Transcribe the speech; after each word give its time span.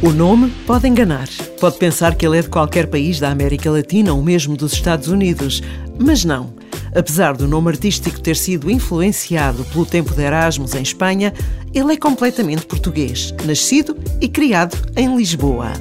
O 0.00 0.10
nome 0.10 0.52
pode 0.64 0.86
enganar. 0.86 1.28
Pode 1.60 1.76
pensar 1.76 2.14
que 2.14 2.24
ele 2.24 2.38
é 2.38 2.42
de 2.42 2.48
qualquer 2.48 2.86
país 2.86 3.18
da 3.18 3.30
América 3.30 3.68
Latina 3.68 4.14
ou 4.14 4.22
mesmo 4.22 4.56
dos 4.56 4.72
Estados 4.72 5.08
Unidos. 5.08 5.60
Mas 5.98 6.24
não. 6.24 6.54
Apesar 6.94 7.36
do 7.36 7.48
nome 7.48 7.70
artístico 7.70 8.20
ter 8.20 8.36
sido 8.36 8.70
influenciado 8.70 9.64
pelo 9.64 9.84
tempo 9.84 10.14
de 10.14 10.22
Erasmus 10.22 10.76
em 10.76 10.82
Espanha, 10.82 11.34
ele 11.74 11.94
é 11.94 11.96
completamente 11.96 12.64
português, 12.64 13.34
nascido 13.44 13.96
e 14.20 14.28
criado 14.28 14.78
em 14.96 15.16
Lisboa. 15.16 15.72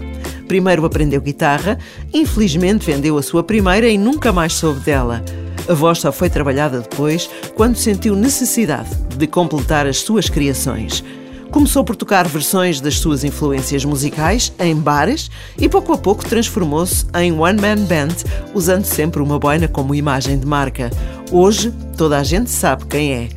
Primeiro 0.47 0.83
aprendeu 0.83 1.21
guitarra, 1.21 1.77
infelizmente 2.11 2.87
vendeu 2.87 3.19
a 3.19 3.21
sua 3.21 3.43
primeira 3.43 3.87
e 3.87 3.99
nunca 3.99 4.33
mais 4.33 4.53
soube 4.53 4.79
dela. 4.79 5.23
A 5.69 5.73
voz 5.75 5.99
só 5.99 6.11
foi 6.11 6.29
trabalhada 6.29 6.79
depois, 6.79 7.29
quando 7.53 7.75
sentiu 7.75 8.15
necessidade 8.15 8.89
de 9.15 9.27
completar 9.27 9.85
as 9.85 9.97
suas 9.97 10.27
criações. 10.27 11.03
Começou 11.51 11.83
por 11.83 11.95
tocar 11.95 12.27
versões 12.27 12.81
das 12.81 12.99
suas 12.99 13.23
influências 13.23 13.85
musicais 13.85 14.53
em 14.59 14.75
bares 14.75 15.29
e 15.57 15.69
pouco 15.69 15.93
a 15.93 15.97
pouco 15.97 16.25
transformou-se 16.25 17.05
em 17.15 17.31
one-man 17.31 17.85
band, 17.85 18.15
usando 18.53 18.83
sempre 18.83 19.21
uma 19.21 19.39
boina 19.39 19.67
como 19.67 19.95
imagem 19.95 20.37
de 20.37 20.45
marca. 20.45 20.91
Hoje, 21.31 21.73
toda 21.95 22.17
a 22.17 22.23
gente 22.23 22.49
sabe 22.49 22.85
quem 22.85 23.13
é. 23.13 23.29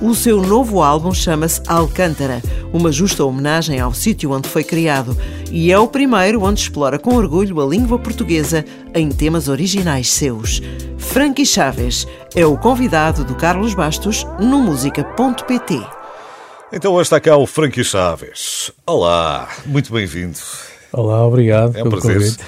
O 0.00 0.14
seu 0.14 0.42
novo 0.42 0.82
álbum 0.82 1.12
chama-se 1.12 1.60
Alcântara, 1.66 2.42
uma 2.72 2.92
justa 2.92 3.24
homenagem 3.24 3.80
ao 3.80 3.94
sítio 3.94 4.30
onde 4.30 4.48
foi 4.48 4.62
criado, 4.62 5.16
e 5.50 5.72
é 5.72 5.78
o 5.78 5.88
primeiro 5.88 6.44
onde 6.44 6.60
explora 6.60 6.98
com 6.98 7.14
orgulho 7.14 7.60
a 7.60 7.66
língua 7.66 7.98
portuguesa 7.98 8.64
em 8.94 9.08
temas 9.08 9.48
originais 9.48 10.10
seus. 10.10 10.60
Frankie 10.98 11.46
Chaves 11.46 12.06
é 12.34 12.44
o 12.44 12.58
convidado 12.58 13.24
do 13.24 13.34
Carlos 13.34 13.74
Bastos 13.74 14.26
no 14.38 14.60
música.pt. 14.60 15.95
Então 16.72 16.92
hoje 16.92 17.02
está 17.02 17.20
cá 17.20 17.36
o 17.36 17.46
Frankie 17.46 17.84
Chaves. 17.84 18.72
Olá, 18.84 19.48
muito 19.66 19.92
bem-vindo. 19.92 20.38
Olá, 20.92 21.24
obrigado. 21.24 21.76
É 21.76 21.84
um 21.84 21.88
prazer. 21.88 22.14
Convite. 22.14 22.38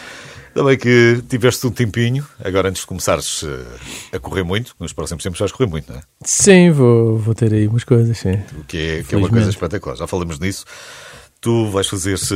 Ainda 0.48 0.68
bem 0.68 0.76
que 0.76 1.22
tiveste 1.28 1.64
um 1.64 1.70
tempinho, 1.70 2.26
agora 2.42 2.68
antes 2.68 2.80
de 2.80 2.88
começares 2.88 3.44
eh, 3.44 4.16
a 4.16 4.18
correr 4.18 4.42
muito, 4.42 4.74
nos 4.80 4.92
próximos 4.92 5.22
tempos 5.22 5.38
vais 5.38 5.52
correr 5.52 5.70
muito, 5.70 5.92
não 5.92 6.00
é? 6.00 6.02
Sim, 6.24 6.72
vou, 6.72 7.16
vou 7.16 7.32
ter 7.32 7.52
aí 7.54 7.68
umas 7.68 7.84
coisas, 7.84 8.18
sim. 8.18 8.42
O 8.58 8.64
que 8.64 8.76
é, 8.76 9.02
que 9.04 9.14
é 9.14 9.18
uma 9.18 9.28
coisa 9.28 9.50
espetacular, 9.50 9.94
já 9.94 10.08
falamos 10.08 10.40
nisso. 10.40 10.64
Tu 11.40 11.70
vais 11.70 11.86
fazer-se. 11.86 12.34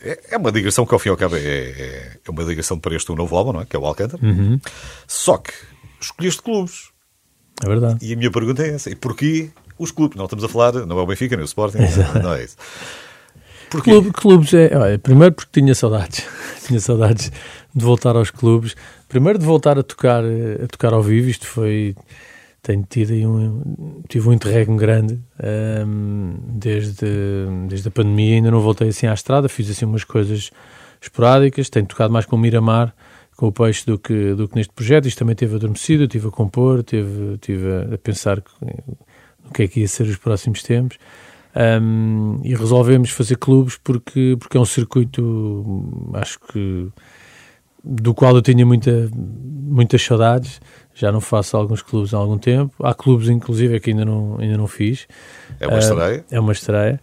É, 0.00 0.20
é 0.30 0.36
uma 0.38 0.50
digressão 0.50 0.86
que 0.86 0.94
ao 0.94 0.98
fim 0.98 1.10
e 1.10 1.12
ao 1.12 1.16
cabo 1.18 1.36
é, 1.36 1.40
é, 1.40 2.12
é 2.26 2.30
uma 2.30 2.42
digressão 2.42 2.78
para 2.78 2.96
este 2.96 3.14
novo 3.14 3.36
álbum, 3.36 3.52
não 3.52 3.60
é? 3.60 3.66
Que 3.66 3.76
é 3.76 3.78
o 3.78 3.84
Alcântara. 3.84 4.24
Uhum. 4.24 4.58
Só 5.06 5.36
que 5.36 5.52
escolheste 6.00 6.40
clubes. 6.40 6.88
É 7.62 7.68
verdade. 7.68 7.98
E 8.00 8.14
a 8.14 8.16
minha 8.16 8.30
pergunta 8.30 8.62
é 8.62 8.70
essa: 8.70 8.88
e 8.88 8.94
porquê 8.94 9.50
os 9.78 9.90
clubes? 9.90 10.16
Não 10.16 10.24
estamos 10.24 10.44
a 10.44 10.48
falar, 10.48 10.72
não 10.86 10.98
é 10.98 11.02
o 11.02 11.06
Benfica, 11.06 11.36
nem 11.36 11.44
o 11.44 11.46
Sporting, 11.46 11.78
Exato. 11.78 12.18
não 12.20 12.34
é 12.34 12.44
isso. 12.44 12.56
Porquê? 13.70 13.90
Clube, 13.90 14.12
clubes 14.12 14.54
é. 14.54 14.76
Olha, 14.76 14.98
primeiro 14.98 15.34
porque 15.34 15.60
tinha 15.60 15.74
saudades. 15.74 16.26
tinha 16.66 16.80
saudades 16.80 17.30
de 17.74 17.84
voltar 17.84 18.16
aos 18.16 18.30
clubes. 18.30 18.74
Primeiro 19.08 19.38
de 19.38 19.44
voltar 19.44 19.78
a 19.78 19.82
tocar, 19.82 20.22
a 20.24 20.66
tocar 20.66 20.92
ao 20.92 21.02
vivo. 21.02 21.28
Isto 21.28 21.46
foi. 21.46 21.94
Tenho 22.62 22.86
tido 22.88 23.12
aí 23.12 23.26
um. 23.26 24.02
Tive 24.08 24.28
um 24.28 24.32
interregno 24.32 24.76
grande 24.76 25.20
um, 25.86 26.34
desde, 26.48 27.06
desde 27.68 27.88
a 27.88 27.90
pandemia. 27.90 28.36
Ainda 28.36 28.50
não 28.50 28.60
voltei 28.60 28.88
assim 28.88 29.06
à 29.06 29.14
estrada. 29.14 29.48
Fiz 29.48 29.70
assim 29.70 29.84
umas 29.84 30.04
coisas 30.04 30.50
esporádicas. 31.00 31.68
Tenho 31.68 31.86
tocado 31.86 32.12
mais 32.12 32.24
com 32.24 32.36
o 32.36 32.38
Miramar, 32.38 32.94
com 33.36 33.48
o 33.48 33.52
Peixe, 33.52 33.84
do 33.84 33.98
que, 33.98 34.34
do 34.34 34.48
que 34.48 34.56
neste 34.56 34.72
projeto. 34.72 35.06
Isto 35.06 35.18
também 35.18 35.36
teve 35.36 35.56
adormecido. 35.56 36.04
Estive 36.04 36.28
a 36.28 36.30
compor, 36.30 36.82
tive, 36.82 37.36
tive 37.38 37.94
a 37.94 37.98
pensar 37.98 38.42
no 39.48 39.52
que 39.52 39.62
é 39.64 39.68
que 39.68 39.80
ia 39.80 39.88
ser 39.88 40.04
os 40.04 40.16
próximos 40.16 40.62
tempos. 40.62 40.98
Um, 41.56 42.40
e 42.44 42.54
resolvemos 42.54 43.10
fazer 43.10 43.36
clubes 43.36 43.76
porque, 43.82 44.36
porque 44.38 44.56
é 44.56 44.60
um 44.60 44.64
circuito, 44.64 46.12
acho 46.14 46.38
que 46.38 46.88
do 47.82 48.12
qual 48.12 48.34
eu 48.34 48.42
tinha 48.42 48.64
muita, 48.66 49.08
muitas 49.14 50.02
saudades. 50.02 50.60
Já 50.94 51.10
não 51.10 51.20
faço 51.20 51.56
alguns 51.56 51.80
clubes 51.80 52.12
há 52.12 52.18
algum 52.18 52.38
tempo. 52.38 52.74
Há 52.84 52.92
clubes, 52.92 53.28
inclusive, 53.28 53.78
que 53.80 53.90
ainda 53.90 54.04
não, 54.04 54.36
ainda 54.38 54.56
não 54.56 54.66
fiz. 54.66 55.06
É 55.58 55.66
uma 55.66 55.78
estreia? 55.78 56.20
Uh, 56.20 56.24
é 56.34 56.40
uma 56.40 56.52
estreia. 56.52 57.00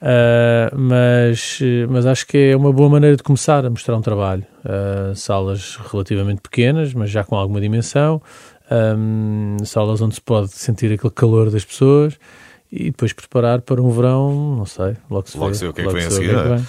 Uh, 0.00 0.76
mas, 0.76 1.60
mas 1.88 2.06
acho 2.06 2.26
que 2.26 2.36
é 2.36 2.56
uma 2.56 2.72
boa 2.72 2.88
maneira 2.88 3.16
de 3.16 3.22
começar 3.22 3.64
a 3.64 3.70
mostrar 3.70 3.96
um 3.96 4.00
trabalho. 4.00 4.44
Uh, 4.64 5.14
salas 5.14 5.78
relativamente 5.90 6.40
pequenas, 6.40 6.94
mas 6.94 7.10
já 7.10 7.24
com 7.24 7.36
alguma 7.36 7.60
dimensão. 7.60 8.22
Um, 8.72 9.56
salas 9.64 10.00
onde 10.00 10.14
se 10.14 10.20
pode 10.20 10.52
sentir 10.52 10.92
aquele 10.92 11.12
calor 11.12 11.50
das 11.50 11.64
pessoas 11.64 12.16
e 12.70 12.84
depois 12.84 13.12
preparar 13.12 13.60
para 13.60 13.82
um 13.82 13.90
verão, 13.90 14.56
não 14.56 14.64
sei, 14.64 14.96
logo 15.10 15.28
se 15.28 15.36
logo 15.36 15.52
vê. 15.52 15.66
o 15.66 15.74
que 15.74 15.82
é 15.82 15.86
que 15.86 15.92
vem 15.92 16.06
a 16.06 16.10
seguir. 16.10 16.34
É? 16.34 16.62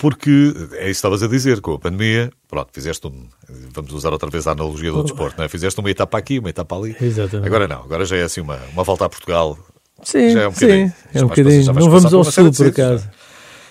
Porque 0.00 0.30
é 0.30 0.64
isso 0.64 0.84
que 0.84 0.90
estavas 0.90 1.22
a 1.22 1.28
dizer, 1.28 1.60
com 1.60 1.74
a 1.74 1.78
pandemia, 1.78 2.30
pronto, 2.48 2.70
fizeste 2.72 3.06
um, 3.06 3.28
vamos 3.70 3.92
usar 3.92 4.10
outra 4.12 4.30
vez 4.30 4.46
a 4.46 4.52
analogia 4.52 4.90
do 4.90 5.00
oh. 5.00 5.02
desporto, 5.02 5.36
não 5.36 5.44
é? 5.44 5.48
Fizeste 5.48 5.78
uma 5.78 5.90
etapa 5.90 6.16
aqui, 6.16 6.38
uma 6.38 6.48
etapa 6.48 6.74
ali. 6.74 6.96
Exatamente. 6.98 7.46
Agora 7.46 7.68
não, 7.68 7.82
agora 7.82 8.06
já 8.06 8.16
é 8.16 8.22
assim 8.22 8.40
uma, 8.40 8.58
uma 8.72 8.82
volta 8.82 9.04
a 9.04 9.08
Portugal. 9.10 9.58
Sim, 10.02 10.30
já 10.30 10.42
é 10.42 10.48
um 10.48 10.52
bocadinho. 10.52 10.88
Sim, 10.88 10.94
é 11.18 11.24
um 11.24 11.28
bocadinho. 11.28 11.66
Não 11.66 11.90
vamos 11.90 12.14
ao 12.14 12.24
sul, 12.24 12.50
por 12.50 12.66
acaso. 12.68 13.08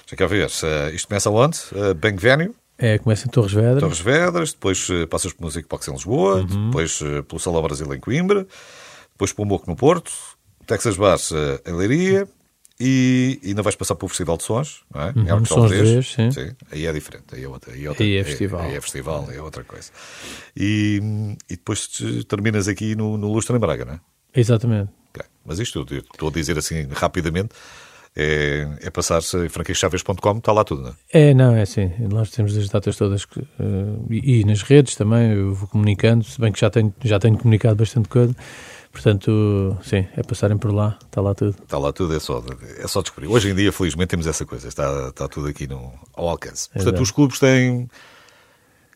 Já 0.06 0.18
quer 0.18 0.28
ver, 0.28 0.48
uh, 0.48 0.94
isto 0.94 1.08
começa 1.08 1.30
onde? 1.30 1.58
Uh, 1.72 1.96
Bank 1.96 2.22
Venue? 2.22 2.52
É, 2.82 2.98
começa 2.98 3.28
em 3.28 3.30
Torres 3.30 3.54
Vedras. 3.54 3.80
Torres 3.80 4.00
Vedras, 4.00 4.54
depois 4.54 4.90
uh, 4.90 5.08
passas 5.08 5.32
por 5.32 5.44
Música 5.44 5.68
Box 5.70 5.88
em 5.88 5.92
Lisboa, 5.92 6.38
uhum. 6.38 6.66
depois 6.66 7.00
uh, 7.02 7.22
pelo 7.24 7.40
Salão 7.40 7.62
Brasil 7.62 7.94
em 7.94 8.00
Coimbra, 8.00 8.48
depois 9.12 9.32
pelo 9.32 9.48
Moco 9.48 9.70
no 9.70 9.76
Porto, 9.76 10.12
Texas 10.66 10.98
Bars 10.98 11.30
uh, 11.30 11.62
em 11.64 11.74
Leiria, 11.74 12.28
e 12.80 13.40
ainda 13.46 13.62
vais 13.62 13.76
passar 13.76 13.94
pelo 13.94 14.10
Festival 14.10 14.36
de 14.38 14.44
Sons, 14.44 14.82
não 14.92 15.02
é? 15.02 15.14
Uhum, 15.16 15.28
é 15.28 15.36
o 15.36 15.46
Sons 15.46 15.70
de 15.70 16.02
sim. 16.02 16.32
sim. 16.32 16.52
Aí 16.72 16.88
é 16.88 16.92
diferente, 16.92 17.36
aí 17.36 17.44
é 17.44 17.48
outra. 17.48 17.72
Aí 17.72 17.86
é, 17.86 17.90
outra, 17.90 18.04
aí 18.04 18.18
é 18.18 18.24
festival. 18.24 18.62
Aí 18.62 18.76
é 18.76 18.82
festival, 18.82 19.32
é 19.32 19.40
outra 19.40 19.64
coisa. 19.64 19.92
E, 20.58 21.00
e 21.48 21.56
depois 21.56 21.88
terminas 22.28 22.68
aqui 22.68 22.96
no, 22.96 23.16
no 23.16 23.32
Lustre 23.32 23.56
em 23.56 23.60
Braga, 23.60 23.86
não 23.86 23.94
é? 23.94 24.00
Exatamente. 24.34 24.90
Okay. 25.14 25.28
Mas 25.46 25.60
isto, 25.60 25.86
eu 25.88 26.00
estou 26.00 26.30
a 26.30 26.32
dizer 26.32 26.58
assim 26.58 26.88
rapidamente, 26.92 27.54
é, 28.16 28.68
é 28.82 28.90
passar-se 28.90 29.38
em 29.38 29.50
franquechaves.com, 29.50 30.38
está 30.38 30.52
lá 30.52 30.64
tudo, 30.64 30.82
não 30.82 30.90
é? 30.90 31.30
É, 31.30 31.34
não, 31.34 31.56
é 31.56 31.62
assim. 31.62 31.92
Nós 32.00 32.30
temos 32.30 32.58
as 32.58 32.68
datas 32.68 32.98
todas 32.98 33.24
uh, 33.24 34.06
e, 34.10 34.42
e, 34.42 34.44
nas 34.44 34.62
redes 34.62 34.96
também, 34.96 35.32
eu 35.32 35.54
vou 35.54 35.68
comunicando, 35.68 36.24
se 36.26 36.40
bem 36.40 36.52
que 36.52 36.60
já 36.60 36.70
tenho, 36.70 36.94
já 37.04 37.20
tenho 37.20 37.38
comunicado 37.38 37.76
bastante 37.76 38.10
coisa. 38.10 38.36
Portanto, 38.92 39.78
sim, 39.82 40.06
é 40.18 40.22
passarem 40.22 40.58
por 40.58 40.74
lá, 40.74 41.00
está 41.06 41.22
lá 41.22 41.34
tudo. 41.34 41.56
Está 41.64 41.78
lá 41.78 41.94
tudo, 41.94 42.14
é 42.14 42.20
só, 42.20 42.44
é 42.78 42.88
só 42.88 43.02
descobrir. 43.02 43.28
Hoje 43.28 43.50
em 43.50 43.56
dia, 43.56 43.72
felizmente, 43.72 44.10
temos 44.10 44.28
essa 44.28 44.46
coisa, 44.46 44.68
está, 44.68 45.08
está 45.08 45.30
tudo 45.30 45.48
aqui 45.48 45.66
no, 45.66 45.94
ao 46.14 46.28
alcance. 46.28 46.68
Portanto, 46.68 46.96
Exato. 46.96 47.02
os 47.02 47.12
clubes 47.12 47.40
têm, 47.40 47.90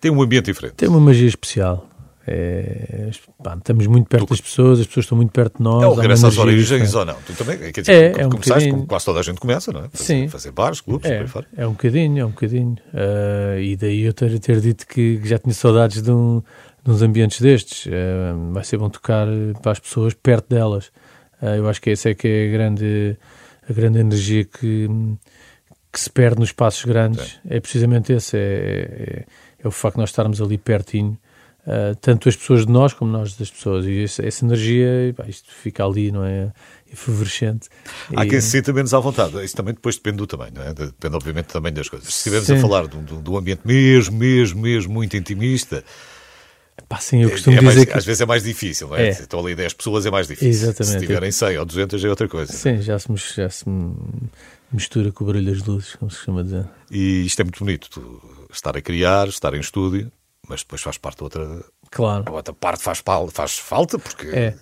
têm 0.02 0.12
um 0.12 0.22
ambiente 0.22 0.46
diferente. 0.46 0.76
Tem 0.76 0.90
uma 0.90 1.00
magia 1.00 1.30
especial. 1.30 1.88
É, 2.28 3.12
pá, 3.44 3.56
estamos 3.56 3.86
muito 3.86 4.08
perto 4.08 4.26
tu, 4.26 4.30
das 4.32 4.42
pessoas, 4.42 4.80
as 4.80 4.88
pessoas 4.88 5.04
estão 5.06 5.16
muito 5.16 5.32
perto 5.32 5.58
de 5.58 5.64
nós. 5.64 5.84
É 5.84 5.88
o 5.88 5.94
regresso 5.94 6.26
às 6.26 6.38
origens 6.38 6.96
ou 6.96 7.06
não? 7.06 7.16
Tu 7.26 7.34
também, 7.34 7.72
quer 7.72 7.82
dizer, 7.82 8.18
é, 8.18 8.22
é 8.22 8.28
um 8.28 8.32
começaste, 8.32 8.70
como 8.70 8.88
quase 8.88 9.06
toda 9.06 9.20
a 9.20 9.24
gente 9.24 9.40
começa, 9.40 9.72
não 9.72 9.82
é? 9.82 9.90
Fazer, 9.90 10.04
Sim. 10.04 10.28
fazer 10.28 10.52
bares, 10.52 10.82
clubes, 10.82 11.10
é, 11.10 11.24
é 11.56 11.68
um 11.68 11.72
bocadinho, 11.72 12.22
é 12.22 12.26
um 12.26 12.30
bocadinho. 12.30 12.78
Uh, 12.94 13.60
e 13.60 13.76
daí 13.76 14.02
eu 14.02 14.14
ter, 14.14 14.40
ter 14.40 14.60
dito 14.60 14.88
que 14.88 15.22
já 15.24 15.38
tinha 15.38 15.54
saudades 15.54 16.02
de 16.02 16.12
um, 16.12 16.42
nos 16.86 17.02
ambientes 17.02 17.42
destes. 17.42 17.86
Uh, 17.86 18.52
vai 18.52 18.64
ser 18.64 18.78
bom 18.78 18.90
tocar 18.90 19.28
para 19.62 19.72
as 19.72 19.80
pessoas 19.80 20.14
perto 20.14 20.50
delas. 20.50 20.88
Uh, 21.42 21.58
eu 21.58 21.70
acho 21.70 21.82
que 21.82 21.90
essa 21.90 22.10
é 22.10 22.16
que 22.16 22.28
é 22.28 22.48
a 22.48 22.52
grande, 22.52 23.18
a 23.70 23.74
grande 23.74 24.00
energia 24.00 24.46
que, 24.46 24.88
que 25.92 26.00
se 26.00 26.10
perde 26.10 26.40
nos 26.40 26.50
espaços 26.50 26.84
grandes. 26.86 27.40
É 27.48 27.60
precisamente 27.60 28.14
esse, 28.14 28.38
é, 28.38 28.42
é, 28.42 29.26
é, 29.64 29.68
o 29.68 29.72
facto 29.72 29.96
de 29.96 30.02
nós 30.02 30.10
estarmos 30.10 30.42
ali 30.42 30.58
pertinho. 30.58 31.18
Uh, 31.66 31.96
tanto 32.00 32.30
as 32.30 32.36
pessoas 32.36 32.66
de 32.66 32.72
nós 32.72 32.94
como 32.94 33.12
nós 33.12 33.36
das 33.36 33.50
pessoas. 33.50 33.86
E 33.86 34.04
essa, 34.04 34.26
essa 34.26 34.46
energia, 34.46 35.14
pá, 35.18 35.26
isto 35.28 35.52
fica 35.52 35.84
ali, 35.84 36.12
não 36.12 36.24
é? 36.24 36.52
Efervescente. 36.92 37.70
Há 38.16 38.26
e... 38.26 38.30
quem 38.30 38.40
se 38.40 38.52
sinta 38.52 38.72
menos 38.72 38.94
à 38.94 39.00
vontade. 39.00 39.44
Isso 39.44 39.56
também 39.56 39.74
depois 39.74 39.96
depende 39.96 40.18
do 40.18 40.28
tamanho, 40.28 40.54
não 40.56 40.62
é? 40.62 40.74
Depende, 40.74 41.16
obviamente, 41.16 41.48
também 41.48 41.74
das 41.74 41.90
coisas. 41.90 42.08
Se 42.14 42.18
estivermos 42.18 42.52
a 42.52 42.58
falar 42.58 42.88
de 42.88 43.30
um 43.30 43.38
ambiente 43.38 43.62
mesmo, 43.66 44.16
mesmo, 44.16 44.62
mesmo 44.62 44.94
muito 44.94 45.18
intimista, 45.18 45.84
Pá, 46.90 46.98
sim, 46.98 47.24
eu 47.24 47.32
costumo 47.32 47.56
é, 47.56 47.60
dizer 47.60 47.76
mais, 47.76 47.86
que... 47.86 47.98
Às 47.98 48.06
vezes 48.06 48.22
é 48.22 48.26
mais 48.26 48.44
difícil, 48.44 48.90
não 48.90 48.96
é? 48.96 49.08
é. 49.08 49.10
Estão 49.10 49.40
ali 49.40 49.56
10 49.56 49.74
pessoas, 49.74 50.06
é 50.06 50.12
mais 50.12 50.28
difícil. 50.28 50.50
Exatamente. 50.50 51.00
Se 51.00 51.00
tiverem 51.00 51.32
100 51.32 51.58
ou 51.58 51.66
200 51.66 52.04
é 52.04 52.10
outra 52.10 52.28
coisa. 52.28 52.52
Sim, 52.52 52.82
já 52.82 53.00
se, 53.00 53.08
já 53.36 53.50
se 53.50 53.66
mistura 54.72 55.12
com 55.12 55.24
o 55.24 55.28
barulho 55.28 55.52
das 55.52 55.64
luzes, 55.66 55.96
como 55.96 56.12
se 56.12 56.24
chama 56.24 56.44
dizer. 56.44 56.66
E 56.92 57.26
isto 57.26 57.40
é 57.40 57.44
muito 57.44 57.60
bonito, 57.60 58.22
estar 58.52 58.76
a 58.76 58.82
criar, 58.82 59.28
estar 59.28 59.54
em 59.54 59.60
estúdio, 59.60 60.12
mas 60.50 60.62
depois 60.62 60.82
faz 60.82 60.98
parte 60.98 61.24
outra... 61.24 61.64
Claro. 61.92 62.24
A 62.28 62.32
outra 62.32 62.54
parte 62.54 62.84
faz, 62.84 63.04
faz 63.32 63.58
falta, 63.58 63.98
porque... 64.00 64.28
É. 64.28 64.56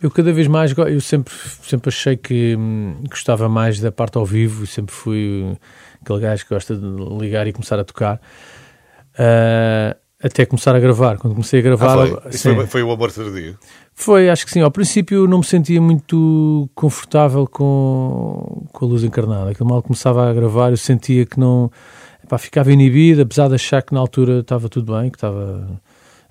Eu 0.00 0.10
cada 0.10 0.32
vez 0.32 0.46
mais, 0.46 0.72
eu 0.76 1.00
sempre, 1.00 1.34
sempre 1.62 1.90
achei 1.90 2.16
que 2.16 2.56
hum, 2.56 3.04
gostava 3.08 3.50
mais 3.50 3.78
da 3.78 3.92
parte 3.92 4.16
ao 4.16 4.24
vivo, 4.24 4.66
sempre 4.66 4.94
fui 4.94 5.58
aquele 6.00 6.20
gajo 6.20 6.44
que 6.44 6.54
gosta 6.54 6.74
de 6.74 6.86
ligar 7.20 7.46
e 7.46 7.52
começar 7.52 7.78
a 7.78 7.84
tocar. 7.84 8.18
Uh, 9.12 9.94
até 10.22 10.44
começar 10.44 10.74
a 10.74 10.80
gravar. 10.80 11.18
Quando 11.18 11.34
comecei 11.34 11.60
a 11.60 11.62
gravar. 11.62 11.92
Ah, 11.92 12.06
foi? 12.06 12.30
Isso 12.30 12.54
foi, 12.54 12.66
foi, 12.66 12.82
o 12.82 12.90
amor 12.90 13.12
tardio? 13.12 13.58
Foi, 13.94 14.28
acho 14.28 14.44
que 14.44 14.52
sim. 14.52 14.60
Ao 14.60 14.70
princípio 14.70 15.26
não 15.26 15.38
me 15.38 15.44
sentia 15.44 15.80
muito 15.80 16.68
confortável 16.74 17.46
com, 17.46 18.66
com 18.72 18.84
a 18.84 18.88
luz 18.88 19.04
encarnada. 19.04 19.50
Aquilo 19.50 19.68
mal 19.68 19.82
começava 19.82 20.28
a 20.28 20.32
gravar, 20.32 20.70
eu 20.70 20.76
sentia 20.76 21.24
que 21.24 21.38
não. 21.38 21.70
Pá, 22.28 22.38
ficava 22.38 22.72
inibido, 22.72 23.22
apesar 23.22 23.48
de 23.48 23.54
achar 23.54 23.82
que 23.82 23.92
na 23.94 24.00
altura 24.00 24.40
estava 24.40 24.68
tudo 24.68 24.94
bem, 24.98 25.10
que 25.10 25.16
estava. 25.16 25.80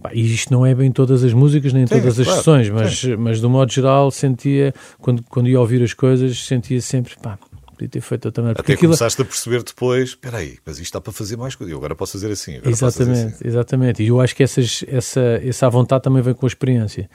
Pá, 0.01 0.11
e 0.13 0.33
isto 0.33 0.53
não 0.53 0.65
é 0.65 0.75
bem 0.75 0.91
todas 0.91 1.23
as 1.23 1.33
músicas, 1.33 1.73
nem 1.73 1.85
todas 1.85 2.15
sim, 2.15 2.21
as 2.21 2.27
claro, 2.27 2.39
sessões, 2.39 2.69
mas, 2.69 3.03
mas 3.17 3.41
do 3.41 3.49
modo 3.49 3.71
geral 3.71 4.11
sentia, 4.11 4.73
quando, 4.99 5.23
quando 5.23 5.49
ia 5.49 5.59
ouvir 5.59 5.81
as 5.81 5.93
coisas, 5.93 6.45
sentia 6.45 6.79
sempre, 6.79 7.15
pá, 7.21 7.39
podia 7.77 7.89
ter 7.89 8.01
feito 8.01 8.25
outra 8.25 8.41
maneira. 8.41 8.61
Até 8.61 8.73
aquilo... 8.73 8.89
começaste 8.89 9.21
a 9.21 9.25
perceber 9.25 9.63
depois, 9.63 10.09
espera 10.09 10.37
aí, 10.37 10.57
mas 10.65 10.77
isto 10.77 10.85
está 10.85 10.99
para 10.99 11.13
fazer 11.13 11.37
mais 11.37 11.55
coisas, 11.55 11.71
eu 11.71 11.77
agora 11.77 11.95
posso 11.95 12.13
fazer 12.13 12.31
assim. 12.31 12.59
exatamente, 12.63 12.95
fazer 12.95 13.27
assim. 13.27 13.47
exatamente. 13.47 14.03
E 14.03 14.07
eu 14.07 14.19
acho 14.19 14.35
que 14.35 14.43
essas, 14.43 14.83
essa, 14.87 15.21
essa 15.43 15.69
vontade 15.69 16.03
também 16.03 16.21
vem 16.21 16.33
com 16.33 16.45
a 16.45 16.49
experiência. 16.49 17.09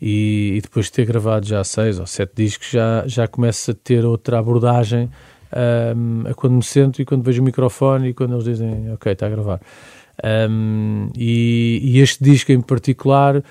E, 0.00 0.54
e, 0.56 0.60
depois 0.60 0.86
de 0.86 0.92
ter 0.92 1.06
gravado 1.06 1.46
já 1.46 1.62
seis 1.64 1.98
ou 1.98 2.06
sete 2.06 2.32
discos, 2.34 2.68
já, 2.70 3.04
já 3.06 3.26
começa 3.26 3.72
a 3.72 3.74
ter 3.74 4.04
outra 4.04 4.38
abordagem 4.38 5.10
um, 5.96 6.28
a 6.28 6.34
quando 6.34 6.54
me 6.54 6.62
sento 6.62 7.00
e 7.00 7.04
quando 7.04 7.22
vejo 7.22 7.40
o 7.40 7.44
microfone 7.44 8.08
e 8.08 8.14
quando 8.14 8.34
eles 8.34 8.44
dizem, 8.44 8.92
ok, 8.92 9.12
está 9.12 9.26
a 9.26 9.30
gravar. 9.30 9.60
Um, 10.50 11.10
e, 11.16 11.80
e, 11.82 12.00
este 12.00 12.22
disco 12.24 12.50
em 12.50 12.60
particular 12.60 13.42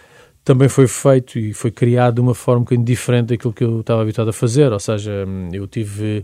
também 0.44 0.68
foi 0.68 0.88
feito 0.88 1.38
e 1.38 1.54
foi 1.54 1.72
criado 1.72 2.16
de 2.16 2.22
uma 2.22 2.34
forma 2.34 2.62
um 2.62 2.64
bocadinho 2.64 2.86
diferente 2.86 3.28
daquilo 3.28 3.54
que 3.54 3.64
eu 3.64 3.82
estava 3.82 4.02
habituado 4.02 4.30
a 4.30 4.34
fazer, 4.34 4.72
ou 4.72 4.80
seja, 4.80 5.12
eu 5.52 5.68
tive 5.68 6.24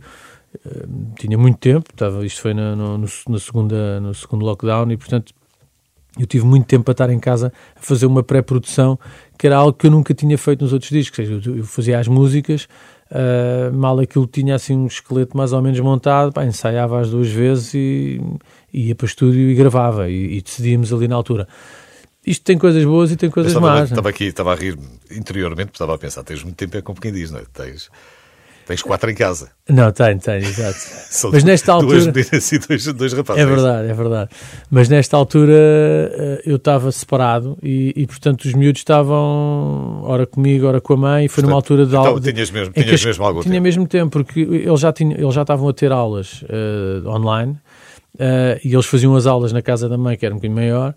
tinha 1.17 1.37
muito 1.37 1.57
tempo, 1.59 1.89
estava, 1.91 2.25
isto 2.25 2.41
foi 2.41 2.53
no, 2.53 2.75
no, 2.75 2.97
no, 2.97 3.39
segunda, 3.39 3.99
no 3.99 4.13
segundo 4.13 4.45
lockdown 4.45 4.91
e 4.91 4.97
portanto 4.97 5.33
eu 6.19 6.25
tive 6.25 6.45
muito 6.45 6.65
tempo 6.65 6.83
para 6.83 6.91
estar 6.91 7.09
em 7.09 7.19
casa 7.19 7.53
a 7.73 7.79
fazer 7.79 8.05
uma 8.05 8.21
pré-produção 8.21 8.99
que 9.37 9.47
era 9.47 9.55
algo 9.55 9.73
que 9.73 9.87
eu 9.87 9.91
nunca 9.91 10.13
tinha 10.13 10.37
feito 10.37 10.61
nos 10.61 10.73
outros 10.73 10.91
discos, 10.91 11.19
ou 11.19 11.25
seja, 11.25 11.51
eu, 11.51 11.63
fazia 11.63 11.99
as 11.99 12.07
músicas 12.07 12.67
uh, 13.11 13.73
mal 13.73 13.99
aquilo 13.99 14.27
tinha 14.27 14.55
assim 14.55 14.75
um 14.75 14.87
esqueleto 14.87 15.37
mais 15.37 15.53
ou 15.53 15.61
menos 15.61 15.79
montado, 15.79 16.31
pá, 16.31 16.45
ensaiava 16.45 16.99
as 16.99 17.09
duas 17.09 17.29
vezes 17.29 17.73
e, 17.73 18.21
e 18.73 18.87
ia 18.87 18.95
para 18.95 19.05
o 19.05 19.07
estúdio 19.07 19.49
e 19.49 19.55
gravava 19.55 20.09
e, 20.09 20.37
e 20.37 20.41
decidíamos 20.41 20.91
ali 20.91 21.07
na 21.07 21.15
altura 21.15 21.47
isto 22.25 22.43
tem 22.43 22.57
coisas 22.57 22.83
boas 22.85 23.11
e 23.11 23.15
tem 23.15 23.29
coisas 23.29 23.51
estava, 23.51 23.67
más. 23.67 23.81
É? 23.81 23.93
Estava 23.93 24.09
aqui, 24.09 24.25
estava 24.25 24.51
a 24.53 24.55
rir 24.55 24.77
interiormente, 25.09 25.71
estava 25.73 25.95
a 25.95 25.97
pensar, 25.97 26.23
tens 26.23 26.43
muito 26.43 26.55
tempo 26.55 26.77
é 26.77 26.81
como 26.81 26.99
quem 26.99 27.11
diz, 27.11 27.31
não 27.31 27.39
é? 27.39 27.43
Tens, 27.51 27.89
tens 28.71 28.81
quatro 28.81 29.11
em 29.11 29.15
casa. 29.15 29.49
Não, 29.69 29.91
tenho, 29.91 30.19
tenho, 30.19 30.43
exato. 30.43 30.79
Mas 31.31 31.43
nesta 31.43 31.73
altura... 31.73 31.99
Duas 31.99 32.07
meninas 32.07 32.51
e 32.51 32.59
dois, 32.59 32.85
dois 32.93 33.13
rapazes. 33.13 33.43
É 33.43 33.45
verdade, 33.45 33.89
é 33.89 33.93
verdade. 33.93 34.29
Mas 34.69 34.89
nesta 34.89 35.17
altura 35.17 35.53
eh, 35.53 36.41
eu 36.45 36.55
estava 36.55 36.91
separado 36.91 37.57
e, 37.61 37.93
e, 37.95 38.07
portanto 38.07 38.45
os 38.45 38.53
miúdos 38.53 38.79
estavam 38.79 40.01
ora 40.03 40.25
comigo, 40.25 40.65
ora 40.65 40.79
com 40.79 40.93
a 40.93 40.97
mãe 40.97 41.25
e 41.25 41.27
foi 41.27 41.35
portanto, 41.35 41.49
numa 41.49 41.57
altura 41.57 41.85
de 41.85 41.91
então, 41.91 42.05
algo... 42.05 42.19
tinhas 42.19 42.49
mesmo, 42.49 42.73
tinhas 42.73 43.05
mesmo 43.05 43.25
algum 43.25 43.41
Tinha 43.41 43.53
tempo. 43.53 43.63
mesmo 43.63 43.87
tempo, 43.87 44.11
porque 44.11 44.39
eles 44.39 44.79
já, 44.79 44.93
tinham, 44.93 45.19
eles 45.19 45.33
já 45.33 45.41
estavam 45.41 45.67
a 45.67 45.73
ter 45.73 45.91
aulas 45.91 46.43
uh, 46.43 47.07
online 47.09 47.53
uh, 48.15 48.59
e 48.63 48.73
eles 48.73 48.85
faziam 48.85 49.15
as 49.15 49.25
aulas 49.25 49.51
na 49.51 49.61
casa 49.61 49.89
da 49.89 49.97
mãe, 49.97 50.17
que 50.17 50.25
era 50.25 50.33
um 50.33 50.37
bocadinho 50.37 50.55
maior, 50.55 50.93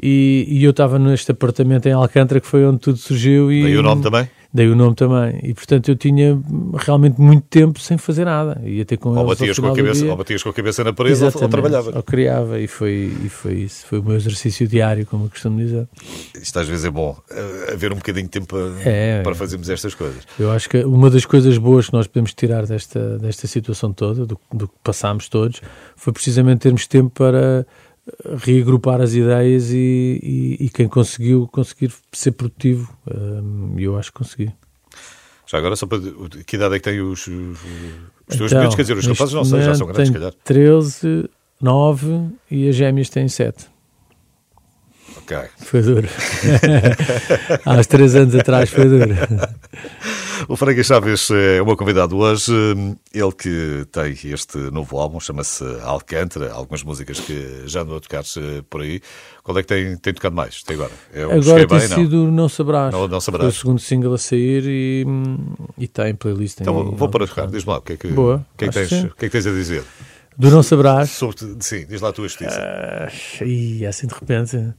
e, 0.00 0.46
e 0.48 0.64
eu 0.64 0.70
estava 0.70 0.98
neste 0.98 1.30
apartamento 1.32 1.86
em 1.86 1.92
Alcântara, 1.92 2.40
que 2.40 2.46
foi 2.46 2.64
onde 2.64 2.78
tudo 2.78 2.98
surgiu. 2.98 3.50
E, 3.50 3.62
Daí 3.62 3.76
o 3.78 3.82
nome 3.82 4.02
também? 4.02 4.28
Daí 4.56 4.70
o 4.70 4.74
nome 4.74 4.94
também. 4.94 5.38
E 5.42 5.52
portanto 5.52 5.90
eu 5.90 5.96
tinha 5.96 6.40
realmente 6.78 7.20
muito 7.20 7.46
tempo 7.46 7.78
sem 7.78 7.98
fazer 7.98 8.24
nada. 8.24 8.58
Ia 8.64 8.86
ter 8.86 8.96
com 8.96 9.10
ou 9.10 9.26
batias, 9.26 9.58
com 9.58 9.66
a 9.66 9.76
cabeça, 9.76 10.06
ou 10.06 10.16
batias 10.16 10.42
com 10.42 10.48
a 10.48 10.52
cabeça 10.54 10.82
na 10.82 10.94
parede 10.94 11.22
ou, 11.22 11.30
ou 11.42 11.48
trabalhavas. 11.50 11.94
Ou 11.94 12.02
criava 12.02 12.58
e 12.58 12.66
foi, 12.66 13.12
e 13.22 13.28
foi 13.28 13.52
isso. 13.52 13.84
Foi 13.84 13.98
o 13.98 14.02
meu 14.02 14.16
exercício 14.16 14.66
diário, 14.66 15.04
como 15.04 15.26
eu 15.26 15.28
costumo 15.28 15.58
dizer. 15.58 15.86
Isto 16.40 16.58
às 16.58 16.66
vezes 16.66 16.86
é 16.86 16.90
bom, 16.90 17.14
eh, 17.30 17.72
haver 17.74 17.92
um 17.92 17.96
bocadinho 17.96 18.24
de 18.24 18.30
tempo 18.30 18.46
para, 18.46 18.90
é, 18.90 19.20
para 19.20 19.34
fazermos 19.34 19.68
estas 19.68 19.94
coisas. 19.94 20.22
Eu 20.40 20.50
acho 20.50 20.70
que 20.70 20.82
uma 20.86 21.10
das 21.10 21.26
coisas 21.26 21.58
boas 21.58 21.88
que 21.88 21.92
nós 21.92 22.06
podemos 22.06 22.32
tirar 22.32 22.64
desta, 22.64 23.18
desta 23.18 23.46
situação 23.46 23.92
toda, 23.92 24.24
do, 24.24 24.40
do 24.54 24.68
que 24.68 24.74
passámos 24.82 25.28
todos, 25.28 25.60
foi 25.96 26.14
precisamente 26.14 26.60
termos 26.60 26.86
tempo 26.86 27.10
para 27.10 27.66
reagrupar 28.36 29.00
as 29.00 29.14
ideias 29.14 29.70
e, 29.70 30.20
e, 30.22 30.66
e, 30.66 30.70
quem 30.70 30.88
conseguiu 30.88 31.48
conseguir 31.48 31.92
ser 32.12 32.32
produtivo 32.32 32.96
e 33.76 33.82
eu 33.82 33.98
acho 33.98 34.12
que 34.12 34.18
consegui 34.18 34.52
já 35.46 35.58
agora 35.58 35.76
só 35.76 35.86
para 35.86 35.98
que 36.46 36.56
idade 36.56 36.76
é 36.76 36.78
que 36.78 36.84
têm 36.84 37.00
os, 37.00 37.26
os, 37.26 37.58
os 38.28 38.36
teus 38.36 38.52
então, 38.52 38.60
miúdos, 38.60 38.76
quer 38.76 38.82
dizer, 38.82 38.96
os 38.96 39.06
rapazes 39.06 39.34
não 39.34 39.44
sei, 39.44 39.62
já 39.62 39.74
são 39.74 39.86
grandes, 39.86 40.08
se 40.08 40.12
calhar 40.12 40.32
13, 40.44 41.28
9 41.60 42.28
e 42.50 42.68
as 42.68 42.76
gêmeas 42.76 43.08
têm 43.08 43.28
7 43.28 43.66
Ok. 45.26 45.36
Foi 45.58 45.82
duro. 45.82 46.08
Há 47.66 47.74
uns 47.74 47.86
3 47.88 48.14
anos 48.14 48.34
atrás 48.36 48.70
foi 48.70 48.84
duro. 48.84 49.10
O 50.48 50.56
Franca 50.56 50.82
Chaves 50.82 51.30
é 51.30 51.60
o 51.60 51.66
meu 51.66 51.76
convidado 51.76 52.16
hoje. 52.16 52.52
Ele 53.12 53.32
que 53.32 53.86
tem 53.90 54.12
este 54.32 54.58
novo 54.70 54.98
álbum, 54.98 55.18
chama-se 55.18 55.64
Alcântara, 55.82 56.52
algumas 56.52 56.82
músicas 56.82 57.18
que 57.20 57.62
já 57.66 57.82
andou 57.82 57.96
a 57.96 58.00
tocar 58.00 58.22
por 58.68 58.82
aí. 58.82 59.00
Qual 59.42 59.56
é 59.58 59.62
que 59.62 59.68
tem, 59.68 59.96
tem 59.96 60.12
tocado 60.12 60.36
mais 60.36 60.62
até 60.64 60.74
agora? 60.74 60.92
Eu 61.12 61.32
agora 61.32 61.66
tem 61.66 61.78
bem, 61.78 61.88
sido 61.88 62.24
Não, 62.24 62.32
não 62.32 62.48
Sabrás. 62.48 62.92
Não, 62.92 63.08
não 63.08 63.20
sabrás. 63.20 63.44
Foi 63.44 63.48
o 63.48 63.58
segundo 63.58 63.80
single 63.80 64.14
a 64.14 64.18
sair 64.18 64.64
e, 64.66 65.06
e 65.78 65.84
está 65.84 66.08
em 66.08 66.14
playlist. 66.14 66.60
Então 66.60 66.80
em, 66.80 66.94
vou 66.94 67.08
para 67.08 67.26
tocar. 67.26 67.46
Diz-me 67.46 67.72
lá, 67.72 67.78
o 67.78 67.82
que 67.82 67.94
é 67.94 67.96
que, 67.96 68.08
Boa, 68.08 68.46
que, 68.56 68.66
é 68.66 68.68
que, 68.68 68.74
tens, 68.74 68.88
que, 68.88 68.96
é 68.96 69.28
que 69.28 69.30
tens 69.30 69.46
a 69.46 69.52
dizer? 69.52 69.84
Do 70.38 70.50
Não 70.50 70.62
Sabrás. 70.62 71.10
Sobre, 71.10 71.56
sim, 71.60 71.86
diz 71.86 72.00
lá 72.00 72.10
a 72.10 72.12
tua 72.12 72.28
justiça. 72.28 72.60
Uh, 73.40 73.44
e 73.44 73.86
assim 73.86 74.06
de 74.06 74.14
repente. 74.14 74.74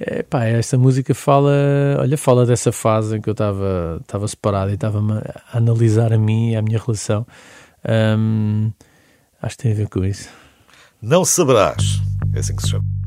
É, 0.00 0.24
esta 0.58 0.76
música 0.76 1.14
fala, 1.14 1.52
olha, 1.98 2.18
fala 2.18 2.44
dessa 2.44 2.72
fase 2.72 3.16
em 3.16 3.20
que 3.20 3.28
eu 3.28 3.32
estava 3.32 3.98
estava 4.00 4.26
separado 4.26 4.70
e 4.70 4.74
estava 4.74 5.00
a 5.52 5.56
analisar 5.56 6.12
a 6.12 6.18
mim 6.18 6.50
e 6.50 6.56
a 6.56 6.62
minha 6.62 6.78
relação. 6.78 7.26
Um, 8.18 8.72
acho 9.40 9.56
que 9.56 9.62
tem 9.62 9.72
a 9.72 9.76
ver 9.76 9.88
com 9.88 10.04
isso. 10.04 10.28
Não 11.00 11.24
saberás. 11.24 12.00
É 12.34 12.38
assim 12.38 12.56
que 12.56 12.62
se 12.62 12.70
chama. 12.70 13.01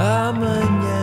Amanhã 0.00 0.99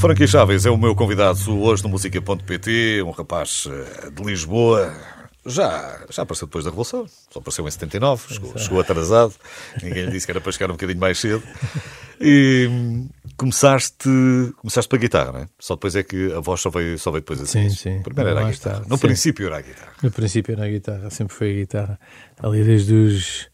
O 0.00 0.02
Frankie 0.02 0.26
Chaves 0.26 0.64
é 0.64 0.70
o 0.70 0.78
meu 0.78 0.94
convidado 0.94 1.38
hoje 1.60 1.82
no 1.82 1.90
Música.pt, 1.90 3.02
um 3.02 3.10
rapaz 3.10 3.68
eh, 3.70 4.08
de 4.08 4.22
Lisboa. 4.22 4.94
Já, 5.44 6.00
já 6.08 6.22
apareceu 6.22 6.46
depois 6.46 6.64
da 6.64 6.70
Revolução, 6.70 7.06
só 7.30 7.38
apareceu 7.38 7.68
em 7.68 7.70
79, 7.70 8.32
chegou, 8.32 8.58
chegou 8.58 8.80
atrasado, 8.80 9.34
ninguém 9.82 10.06
lhe 10.06 10.12
disse 10.12 10.24
que 10.24 10.32
era 10.32 10.40
para 10.40 10.52
chegar 10.52 10.70
um 10.70 10.72
bocadinho 10.72 10.98
mais 10.98 11.18
cedo. 11.18 11.42
E 12.18 12.66
hum, 12.70 13.10
começaste, 13.36 14.08
começaste 14.56 14.88
pela 14.88 15.00
guitarra, 15.02 15.32
não 15.32 15.40
é? 15.40 15.48
Só 15.58 15.74
depois 15.74 15.94
é 15.94 16.02
que 16.02 16.32
a 16.32 16.40
voz 16.40 16.62
só 16.62 16.70
veio, 16.70 16.98
só 16.98 17.10
veio 17.10 17.20
depois 17.20 17.42
assim. 17.42 17.68
Sim, 17.68 17.76
sim. 17.76 18.02
Primeiro 18.02 18.30
era 18.30 18.40
a 18.46 18.50
guitarra. 18.50 18.76
tarde, 18.76 18.88
No 18.88 18.96
sim. 18.96 19.02
princípio 19.02 19.46
era 19.48 19.58
a 19.58 19.60
guitarra. 19.60 19.92
No 20.02 20.10
princípio 20.10 20.52
era 20.54 20.64
a 20.64 20.68
guitarra, 20.68 21.10
sempre 21.10 21.34
foi 21.34 21.50
a 21.50 21.54
guitarra. 21.56 22.00
Ali 22.42 22.64
desde 22.64 22.94
os. 22.94 23.49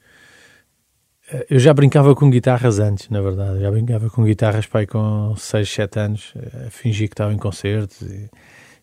Eh, 1.33 1.47
Eu 1.51 1.59
já 1.59 1.73
brincava 1.75 2.15
com 2.15 2.31
guitarras 2.31 2.79
antes, 2.79 3.09
na 3.11 3.21
verdade. 3.21 3.61
Já 3.61 3.71
brincava 3.71 4.09
com 4.11 4.25
guitarras 4.25 4.67
pai 4.67 4.87
com 4.87 5.35
6, 5.37 5.69
7 5.69 5.99
anos. 5.99 6.33
eh, 6.37 6.69
Fingi 6.71 7.09
que 7.09 7.15
estava 7.15 7.33
em 7.33 7.39
concertos 7.39 8.03
e 8.03 8.29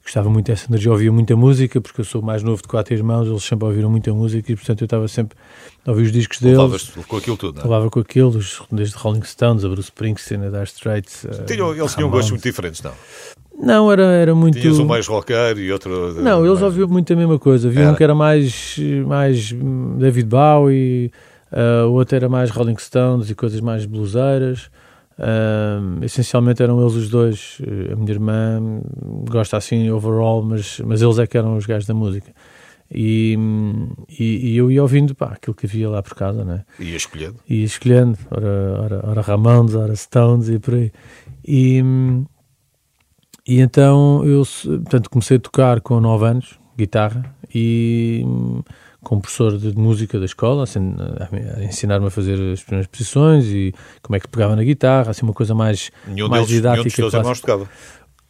gostava 0.03 0.29
muito 0.29 0.47
dessa 0.47 0.69
energia. 0.69 0.91
Ouvia 0.91 1.11
muita 1.11 1.35
música, 1.35 1.79
porque 1.79 2.01
eu 2.01 2.05
sou 2.05 2.21
mais 2.21 2.43
novo 2.43 2.61
de 2.61 2.67
quatro 2.67 2.93
irmãos. 2.93 3.27
Eles 3.27 3.43
sempre 3.43 3.65
ouviram 3.65 3.89
muita 3.89 4.13
música 4.13 4.51
e, 4.51 4.55
portanto, 4.55 4.81
eu 4.81 4.85
estava 4.85 5.07
sempre 5.07 5.37
a 5.85 5.91
ouvir 5.91 6.03
os 6.03 6.11
discos 6.11 6.39
deles. 6.39 6.57
Levavas 6.57 6.89
com 7.07 7.17
aquilo 7.17 7.37
tudo, 7.37 7.55
não 7.55 7.61
é? 7.61 7.63
Levava 7.63 7.89
com 7.89 7.99
aquilo, 7.99 8.39
desde 8.71 8.95
Rolling 8.97 9.23
Stones, 9.23 9.63
a 9.63 9.69
Bruce 9.69 9.87
Springsteen, 9.89 10.45
a 10.45 10.49
Dire 10.49 10.63
Straits. 10.65 11.25
Tinham, 11.47 11.73
eles 11.73 11.95
tinham 11.95 12.09
gostos 12.09 12.31
muito 12.31 12.43
diferentes, 12.43 12.81
não? 12.81 12.91
Não, 13.57 13.91
era, 13.91 14.03
era 14.03 14.33
muito. 14.35 14.59
Tinhas 14.59 14.79
um 14.79 14.85
mais 14.85 15.07
rocker 15.07 15.57
e 15.59 15.71
outro. 15.71 16.13
Não, 16.21 16.39
eles 16.39 16.59
mais- 16.59 16.63
ouviam 16.63 16.87
muito 16.89 17.13
a 17.13 17.15
mesma 17.15 17.37
coisa. 17.39 17.69
Havia 17.69 17.91
um 17.91 17.95
que 17.95 18.03
era 18.03 18.15
mais, 18.15 18.75
mais 19.07 19.53
David 19.99 20.27
Bowie, 20.27 21.11
uh, 21.53 21.87
o 21.87 21.93
outro 21.93 22.15
era 22.15 22.27
mais 22.27 22.49
Rolling 22.49 22.77
Stones 22.77 23.29
e 23.29 23.35
coisas 23.35 23.61
mais 23.61 23.85
bluseiras. 23.85 24.69
Um, 25.17 26.03
essencialmente 26.03 26.63
eram 26.63 26.81
eles 26.81 26.95
os 26.95 27.09
dois. 27.09 27.61
A 27.91 27.95
minha 27.95 28.11
irmã 28.11 28.81
gosta 29.29 29.57
assim 29.57 29.89
overall, 29.89 30.41
mas, 30.41 30.79
mas 30.79 31.01
eles 31.01 31.19
é 31.19 31.27
que 31.27 31.37
eram 31.37 31.55
os 31.55 31.65
gajos 31.65 31.87
da 31.87 31.93
música. 31.93 32.33
E, 32.91 33.35
e, 34.19 34.51
e 34.51 34.57
eu 34.57 34.69
ia 34.69 34.81
ouvindo 34.81 35.15
pá, 35.15 35.33
aquilo 35.33 35.55
que 35.55 35.65
havia 35.65 35.89
lá 35.89 36.03
por 36.03 36.13
casa, 36.13 36.45
né? 36.45 36.63
Ia 36.79 36.95
escolhendo. 36.95 37.37
e 37.49 37.61
ia 37.61 37.65
escolhendo, 37.65 38.17
ora, 38.29 38.81
ora, 38.81 39.09
ora 39.09 39.21
Ramones, 39.21 39.73
ora 39.73 39.95
Stones 39.95 40.49
e 40.49 40.59
por 40.59 40.75
aí. 40.75 40.91
E, 41.43 41.81
e 43.47 43.59
então 43.59 44.23
eu 44.25 44.43
portanto, 44.63 45.09
comecei 45.09 45.37
a 45.37 45.39
tocar 45.39 45.81
com 45.81 45.99
9 45.99 46.25
anos, 46.25 46.59
guitarra, 46.77 47.35
e 47.53 48.23
com 49.03 49.15
um 49.17 49.19
professor 49.19 49.57
de 49.57 49.77
música 49.77 50.17
da 50.19 50.25
escola, 50.25 50.63
assim, 50.63 50.95
a, 51.57 51.63
ensinar-me 51.63 52.07
a 52.07 52.09
fazer 52.09 52.39
as 52.53 52.61
primeiras 52.63 52.87
posições 52.87 53.45
e 53.47 53.73
como 54.01 54.15
é 54.15 54.19
que 54.19 54.27
pegava 54.27 54.55
na 54.55 54.63
guitarra, 54.63 55.11
assim 55.11 55.23
uma 55.25 55.33
coisa 55.33 55.53
mais, 55.53 55.91
Nenhum 56.07 56.27
mais 56.29 56.47
deles, 56.47 56.61
nenhum 56.63 56.75
didática. 56.75 56.83
dos 56.83 56.93
teus 56.95 57.13
irmãos 57.13 57.39
tocava. 57.41 57.69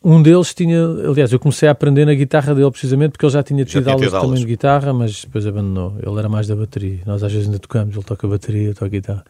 Um 0.05 0.21
deles 0.21 0.53
tinha, 0.53 0.83
aliás, 1.09 1.31
eu 1.31 1.39
comecei 1.39 1.69
a 1.69 1.71
aprender 1.71 2.05
na 2.05 2.13
guitarra 2.13 2.53
dele 2.53 2.69
precisamente 2.71 3.11
porque 3.11 3.25
ele 3.25 3.31
já 3.33 3.41
tinha 3.41 3.63
tido 3.63 3.83
tinha 3.83 3.93
aulas 3.93 4.07
tido 4.07 4.15
aulas. 4.17 4.29
também 4.31 4.41
de 4.45 4.51
guitarra, 4.51 4.91
mas 4.93 5.23
depois 5.23 5.47
abandonou. 5.47 5.95
Ele 6.05 6.19
era 6.19 6.27
mais 6.27 6.45
da 6.45 6.55
bateria. 6.57 6.99
Nós 7.05 7.23
às 7.23 7.31
vezes 7.31 7.47
ainda 7.47 7.57
tocamos, 7.59 7.95
ele 7.95 8.03
toca 8.03 8.27
bateria, 8.27 8.67
eu 8.69 8.73
toco 8.75 8.89
guitarra. 8.91 9.23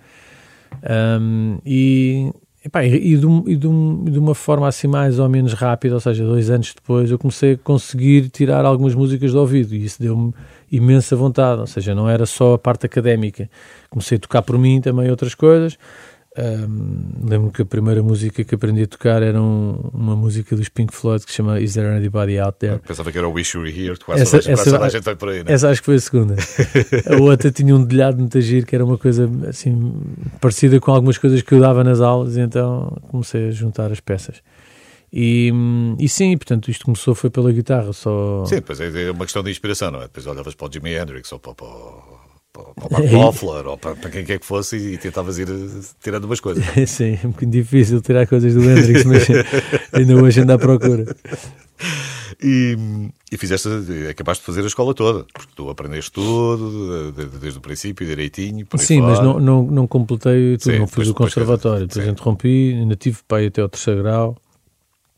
Ahm, 0.82 1.60
e, 1.66 2.32
epá, 2.66 2.84
e, 2.84 3.14
e 3.14 3.18
de, 3.18 3.26
um- 3.28 3.44
e 3.48 3.56
de 3.56 3.68
um- 3.68 4.04
de 4.06 4.18
uma 4.18 4.34
forma 4.34 4.68
assim 4.68 4.88
mais 4.88 5.20
ou 5.20 5.30
menos 5.30 5.54
rápida, 5.54 5.94
ou 5.94 6.00
seja, 6.00 6.24
dois 6.26 6.50
anos 6.50 6.74
depois, 6.74 7.12
eu 7.12 7.20
comecei 7.20 7.54
a 7.54 7.58
conseguir 7.58 8.30
tirar 8.30 8.66
algumas 8.66 8.96
músicas 8.96 9.32
do 9.32 9.40
ouvido 9.40 9.76
e 9.76 9.86
isso 9.86 10.02
deu-me 10.02 10.34
imensa 10.75 11.15
vontade, 11.15 11.62
ou 11.62 11.68
seja, 11.68 11.94
não 11.96 12.10
era 12.10 12.25
só 12.25 12.53
a 12.53 12.58
parte 12.58 12.86
académica. 12.86 13.50
Comecei 13.89 14.18
a 14.18 14.20
tocar 14.20 14.42
por 14.42 14.58
mim 14.58 14.82
também 14.82 15.10
outras 15.10 15.36
coisas. 15.36 15.77
Ahm, 16.36 17.22
Lembro-me 17.30 17.51
que 17.51 17.62
a 17.62 17.65
primeira 17.65 18.01
música 18.01 18.44
que 18.44 18.56
aprendi 18.56 18.82
a 18.84 18.88
tocar 18.88 19.22
era 19.22 19.39
um- 19.39 19.89
uma 19.94 20.15
música 20.15 20.56
dos 20.56 20.68
Pink 20.68 20.92
Floyd 20.94 21.24
que 21.24 21.32
se 21.32 21.38
chama 21.38 21.60
Is 21.60 21.74
There 21.75 21.88
Anybody 21.96 22.39
Out 22.39 22.58
There? 22.58 22.80
Pensava 22.80 23.12
que 23.12 23.18
era 23.20 23.27
o 23.30 23.32
Wish 23.34 23.56
You 23.56 23.63
Were 23.63 23.72
Here, 23.88 23.98
quase 24.00 24.24
Essa- 24.24 24.38
essa- 24.51 24.72
toda 24.72 24.86
a 24.86 24.89
gente 24.89 25.03
vai 25.03 25.15
por 25.15 25.30
aí, 25.30 25.44
não 25.44 25.51
é? 25.51 25.53
Essa 25.53 25.70
acho 25.70 25.82
que 25.82 25.86
foi 25.86 25.96
a 25.96 26.00
segunda. 26.00 26.36
A 27.15 27.22
outra 27.22 27.51
tinha 27.51 27.75
um 27.75 27.84
delhado 27.84 28.18
muito 28.18 28.42
giro, 28.42 28.65
que 28.65 28.74
era 28.74 28.84
uma 28.84 28.98
coisa 28.98 29.30
assim 29.48 29.94
parecida 30.42 30.80
com 30.80 30.92
algumas 30.92 31.20
coisas 31.20 31.39
que 31.44 31.53
eu 31.53 31.60
dava 31.60 31.84
nas 31.84 32.01
aulas, 32.01 32.36
e 32.36 32.42
então 32.42 32.98
comecei 33.10 33.50
a 33.50 33.51
juntar 33.51 33.92
as 33.92 34.00
peças. 34.00 34.42
E, 35.15 35.51
e 36.00 36.10
sim, 36.10 36.36
portanto, 36.36 36.72
isto 36.72 36.86
começou 36.86 37.13
foi 37.13 37.29
pela 37.29 37.51
guitarra, 37.51 37.93
só. 37.93 38.43
Sim, 38.46 38.55
depois 38.55 38.79
é 38.82 39.12
uma 39.12 39.25
questão 39.25 39.43
de 39.43 39.51
inspiração, 39.51 39.91
não 39.91 40.00
é? 40.00 40.03
Depois 40.03 40.25
olhavas 40.25 40.55
para 40.55 40.67
o 40.67 40.72
Jimi 40.74 40.96
Hendrix 40.96 41.32
ou 41.32 41.38
para, 41.38 41.53
para, 41.53 41.67
para, 42.51 42.63
para 42.74 42.88
o 42.88 42.91
Mark 42.91 43.05
Knopfler 43.13 43.67
ou 43.67 43.77
para, 43.77 43.96
para 43.96 44.10
quem 44.10 44.25
quer 44.25 44.39
que 44.39 44.46
fosse 44.46 44.75
e, 44.75 44.98
tentavas 44.98 45.38
ir 45.38 45.48
eh, 45.48 45.82
tirando 46.03 46.24
umas 46.25 46.39
coisas. 46.39 46.63
sim, 46.89 47.20
é 47.24 47.27
um 47.27 47.29
bocadinho 47.29 47.51
difícil 47.63 48.01
tirar 48.01 48.25
coisas 48.25 48.55
do 48.55 48.63
Hendrix, 48.63 49.03
mas 49.05 49.27
ainda 49.93 50.15
hoje 50.15 50.41
ando 50.41 50.53
à 50.53 50.58
procura. 50.58 51.15
E, 52.43 52.75
e 53.32 53.38
fizeste, 53.38 53.70
acabaste 54.10 54.41
de 54.41 54.46
fazer 54.48 54.63
a 54.63 54.67
escola 54.67 54.93
toda, 54.93 55.25
porque 55.32 55.51
tu 55.55 55.70
aprendeste 55.70 56.12
tudo, 56.12 57.12
de- 57.12 57.25
de- 57.25 57.38
desde 57.38 57.60
o 57.60 57.62
princípio, 57.62 58.05
direitinho. 58.05 58.65
Sim, 58.77 59.01
mas 59.01 59.20
não, 59.20 59.39
não, 59.39 59.63
não 59.63 59.88
completei 59.88 60.58
tudo, 60.58 60.72
Sim, 60.72 60.79
não 60.79 60.86
depois- 60.86 60.91
fiz 60.96 61.08
o 61.10 61.13
depois 61.13 61.34
conservatório. 61.34 61.88
Depois 61.88 62.03
sim. 62.05 62.12
interrompi, 62.12 62.74
ainda 62.74 62.96
tive 62.96 63.20
pai 63.27 63.46
até 63.46 63.62
ao 63.62 63.70
terceiro 63.70 64.01
grau. 64.01 64.38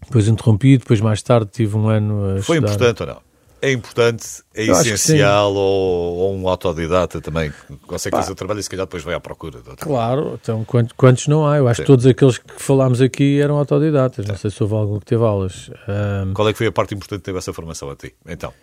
Depois 0.03 0.27
interrompi, 0.27 0.77
depois 0.77 1.01
mais 1.01 1.21
tarde 1.21 1.49
tive 1.51 1.75
um 1.77 1.87
ano 1.89 2.37
a 2.37 2.41
Foi 2.41 2.57
estudar. 2.57 2.73
importante 2.73 3.01
ou 3.01 3.07
não? 3.07 3.25
É 3.61 3.71
importante, 3.71 4.27
é 4.53 4.63
Eu 4.69 4.73
essencial 4.73 5.51
ou, 5.51 6.15
ou 6.17 6.35
um 6.35 6.47
autodidata 6.47 7.19
também 7.19 7.51
consegue 7.87 8.15
fazer 8.15 8.31
o 8.31 8.35
trabalho 8.35 8.59
e 8.59 8.63
se 8.63 8.69
calhar 8.69 8.85
depois 8.85 9.01
vai 9.01 9.15
à 9.15 9.19
procura. 9.19 9.59
Claro, 9.79 10.37
então 10.39 10.63
quantos, 10.65 10.93
quantos 10.95 11.27
não 11.27 11.47
há? 11.47 11.57
Eu 11.57 11.67
acho 11.67 11.77
Sim. 11.77 11.83
que 11.83 11.87
todos 11.87 12.05
aqueles 12.05 12.37
que 12.37 12.61
falámos 12.61 13.01
aqui 13.01 13.41
eram 13.41 13.57
autodidatas. 13.57 14.25
Não 14.27 14.35
sei 14.37 14.51
se 14.51 14.61
houve 14.61 14.75
algum 14.75 14.99
que 14.99 15.05
teve 15.05 15.23
aulas. 15.23 15.71
Ahm, 15.87 16.33
Qual 16.33 16.47
é 16.47 16.51
que 16.51 16.57
foi 16.59 16.67
a 16.67 16.71
parte 16.71 16.93
importante 16.93 17.21
que 17.21 17.25
teve 17.25 17.39
essa 17.39 17.53
formação 17.53 17.89
a 17.89 17.95
ti? 17.95 18.13
Então, 18.27 18.53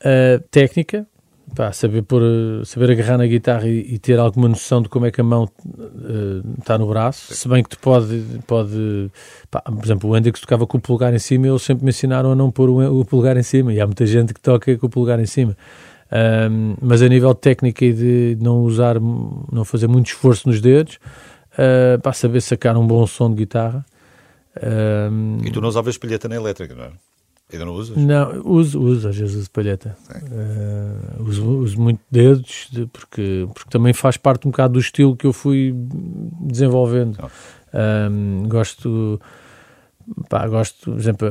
a 0.00 0.40
técnica, 0.50 1.04
pá, 1.54 1.72
saber, 1.72 2.02
pôr, 2.02 2.22
eh, 2.22 2.64
saber 2.64 2.90
agarrar 2.90 3.18
na 3.18 3.26
guitarra 3.26 3.68
e, 3.68 3.94
e 3.94 3.98
ter 3.98 4.18
alguma 4.18 4.48
noção 4.48 4.82
de 4.82 4.88
como 4.88 5.06
é 5.06 5.10
que 5.10 5.20
a 5.20 5.24
mão 5.24 5.48
eh, 5.66 6.58
está 6.58 6.78
no 6.78 6.86
braço. 6.86 7.34
Se 7.34 7.48
bem 7.48 7.62
que 7.62 7.70
te 7.70 7.78
pode, 7.78 8.24
pode 8.46 9.10
pá, 9.50 9.60
por 9.62 9.84
exemplo, 9.84 10.10
o 10.10 10.16
Hendrix 10.16 10.40
tocava 10.40 10.66
com 10.66 10.78
o 10.78 10.80
polegar 10.80 11.14
em 11.14 11.18
cima 11.18 11.48
eles 11.48 11.62
sempre 11.62 11.84
me 11.84 11.90
ensinaram 11.90 12.32
a 12.32 12.34
não 12.34 12.50
pôr 12.50 12.68
o, 12.68 13.00
o 13.00 13.04
polegar 13.04 13.36
em 13.36 13.42
cima. 13.42 13.72
E 13.72 13.80
há 13.80 13.86
muita 13.86 14.06
gente 14.06 14.34
que 14.34 14.40
toca 14.40 14.76
com 14.76 14.86
o 14.86 14.90
polegar 14.90 15.20
em 15.20 15.26
cima. 15.26 15.56
Ahm, 16.10 16.74
mas 16.82 17.02
a 17.02 17.08
nível 17.08 17.32
de 17.32 17.40
técnica 17.40 17.84
e 17.84 17.92
de 17.92 18.38
não 18.40 18.62
usar, 18.62 18.96
não 19.00 19.64
fazer 19.64 19.86
muito 19.86 20.08
esforço 20.08 20.48
nos 20.48 20.60
dedos, 20.60 20.98
uh, 21.54 22.00
para 22.00 22.12
saber 22.12 22.40
sacar 22.40 22.76
um 22.76 22.86
bom 22.86 23.06
som 23.06 23.30
de 23.30 23.36
guitarra. 23.36 23.84
Um, 24.60 25.38
E 25.44 25.50
tu 25.50 25.60
não 25.60 25.68
usavas 25.68 25.96
palheta 25.96 26.28
na 26.28 26.34
elétrica, 26.34 26.74
não 26.74 26.84
é? 26.84 26.90
Ainda 27.52 27.64
não 27.64 27.72
usas? 27.74 27.96
Não, 27.96 28.42
uso, 28.44 28.80
uso, 28.80 29.08
às 29.08 29.16
vezes 29.16 29.34
uso 29.36 29.50
palheta. 29.50 29.96
Uh, 30.08 31.22
uso, 31.24 31.44
uso 31.58 31.80
muito 31.80 32.00
dedos, 32.10 32.68
de- 32.70 32.86
porque, 32.86 33.46
porque 33.54 33.70
também 33.70 33.92
faz 33.92 34.16
parte 34.16 34.46
um 34.46 34.50
bocado 34.50 34.74
do 34.74 34.80
estilo 34.80 35.16
que 35.16 35.26
eu 35.26 35.32
fui 35.32 35.74
desenvolvendo. 36.40 37.18
Um, 37.72 38.44
gosto, 38.48 39.20
pá, 40.28 40.46
gosto, 40.46 40.90
por 40.92 40.98
exemplo, 40.98 41.28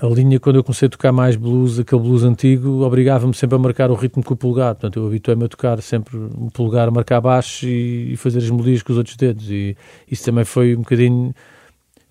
a, 0.00 0.06
a 0.06 0.08
linha 0.10 0.38
quando 0.40 0.56
eu 0.56 0.64
comecei 0.64 0.86
a 0.86 0.90
tocar 0.90 1.12
mais 1.12 1.36
blues, 1.36 1.78
aquele 1.78 2.02
blues 2.02 2.24
antigo, 2.24 2.82
obrigava-me 2.84 3.34
sempre 3.34 3.56
a 3.56 3.58
marcar 3.58 3.90
o 3.90 3.94
ritmo 3.94 4.22
com 4.22 4.34
o 4.34 4.36
polegar. 4.36 4.74
Portanto, 4.74 4.98
eu 4.98 5.06
habituei-me 5.06 5.44
a 5.44 5.48
tocar 5.48 5.80
sempre 5.82 6.16
o 6.16 6.50
polegar 6.52 6.88
a 6.88 6.90
marcar 6.90 7.20
baixo 7.20 7.66
e, 7.66 8.12
e 8.12 8.16
fazer 8.16 8.38
as 8.38 8.50
melodias 8.50 8.82
com 8.82 8.92
os 8.92 8.98
outros 8.98 9.16
dedos. 9.16 9.48
E 9.50 9.76
isso 10.10 10.24
também 10.24 10.44
foi 10.44 10.74
um 10.74 10.80
bocadinho. 10.80 11.34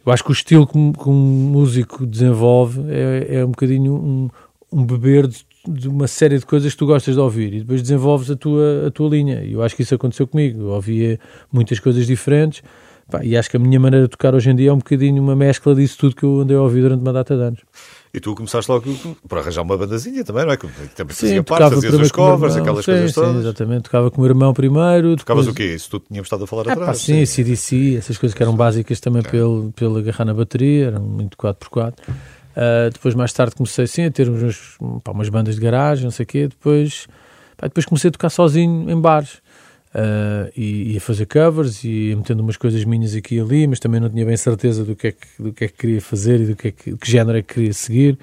Eu 0.06 0.12
acho 0.12 0.24
que 0.24 0.32
o 0.32 0.34
estilo 0.34 0.66
que 0.66 0.78
um, 0.78 0.92
que 0.92 1.10
um 1.10 1.14
músico 1.14 2.06
desenvolve 2.06 2.82
é, 2.90 3.40
é 3.40 3.46
um 3.46 3.50
bocadinho 3.50 3.94
um, 3.94 4.30
um 4.72 4.86
beber 4.86 5.28
de, 5.28 5.46
de 5.68 5.88
uma 5.88 6.08
série 6.08 6.38
de 6.38 6.46
coisas 6.46 6.72
que 6.72 6.78
tu 6.78 6.86
gostas 6.86 7.16
de 7.16 7.22
ouvir 7.22 7.54
e 7.54 7.60
depois 7.60 7.82
desenvolves 7.82 8.32
a 8.32 8.36
tua, 8.36 8.88
a 8.88 8.92
tua 8.92 9.10
linha. 9.10 9.44
E 9.44 9.54
eu 9.54 9.62
acho 9.62 9.76
que 9.76 9.82
isso 9.82 9.94
aconteceu 9.94 10.26
comigo. 10.26 10.62
Eu 10.62 10.68
ouvia 10.70 11.20
muitas 11.52 11.80
coisas 11.80 12.08
diferentes 12.08 12.64
pá, 13.10 13.24
e 13.24 13.36
acho 13.38 13.50
que 13.50 13.58
a 13.58 13.60
minha 13.60 13.80
maneira 13.80 14.06
de 14.06 14.12
tocar 14.12 14.34
hoje 14.36 14.50
em 14.50 14.56
dia 14.56 14.70
é 14.70 14.74
um 14.74 14.78
bocadinho 14.78 15.22
uma 15.22 15.36
mescla 15.36 15.74
disso 15.76 15.98
tudo 15.98 16.16
que 16.16 16.24
eu 16.24 16.40
andei 16.42 16.56
a 16.56 16.62
ouvir 16.62 16.82
durante 16.82 17.02
uma 17.02 17.14
data 17.14 17.36
de 17.36 17.42
anos. 17.44 17.60
E 18.12 18.20
tu 18.20 18.34
começaste 18.34 18.72
logo 18.72 18.92
por 19.28 19.38
arranjar 19.38 19.62
uma 19.62 19.78
bandazinha 19.78 20.24
também, 20.24 20.44
não 20.44 20.52
é? 20.52 20.58
Que 20.58 20.68
também 20.96 21.16
fazia 21.16 21.36
Sim, 21.38 21.44
parte, 21.44 21.60
tocava 21.64 21.76
fazias 21.76 22.00
as 22.00 22.12
covers, 22.12 22.56
aquelas 22.56 22.86
sim, 22.86 22.92
coisas 22.92 23.10
sim, 23.14 23.22
todas. 23.22 23.36
exatamente. 23.46 23.84
Tocava 23.84 24.10
com 24.10 24.18
o 24.18 24.22
meu 24.22 24.32
irmão 24.32 24.52
primeiro. 24.52 25.16
Tocavas 25.16 25.46
depois- 25.46 25.48
o 25.68 25.70
quê? 25.70 25.76
Isso 25.76 25.90
tu 25.92 26.00
tínhamos 26.00 26.26
estado 26.26 26.44
a 26.44 26.48
falar 26.48 26.64
Ah, 26.64 26.66
pá, 26.66 26.72
atrás. 26.74 26.98
sim, 26.98 27.24
CDC, 27.26 27.98
essas 28.00 28.18
coisas 28.18 28.36
que 28.36 28.42
eram 28.42 28.56
básicas 28.56 29.00
também 29.00 29.22
pelo, 29.22 29.72
pelo 29.74 29.98
agarrar 30.00 30.26
na 30.26 30.34
bateria, 30.34 30.88
eram 30.88 31.02
muito 31.04 31.38
4x4. 31.38 31.94
Ah, 32.56 32.90
depois, 32.92 33.14
mais 33.14 33.32
tarde, 33.32 33.54
comecei 33.56 33.86
sim, 33.86 34.06
a 34.06 34.12
ter 34.12 34.28
uns, 34.28 34.76
pá, 35.04 35.12
umas 35.12 35.30
bandas 35.30 35.54
de 35.56 35.62
garagem, 35.62 36.04
não 36.06 36.12
sei 36.12 36.24
o 36.24 36.28
quê. 36.28 36.48
Depois, 36.48 37.06
pá, 37.58 37.68
depois 37.68 37.86
comecei 37.86 38.10
a 38.10 38.12
tocar 38.12 38.32
sozinho 38.32 38.90
em 38.90 39.00
bares 39.00 39.38
ah, 39.94 40.50
e, 40.56 40.94
e 40.94 40.98
a 40.98 41.02
fazer 41.02 41.26
covers 41.26 41.84
e 41.84 42.14
metendo 42.16 42.42
umas 42.44 42.58
coisas 42.58 42.84
minhas 42.84 43.16
aqui 43.16 43.36
e 43.36 43.40
ali, 43.40 43.68
mas 43.68 43.80
também 43.80 44.00
não 44.00 44.10
tinha 44.10 44.26
bem 44.26 44.38
certeza 44.38 44.84
do 44.86 44.96
que 44.96 45.08
é 45.08 45.12
que, 45.12 45.28
do 45.42 45.52
que, 45.54 45.66
é 45.66 45.68
que 45.68 45.74
queria 45.76 46.02
fazer 46.02 46.40
e 46.42 46.46
do 46.48 46.56
que, 46.56 46.68
é 46.68 46.72
que, 46.72 46.96
que 46.98 47.12
género 47.12 47.38
é 47.38 47.42
que 47.42 47.54
queria 47.54 47.74
seguir. 47.74 48.18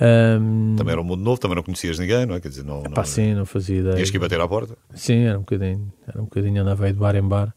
Ah, 0.00 0.38
Também 0.76 0.92
era 0.92 1.00
um 1.00 1.04
mundo 1.04 1.22
novo, 1.22 1.40
também 1.40 1.54
não 1.56 1.62
conhecias 1.62 1.98
ninguém, 1.98 2.26
não 2.26 2.34
é? 2.34 2.40
Quer 2.40 2.48
dizer, 2.48 2.64
não, 2.64 2.82
não, 2.82 2.90
pá, 2.90 3.04
sim, 3.04 3.34
não 3.34 3.44
fazia 3.46 3.78
ideia. 3.80 3.94
tinhas 3.94 4.10
que 4.10 4.16
ir 4.16 4.20
bater 4.20 4.40
à 4.40 4.48
porta. 4.48 4.76
Sim, 4.94 5.24
era 5.24 5.36
um 5.38 5.42
bocadinho, 5.42 5.92
era 6.08 6.20
um 6.20 6.24
bocadinho, 6.24 6.62
andava 6.62 6.86
aí 6.86 6.92
de 6.92 6.98
bar 6.98 7.14
em 7.16 7.22
bar. 7.22 7.54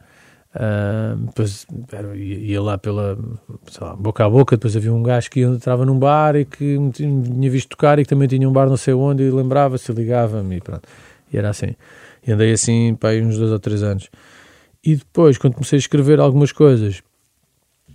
Ah, 0.58 1.16
depois 1.18 1.66
era- 1.92 2.16
ia 2.16 2.62
lá 2.62 2.78
pela 2.78 3.18
lá, 3.82 3.96
boca 3.96 4.24
a 4.26 4.30
boca. 4.30 4.56
Depois 4.56 4.76
havia 4.78 4.94
um 4.94 5.04
gajo 5.04 5.30
que 5.30 5.42
entrava 5.42 5.86
num 5.86 5.98
bar 6.00 6.36
e 6.36 6.46
que 6.46 6.78
me 6.80 6.92
tinha 6.92 7.50
visto 7.52 7.70
tocar 7.70 8.00
e 8.00 8.04
que 8.04 8.10
também 8.10 8.28
tinha 8.28 8.48
um 8.48 8.54
bar 8.54 8.70
não 8.70 8.78
sei 8.78 8.94
onde 8.94 9.24
e 9.24 9.30
lembrava-se, 9.32 9.92
ligava-me 9.92 10.58
e 10.58 10.62
pronto. 10.62 10.88
E 11.34 11.38
era 11.38 11.50
assim. 11.50 11.76
E 12.28 12.32
andei 12.32 12.52
assim 12.52 12.96
para 12.96 13.10
aí 13.10 13.22
uns 13.22 13.38
dois 13.38 13.52
ou 13.52 13.60
três 13.60 13.84
anos. 13.84 14.10
E 14.84 14.96
depois, 14.96 15.38
quando 15.38 15.54
comecei 15.54 15.78
a 15.78 15.80
escrever 15.80 16.20
algumas 16.20 16.52
coisas 16.52 17.02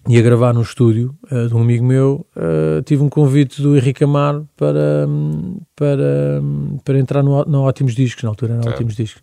e 0.08 0.18
a 0.18 0.22
gravar 0.22 0.52
num 0.54 0.62
estúdio 0.62 1.14
ah, 1.30 1.46
de 1.46 1.54
um 1.54 1.60
amigo 1.60 1.84
meu, 1.84 2.26
ah, 2.36 2.82
tive 2.84 3.02
um 3.02 3.08
convite 3.08 3.60
do 3.62 3.76
Henrique 3.76 4.04
Amar 4.04 4.42
para, 4.56 5.06
hum, 5.08 5.60
para, 5.76 6.40
hum, 6.42 6.78
para 6.84 6.98
entrar 6.98 7.22
no, 7.22 7.44
no 7.44 7.62
Ótimos 7.62 7.94
Discos, 7.94 8.22
na 8.22 8.30
altura 8.30 8.54
era 8.54 8.62
Certo. 8.62 8.74
Ótimos 8.76 8.96
Discos. 8.96 9.22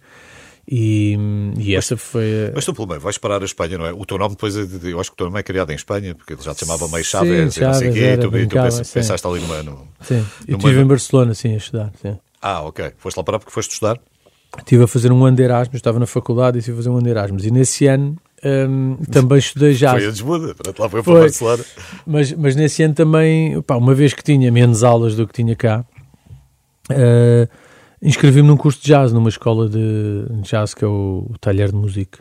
E, 0.69 1.15
hum, 1.17 1.53
e 1.57 1.75
essa 1.75 1.95
foi. 1.95 2.47
a- 2.49 2.51
Mas 2.53 2.65
tu, 2.65 2.73
pelo 2.73 2.87
menos, 2.87 3.01
vais 3.01 3.17
parar 3.17 3.41
a 3.41 3.45
Espanha, 3.45 3.77
não 3.77 3.85
é? 3.85 3.93
O 3.93 4.05
teu 4.05 4.17
nome 4.17 4.31
depois, 4.35 4.55
é 4.57 4.65
de- 4.65 4.91
eu 4.91 4.99
acho 4.99 5.09
que 5.11 5.13
o 5.13 5.17
teu 5.17 5.27
nome 5.27 5.39
é 5.39 5.43
criado 5.43 5.71
em 5.71 5.75
Espanha, 5.75 6.13
porque 6.13 6.33
ele 6.33 6.41
já 6.41 6.53
te 6.53 6.65
chamava 6.65 6.87
meio 6.89 7.03
Sim, 7.05 7.09
Chaves, 7.11 7.57
e 7.57 7.61
não 7.61 7.73
sei 7.73 7.89
o 7.89 7.93
quê, 7.93 7.99
e 8.13 8.17
tu, 8.17 8.29
tu 8.49 8.83
sim. 8.83 8.93
pensaste 8.93 9.25
ali 9.25 9.39
numa... 9.39 9.63
No... 9.63 9.87
Sim, 10.01 10.15
eu 10.15 10.21
No 10.51 10.57
estive 10.57 10.73
meio- 10.73 10.81
em 10.81 10.87
Barcelona, 10.87 11.33
sim, 11.33 11.53
a 11.53 11.57
estudar. 11.57 11.91
Sim. 12.01 12.17
Ah, 12.41 12.61
ok. 12.63 12.91
Foste 12.97 13.15
lá 13.17 13.23
parar 13.23 13.39
porque 13.39 13.51
foste 13.53 13.71
estudar? 13.71 13.97
Estive 14.57 14.83
a 14.83 14.87
fazer 14.87 15.11
um 15.11 15.25
ano 15.25 15.35
de 15.35 15.43
Erasmus, 15.43 15.75
estava 15.75 15.99
na 15.99 16.07
faculdade 16.07 16.57
e 16.57 16.59
estive 16.59 16.75
a 16.75 16.77
fazer 16.77 16.89
um 16.89 16.93
ano 16.93 17.03
de 17.03 17.09
Erasmus. 17.09 17.45
E 17.45 17.51
nesse 17.51 17.87
ano 17.87 18.17
hum, 18.43 18.97
também 19.11 19.37
estudei 19.37 19.73
jazz. 19.73 19.93
Foi 19.93 20.07
a 20.07 20.11
desmuda, 20.11 20.55
lá 20.79 20.89
foi, 20.89 21.03
Foi. 21.03 21.13
para 21.13 21.21
Barcelona. 21.21 21.65
Mas, 22.05 22.33
mas 22.33 22.55
nesse 22.55 22.83
ano 22.83 22.93
também, 22.93 23.61
pá, 23.61 23.75
uma 23.75 23.93
vez 23.93 24.13
que 24.13 24.23
tinha 24.23 24.51
menos 24.51 24.83
aulas 24.83 25.15
do 25.15 25.27
que 25.27 25.33
tinha 25.33 25.55
cá, 25.55 25.85
eh, 26.89 27.47
inscrevi-me 28.01 28.47
num 28.47 28.57
curso 28.57 28.79
de 28.81 28.87
jazz, 28.87 29.11
numa 29.11 29.29
escola 29.29 29.67
de 29.67 30.25
jazz 30.41 30.73
que 30.73 30.85
é 30.85 30.87
o, 30.87 31.27
o 31.29 31.37
Talher 31.39 31.69
de 31.69 31.75
Música. 31.75 32.19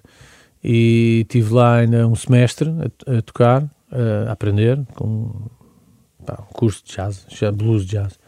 E 0.62 1.24
tive 1.28 1.54
lá 1.54 1.76
ainda 1.76 2.08
um 2.08 2.14
semestre 2.14 2.70
a, 3.06 3.18
a 3.18 3.22
tocar, 3.22 3.62
eh, 3.92 4.26
a 4.28 4.32
aprender, 4.32 4.80
com 4.94 5.32
pá, 6.24 6.42
um 6.42 6.52
curso 6.52 6.82
de 6.84 6.94
jazz, 6.94 7.24
blues 7.54 7.84
de 7.86 7.92
jazz. 7.92 8.18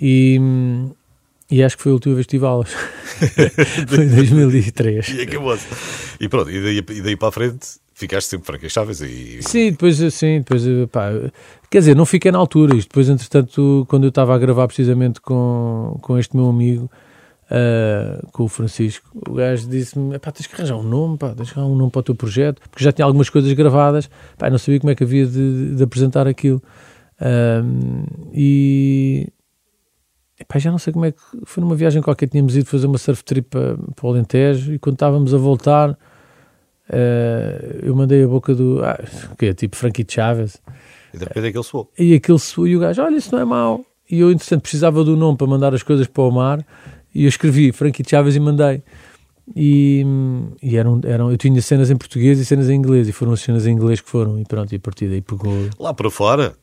E, 0.00 0.38
hum, 0.40 0.90
e 1.50 1.62
acho 1.62 1.76
que 1.76 1.82
foi 1.82 1.92
a 1.92 1.94
última 1.94 2.14
vez 2.14 2.26
que 2.26 2.30
tive 2.30 2.46
aulas. 2.46 2.70
foi 3.88 4.04
em 4.04 4.08
2003. 4.08 5.08
E 5.08 5.22
acabou-se. 5.22 5.66
E 6.20 6.28
pronto, 6.28 6.50
e 6.50 6.62
daí, 6.62 6.98
e 6.98 7.02
daí 7.02 7.16
para 7.16 7.28
a 7.28 7.32
frente 7.32 7.66
ficaste 7.92 8.28
sempre 8.28 8.46
Franca 8.46 8.68
Chaves 8.68 9.00
e... 9.00 9.40
Sim, 9.42 9.70
depois 9.70 10.02
assim, 10.02 10.38
depois 10.38 10.62
pá, 10.90 11.10
quer 11.70 11.78
dizer, 11.78 11.94
não 11.94 12.04
fiquei 12.04 12.32
na 12.32 12.38
altura. 12.38 12.76
Isto 12.76 12.88
depois, 12.88 13.08
entretanto, 13.08 13.86
quando 13.88 14.04
eu 14.04 14.08
estava 14.08 14.34
a 14.34 14.38
gravar 14.38 14.66
precisamente 14.66 15.20
com, 15.20 15.96
com 16.02 16.18
este 16.18 16.36
meu 16.36 16.48
amigo, 16.48 16.90
ah, 17.50 18.20
com 18.32 18.44
o 18.44 18.48
Francisco, 18.48 19.08
o 19.28 19.34
gajo 19.34 19.68
disse-me: 19.68 20.18
pá, 20.18 20.32
tens 20.32 20.46
que 20.46 20.54
arranjar 20.54 20.76
um 20.76 20.82
nome, 20.82 21.18
pá, 21.18 21.34
tens 21.34 21.52
que 21.52 21.58
arranjar 21.58 21.72
um 21.72 21.76
nome 21.76 21.90
para 21.90 22.00
o 22.00 22.02
teu 22.02 22.14
projeto, 22.14 22.60
porque 22.70 22.82
já 22.82 22.90
tinha 22.90 23.04
algumas 23.04 23.28
coisas 23.30 23.52
gravadas, 23.52 24.08
pá, 24.38 24.50
não 24.50 24.58
sabia 24.58 24.80
como 24.80 24.90
é 24.90 24.94
que 24.94 25.04
havia 25.04 25.26
de, 25.26 25.76
de 25.76 25.82
apresentar 25.82 26.26
aquilo. 26.26 26.62
Ahm, 27.20 28.06
e 28.32 29.28
epá, 30.38 30.58
já 30.58 30.70
não 30.70 30.78
sei 30.78 30.92
como 30.92 31.04
é 31.04 31.12
que 31.12 31.18
foi 31.44 31.62
numa 31.62 31.74
viagem 31.76 32.02
qualquer, 32.02 32.28
tínhamos 32.28 32.56
ido 32.56 32.66
fazer 32.66 32.86
uma 32.86 32.98
surf 32.98 33.22
trip 33.24 33.48
para, 33.48 33.76
para 33.76 34.06
o 34.06 34.08
Alentejo 34.10 34.72
e 34.74 34.78
quando 34.78 34.94
estávamos 34.94 35.32
a 35.34 35.38
voltar. 35.38 35.96
eh, 36.88 37.80
eu 37.82 37.94
mandei 37.94 38.22
a 38.24 38.28
boca 38.28 38.54
do. 38.54 38.84
Ah, 38.84 38.98
o 39.32 39.36
quê? 39.36 39.54
Tipo 39.54 39.76
Frankie 39.76 40.04
Chaves. 40.08 40.60
E 41.12 41.18
de 41.18 41.24
repente 41.24 41.46
aquele 41.48 41.64
soou. 41.64 41.90
E 41.98 42.14
aquele 42.14 42.38
su- 42.38 42.66
e 42.66 42.76
o 42.76 42.80
gajo, 42.80 43.02
olha, 43.02 43.16
isso 43.16 43.34
não 43.34 43.40
é 43.40 43.44
mau. 43.44 43.84
E 44.10 44.20
eu, 44.20 44.30
entretanto, 44.30 44.62
precisava 44.62 45.02
do 45.02 45.16
nome 45.16 45.38
para 45.38 45.46
mandar 45.46 45.74
as 45.74 45.82
coisas 45.82 46.06
para 46.06 46.22
o 46.24 46.30
mar. 46.30 46.64
E 47.14 47.24
eu 47.24 47.28
escrevi 47.28 47.72
Frankie 47.72 48.04
Chaves 48.06 48.34
e 48.36 48.40
mandei. 48.40 48.82
E, 49.54 50.04
e 50.62 50.76
eram, 50.76 51.00
eram, 51.04 51.30
eu 51.30 51.36
tinha 51.36 51.60
cenas 51.62 51.90
em 51.90 51.96
português 51.96 52.38
e 52.38 52.44
cenas 52.44 52.68
em 52.68 52.74
inglês. 52.74 53.08
E 53.08 53.12
foram 53.12 53.32
as 53.32 53.40
cenas 53.40 53.66
em 53.66 53.72
inglês 53.72 54.00
que 54.00 54.08
foram. 54.10 54.38
E 54.38 54.44
pronto, 54.44 54.72
e 54.72 54.76
a 54.76 54.80
partir 54.80 55.08
daí 55.08 55.22
pegou. 55.22 55.68
Lá 55.78 55.94
para 55.94 56.10
fora, 56.10 56.54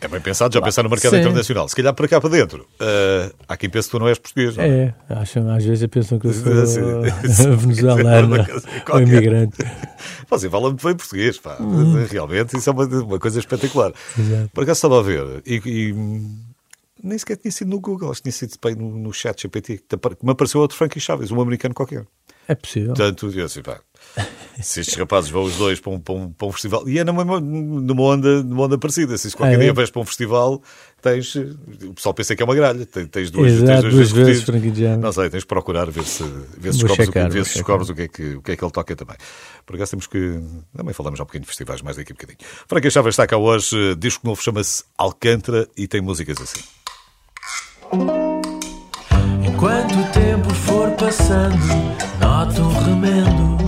é 0.00 0.08
bem 0.08 0.20
pensado, 0.20 0.54
já 0.54 0.62
pensar 0.62 0.82
no 0.82 0.88
mercado 0.88 1.12
sim. 1.12 1.20
internacional. 1.20 1.68
Se 1.68 1.76
calhar 1.76 1.92
para 1.94 2.08
cá 2.08 2.20
para 2.20 2.30
dentro, 2.30 2.66
eh, 2.80 3.32
há 3.46 3.56
quem 3.56 3.68
pense 3.68 3.88
que 3.88 3.92
tu 3.92 3.98
não 3.98 4.08
és 4.08 4.18
português, 4.18 4.56
não 4.56 4.64
é? 4.64 4.68
É, 4.68 4.94
acham, 5.14 5.50
às 5.50 5.64
vezes 5.64 5.86
pensam 5.88 6.18
que 6.18 6.26
eu 6.26 6.32
sou 6.32 6.66
sim. 6.66 7.56
venezuelano 7.56 8.36
ou 8.90 9.00
imigrante. 9.00 9.58
Você 10.28 10.48
fala 10.48 10.68
muito 10.68 10.86
bem 10.86 10.96
português, 10.96 11.38
pá. 11.38 11.58
Realmente, 12.08 12.56
isso 12.56 12.70
é 12.70 12.72
uma, 12.72 12.84
uma 12.84 13.18
coisa 13.18 13.38
espetacular. 13.38 13.92
Exato. 14.18 14.50
Por 14.54 14.64
acaso 14.64 14.78
estava 14.78 14.98
a 15.00 15.02
ver, 15.02 15.42
e, 15.44 15.60
e, 15.64 15.92
hum, 15.92 16.38
nem 17.02 17.18
sequer 17.18 17.36
tinha 17.36 17.50
sido 17.50 17.68
no 17.68 17.80
Google, 17.80 18.10
acho 18.10 18.22
que 18.22 18.30
tinha 18.30 18.32
sido 18.32 18.58
bem 18.62 18.74
no, 18.74 18.96
no 18.96 19.12
chat 19.12 19.42
GPT, 19.42 19.78
que 19.88 20.24
me 20.24 20.32
apareceu 20.32 20.60
outro 20.60 20.76
Frankie 20.76 21.00
Chaves, 21.00 21.30
um 21.30 21.40
americano 21.40 21.74
qualquer. 21.74 22.06
É 22.48 22.54
possível. 22.54 22.88
Portanto, 22.94 23.30
eu 23.32 23.44
assim, 23.46 23.62
pá, 23.62 23.80
se 24.60 24.80
estes 24.80 24.96
rapazes 24.96 25.30
vão 25.30 25.44
os 25.44 25.54
dois 25.56 25.78
para 25.78 25.92
um, 25.92 26.00
para 26.00 26.14
um, 26.14 26.32
para 26.32 26.48
um 26.48 26.52
festival, 26.52 26.88
e 26.88 26.98
é 26.98 27.04
numa, 27.04 27.24
numa, 27.40 28.02
onda, 28.02 28.42
numa 28.42 28.62
onda 28.64 28.76
parecida, 28.76 29.16
se 29.16 29.30
qualquer 29.36 29.54
Ah, 29.56 29.58
é? 29.60 29.62
dia 29.64 29.72
vais 29.72 29.88
para 29.90 30.02
um 30.02 30.04
festival, 30.04 30.60
tens, 31.00 31.34
o 31.36 31.94
pessoal 31.94 32.12
pensa 32.12 32.34
que 32.34 32.42
é 32.42 32.44
uma 32.44 32.54
gralha, 32.56 32.84
tens, 32.86 33.08
tens 33.08 33.30
duas, 33.30 33.52
Exato, 33.52 33.66
tens 33.82 33.94
duas 33.94 34.10
vezes 34.10 34.26
vezes 34.26 34.44
Chaves. 34.44 35.00
Não 35.00 35.12
sei, 35.12 35.30
tens 35.30 35.40
de 35.40 35.46
procurar 35.46 35.88
ver 35.90 36.02
se, 36.04 36.24
ver 36.58 36.72
se 36.72 36.78
descobres, 36.80 37.06
checar, 37.06 37.26
o, 37.26 37.28
que- 37.30 37.34
ver 37.38 37.44
se 37.46 37.54
descobres 37.54 37.88
o, 37.88 37.94
que 37.94 38.02
é 38.02 38.08
que, 38.08 38.34
o 38.34 38.42
que 38.42 38.52
é 38.52 38.56
que 38.56 38.64
ele 38.64 38.72
toca 38.72 38.96
também. 38.96 39.16
Por 39.64 39.76
acaso 39.76 39.90
temos 39.92 40.06
que. 40.08 40.40
Também 40.76 40.92
falamos 40.92 41.18
já 41.18 41.22
um 41.22 41.26
bocadinho 41.26 41.42
de 41.42 41.48
festivais, 41.48 41.80
mais 41.82 41.96
daqui 41.96 42.12
a 42.12 42.14
bocadinho. 42.14 42.38
Franca 42.66 42.90
Chaves 42.90 43.12
está 43.12 43.26
cá 43.28 43.36
hoje, 43.36 43.94
disco 43.94 44.26
novo 44.26 44.42
chama-se 44.42 44.82
Alcântara 44.98 45.68
e 45.76 45.86
tem 45.86 46.00
músicas 46.00 46.38
assim. 46.40 46.60
Enquanto 49.46 49.94
o 49.98 50.04
tempo 50.12 50.52
for 50.54 50.90
passando, 50.92 51.56
um 52.48 52.72
remendo 52.84 53.59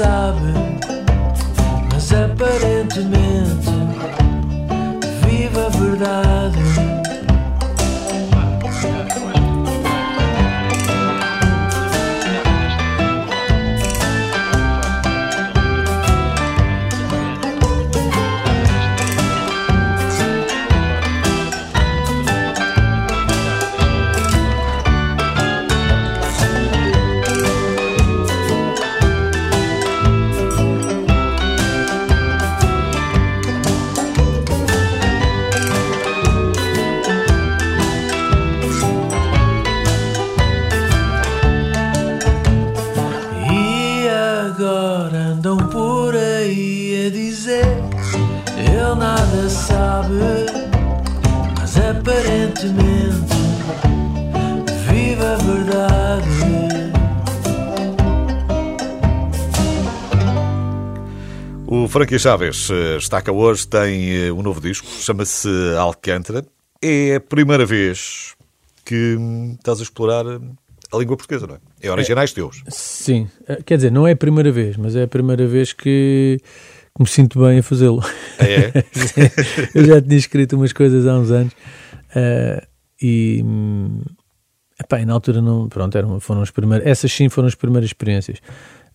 sabe, 0.00 0.54
mas 1.92 2.10
aparentemente 2.10 3.70
vive 5.22 5.60
a 5.60 5.68
verdade. 5.68 6.49
Frankie 61.90 62.20
Chaves 62.20 62.70
está 62.98 63.20
cá 63.20 63.32
hoje, 63.32 63.66
tem 63.66 64.26
eh, 64.26 64.32
um 64.32 64.42
novo 64.42 64.60
disco, 64.60 64.86
chama-se 64.86 65.48
Alcântara. 65.76 66.44
É 66.80 67.16
a 67.16 67.20
primeira 67.20 67.66
vez 67.66 68.36
que 68.84 69.16
hum, 69.18 69.56
estás 69.58 69.80
a 69.80 69.82
explorar 69.82 70.24
eh, 70.24 70.38
a 70.92 70.96
língua 70.96 71.16
portuguesa, 71.16 71.48
não 71.48 71.56
é? 71.56 71.58
É 71.82 71.90
originais 71.90 72.32
teus. 72.32 72.62
Sim, 72.68 73.28
Eh, 73.48 73.60
quer 73.66 73.74
dizer, 73.74 73.90
não 73.90 74.06
é 74.06 74.12
a 74.12 74.16
primeira 74.16 74.52
vez, 74.52 74.76
mas 74.76 74.94
é 74.94 75.02
a 75.02 75.08
primeira 75.08 75.48
vez 75.48 75.72
que, 75.72 76.38
que 76.94 77.02
me 77.02 77.08
sinto 77.08 77.40
bem 77.40 77.58
a 77.58 77.62
fazê-lo. 77.62 78.04
É? 78.38 78.84
eu 79.74 79.84
já 79.84 80.00
tinha 80.00 80.16
escrito 80.16 80.54
umas 80.54 80.72
coisas 80.72 81.08
há 81.08 81.18
uns 81.18 81.32
anos 81.32 81.52
eh, 82.14 82.66
e, 83.02 83.42
hum, 83.44 84.00
epá, 84.78 85.00
e 85.00 85.04
na 85.04 85.12
altura 85.12 85.42
não, 85.42 85.68
pronto, 85.68 85.98
eram, 85.98 86.20
foram 86.20 86.42
as 86.42 86.52
primeiras, 86.52 86.86
essas 86.86 87.10
sim 87.10 87.28
foram 87.28 87.48
as 87.48 87.56
primeiras 87.56 87.88
experiências. 87.90 88.38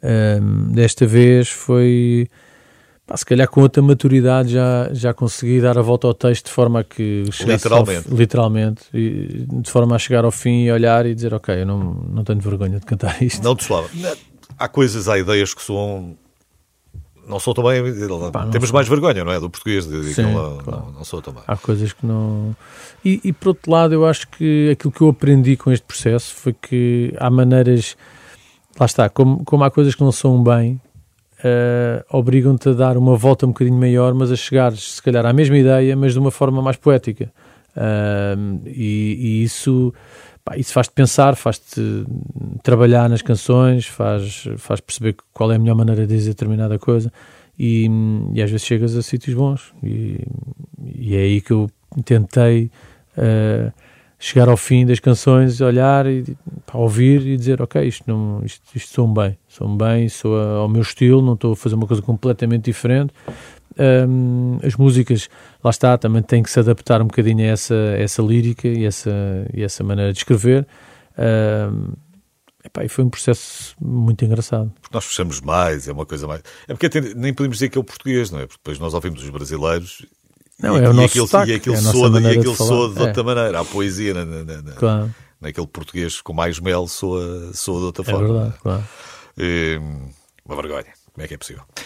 Hum, 0.01 0.71
desta 0.71 1.05
vez 1.05 1.49
foi, 1.49 2.29
pá, 3.05 3.15
se 3.17 3.25
calhar 3.25 3.47
com 3.49 3.61
outra 3.61 3.81
maturidade 3.81 4.49
já, 4.53 4.89
já 4.93 5.13
consegui 5.13 5.61
dar 5.61 5.77
a 5.77 5.81
volta 5.81 6.07
ao 6.07 6.13
texto 6.13 6.45
de 6.45 6.51
forma 6.51 6.79
a 6.79 6.83
que 6.83 7.25
chegasse 7.31 7.67
ao 7.67 7.79
Literalmente. 7.79 8.13
literalmente, 8.13 8.81
e 8.93 9.45
de 9.61 9.69
forma 9.69 9.95
a 9.95 9.99
chegar 9.99 10.25
ao 10.25 10.31
fim 10.31 10.63
e 10.65 10.71
olhar 10.71 11.05
e 11.05 11.13
dizer, 11.15 11.33
ok, 11.33 11.61
eu 11.61 11.65
não, 11.65 11.79
não 12.09 12.23
tenho 12.23 12.39
vergonha 12.39 12.79
de 12.79 12.85
cantar 12.85 13.21
isto. 13.21 13.43
Não 13.43 13.55
te 13.55 13.63
soava. 13.63 13.87
Há 14.57 14.67
coisas, 14.67 15.07
há 15.09 15.17
ideias 15.19 15.53
que 15.53 15.61
soam. 15.61 16.15
Não 17.27 17.39
sou 17.39 17.55
também. 17.55 17.81
Pá, 18.31 18.43
não 18.45 18.51
Temos 18.51 18.69
sou. 18.69 18.75
mais 18.75 18.87
vergonha, 18.87 19.23
não 19.23 19.31
é? 19.31 19.39
Do 19.39 19.49
português, 19.49 19.87
de, 19.87 19.99
de 19.99 20.13
Sim, 20.13 20.25
aquela- 20.25 20.61
claro. 20.63 20.85
não, 20.85 20.91
não 20.93 21.03
sou 21.03 21.23
também. 21.23 21.41
Há 21.47 21.57
coisas 21.57 21.91
que 21.91 22.05
não. 22.05 22.55
E, 23.03 23.19
e 23.23 23.33
por 23.33 23.47
outro 23.49 23.71
lado, 23.71 23.95
eu 23.95 24.05
acho 24.05 24.27
que 24.27 24.69
aquilo 24.71 24.91
que 24.91 25.01
eu 25.01 25.09
aprendi 25.09 25.57
com 25.57 25.71
este 25.71 25.83
processo 25.85 26.35
foi 26.35 26.53
que 26.53 27.11
há 27.17 27.27
maneiras. 27.31 27.97
Lá 28.79 28.85
está, 28.85 29.09
como, 29.09 29.43
como 29.43 29.63
há 29.63 29.71
coisas 29.71 29.95
que 29.95 30.03
não 30.03 30.11
são 30.11 30.43
bem, 30.43 30.79
eh, 31.43 32.03
obrigam-te 32.09 32.69
a 32.69 32.73
dar 32.73 32.97
uma 32.97 33.15
volta 33.15 33.45
um 33.45 33.49
bocadinho 33.49 33.77
maior, 33.77 34.13
mas 34.13 34.31
a 34.31 34.35
chegares, 34.35 34.95
se 34.95 35.01
calhar, 35.01 35.25
à 35.25 35.33
mesma 35.33 35.57
ideia, 35.57 35.95
mas 35.95 36.13
de 36.13 36.19
uma 36.19 36.31
forma 36.31 36.61
mais 36.61 36.77
poética. 36.77 37.31
Ahm, 37.75 38.61
e, 38.65 39.17
e 39.19 39.43
isso, 39.43 39.93
isso 40.57 40.73
faz-te 40.73 40.93
pensar, 40.93 41.35
faz-te 41.35 42.05
trabalhar 42.63 43.09
nas 43.09 43.21
canções, 43.21 43.85
faz, 43.85 44.47
faz 44.57 44.79
perceber 44.79 45.15
qual 45.33 45.51
é 45.51 45.55
a 45.55 45.59
melhor 45.59 45.75
maneira 45.75 46.07
de 46.07 46.15
dizer 46.15 46.29
determinada 46.29 46.79
coisa. 46.79 47.11
E, 47.57 47.89
e 48.33 48.41
às 48.41 48.49
vezes 48.49 48.65
chegas 48.65 48.95
a 48.95 49.01
sítios 49.01 49.35
bons. 49.35 49.73
E, 49.83 50.19
e 50.95 51.15
é 51.15 51.19
aí 51.19 51.41
que 51.41 51.51
eu 51.51 51.69
tentei 52.03 52.69
eh, 53.17 53.71
chegar 54.17 54.49
ao 54.49 54.57
fim 54.57 54.85
das 54.85 54.99
canções, 54.99 55.61
olhar 55.61 56.05
e 56.05 56.35
pá, 56.65 56.77
ouvir 56.77 57.25
e 57.25 57.37
dizer: 57.37 57.61
Ok, 57.61 57.81
isto, 57.85 58.03
não, 58.07 58.41
isto, 58.43 58.61
isto 58.75 58.93
soa 58.93 59.07
bem, 59.07 59.37
soa 59.47 59.75
bem, 59.75 60.09
soa 60.09 60.57
ao 60.57 60.69
meu 60.69 60.81
estilo, 60.81 61.21
não 61.21 61.33
estou 61.33 61.53
a 61.53 61.55
fazer 61.55 61.75
uma 61.75 61.87
coisa 61.87 62.01
completamente 62.01 62.65
diferente. 62.65 63.13
Hum, 63.77 64.57
as 64.63 64.75
músicas, 64.75 65.29
lá 65.63 65.69
está, 65.69 65.97
também 65.97 66.21
têm 66.21 66.41
que 66.41 66.49
se 66.49 66.59
adaptar 66.59 67.01
um 67.01 67.07
bocadinho 67.07 67.41
a 67.41 67.47
essa, 67.47 67.75
a 67.75 67.99
essa 67.99 68.21
lírica 68.21 68.67
e 68.67 68.85
essa, 68.85 69.11
e 69.53 69.63
essa 69.63 69.83
maneira 69.83 70.13
de 70.13 70.19
escrever. 70.19 70.65
Hum, 71.17 71.93
epá, 72.63 72.85
e 72.85 72.89
foi 72.89 73.03
um 73.03 73.09
processo 73.09 73.75
muito 73.81 74.23
engraçado. 74.23 74.71
Porque 74.81 74.95
nós 74.95 75.05
fechamos 75.05 75.41
mais, 75.41 75.87
é 75.87 75.91
uma 75.91 76.05
coisa 76.05 76.25
mais. 76.25 76.41
É 76.67 76.73
porque 76.73 76.89
nem 77.15 77.33
podemos 77.33 77.57
dizer 77.57 77.69
que 77.69 77.77
é 77.77 77.81
o 77.81 77.83
português, 77.83 78.31
não 78.31 78.39
é? 78.39 78.47
Porque 78.47 78.59
depois 78.63 78.79
nós 78.79 78.93
ouvimos 78.93 79.21
os 79.21 79.29
brasileiros. 79.29 80.05
Não, 80.61 80.77
e, 80.77 80.83
é 80.85 80.89
o 80.89 80.93
nosso 80.93 81.07
aquilo, 81.07 81.27
sotaque, 81.27 81.51
e 81.51 81.55
aquilo 81.55 81.75
é 81.75 81.77
a 81.77 81.81
soa, 81.81 82.09
de- 82.09 82.17
e 82.17 82.21
de 82.21 82.27
aquilo 82.39 82.55
falar. 82.55 82.69
soa 82.69 82.93
de 82.93 82.99
É. 82.99 83.03
outra 83.07 83.23
maneira. 83.23 83.59
Há 83.59 83.65
poesia 83.65 84.13
na, 84.13 84.25
na- 84.25 84.61
na- 84.61 84.71
Claro, 84.73 85.15
naquele 85.41 85.67
português 85.67 86.21
com 86.21 86.33
mais 86.33 86.59
mel, 86.59 86.87
soa, 86.87 87.51
soa 87.53 87.79
de 87.79 87.85
outra 87.85 88.03
é 88.03 88.05
forma. 88.11 88.27
verdade, 88.33 88.53
claro. 88.61 88.83
Hum, 89.37 90.07
uma 90.45 90.55
vergonha. 90.55 90.85
Como 91.13 91.23
é 91.23 91.27
que 91.27 91.33
é 91.33 91.37
possível? 91.37 91.63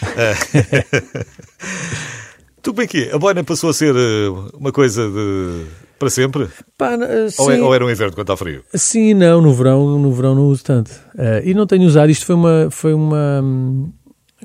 Ah, 1.62 2.62
tu 2.62 2.72
bem 2.72 2.86
que 2.86 3.04
é? 3.04 3.14
A 3.14 3.18
boina 3.18 3.42
passou 3.42 3.70
a 3.70 3.72
ser 3.74 3.94
eh, 3.96 4.28
uma 4.54 4.70
coisa 4.72 5.08
de 5.08 5.64
para 5.98 6.10
sempre? 6.10 6.48
Pá, 6.78 6.92
eh, 6.94 7.26
Ou, 7.38 7.50
é- 7.52 7.60
ou 7.62 7.74
era 7.74 7.84
um 7.84 7.90
inverno 7.90 8.14
quando 8.14 8.24
está 8.32 8.36
frio? 8.36 8.62
Sim, 8.74 9.14
não, 9.14 9.40
no 9.40 9.52
verão, 9.54 9.98
no 9.98 10.12
verão 10.12 10.34
não 10.34 10.42
uso 10.46 10.62
tanto. 10.64 10.90
Eh, 11.16 11.42
e 11.46 11.54
não 11.54 11.66
tenho 11.66 11.84
usado, 11.86 12.10
isto 12.10 12.24
foi 12.26 12.34
uma, 12.34 12.68
foi 12.70 12.92
uma, 12.94 13.40
hum, 13.42 13.92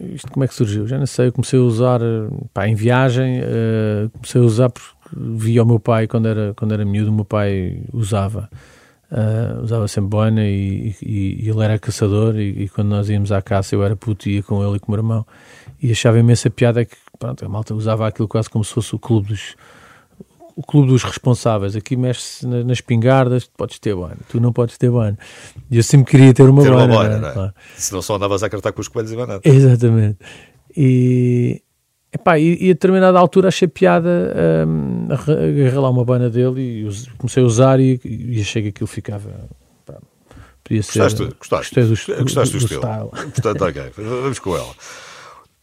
isto 0.02 0.32
como 0.32 0.44
é 0.44 0.48
que 0.48 0.54
surgiu? 0.54 0.88
Já 0.88 0.98
não 0.98 1.06
sei, 1.06 1.28
eu 1.28 1.32
comecei 1.34 1.60
a 1.60 1.62
usar, 1.62 2.00
pá, 2.54 2.68
em 2.68 2.76
viagem, 2.76 3.40
eh, 3.42 4.08
comecei 4.14 4.42
a 4.42 4.44
usar 4.44 4.70
porque 4.70 4.90
via 5.16 5.64
o 5.64 5.66
meu 5.66 5.80
pai 5.80 6.08
quando 6.08 6.28
era, 6.28 6.54
quando 6.56 6.74
era 6.74 6.84
miúdo, 6.84 7.12
o 7.12 7.14
meu 7.14 7.26
pai 7.26 7.82
usava, 7.94 8.50
eh, 9.12 9.60
usava 9.62 9.88
sempre 9.88 10.10
boina 10.10 10.44
e, 10.46 10.96
e- 11.02 11.46
e 11.46 11.50
ele 11.50 11.64
era 11.64 11.80
caçador 11.80 12.36
e, 12.38 12.64
e 12.64 12.70
quando 12.70 12.90
nós 12.90 13.10
íamos 13.10 13.32
à 13.32 13.42
caça 13.42 13.76
eu 13.76 13.84
era 13.84 13.96
puto 13.96 14.28
ia 14.28 14.44
com 14.44 14.66
ele 14.66 14.78
e 14.78 14.80
com 14.80 14.88
o 14.88 14.92
meu 14.92 15.00
irmão 15.00 15.26
e 15.82 15.92
achava 15.92 16.20
imensa 16.20 16.50
piada 16.50 16.84
que, 16.84 16.96
pronto, 17.20 17.46
a 17.46 17.50
malta 17.50 17.74
usava 17.74 18.08
aquilo 18.08 18.28
quase 18.28 18.50
como 18.50 18.64
se 18.66 18.74
fosse 18.74 18.94
o 18.96 19.00
clube 19.00 19.30
dos 19.30 19.56
o 20.56 20.63
clube 20.63 20.88
dos 20.88 21.04
responsáveis. 21.04 21.76
Aqui 21.76 21.96
mexe-se 21.96 22.48
na- 22.48 22.63
nas 22.63 22.78
espingardas, 22.78 23.46
tu 23.48 23.52
podes 23.58 23.78
ter 23.80 23.94
banho, 23.96 24.18
tu 24.30 24.39
não 24.39 24.54
podes 24.54 24.78
ter 24.78 24.89
banho. 24.89 25.18
E 25.70 25.78
eu 25.78 25.84
sempre 25.84 26.10
queria 26.12 26.34
ter 26.34 26.44
uma 26.44 26.63
Ter 26.63 26.72
uma 26.72 26.88
boina, 26.88 27.10
não 27.10 27.18
é? 27.18 27.20
não 27.20 27.30
é? 27.30 27.34
Claro. 27.34 27.54
Senão 27.76 28.02
só 28.02 28.15
andavas 28.15 28.41
a 28.44 28.50
cartar 28.50 28.72
com 28.72 28.82
os 28.82 28.88
coelhos 28.88 29.12
e 29.12 29.15
mais 29.15 29.28
nada. 29.28 29.41
Exatamente. 29.44 30.18
E, 30.78 31.62
epá, 32.13 32.38
e, 32.39 32.58
e 32.62 32.70
a 32.70 32.74
determinada 32.74 33.18
altura 33.20 33.48
achei 33.50 33.68
piada 33.68 34.34
hum, 34.68 35.08
arra- 35.10 35.34
agarrei 35.34 35.72
lá 35.74 35.89
uma 35.89 36.04
boina 36.06 36.30
dele 36.30 36.62
e 36.62 36.84
us- 36.86 37.08
comecei 37.18 37.44
a 37.44 37.46
usar 37.46 37.80
e, 37.80 38.00
e 38.04 38.39
achei 38.41 38.62
que 38.62 38.70
aquilo 38.70 38.88
ficava. 38.88 39.30
podia 40.63 40.82
ser. 40.84 41.00
Gostaste? 41.00 41.36
Gostaste? 41.38 41.76
Gostei 41.86 42.15
do, 42.15 42.24
Gostaste 42.24 42.54
do, 42.54 42.60
do 42.60 42.63
estilo. 42.65 42.82
style. 42.82 43.10
Portanto, 43.32 43.62
ok, 43.65 43.91
vamos 43.98 44.39
com 44.39 44.56
ela. 44.56 44.74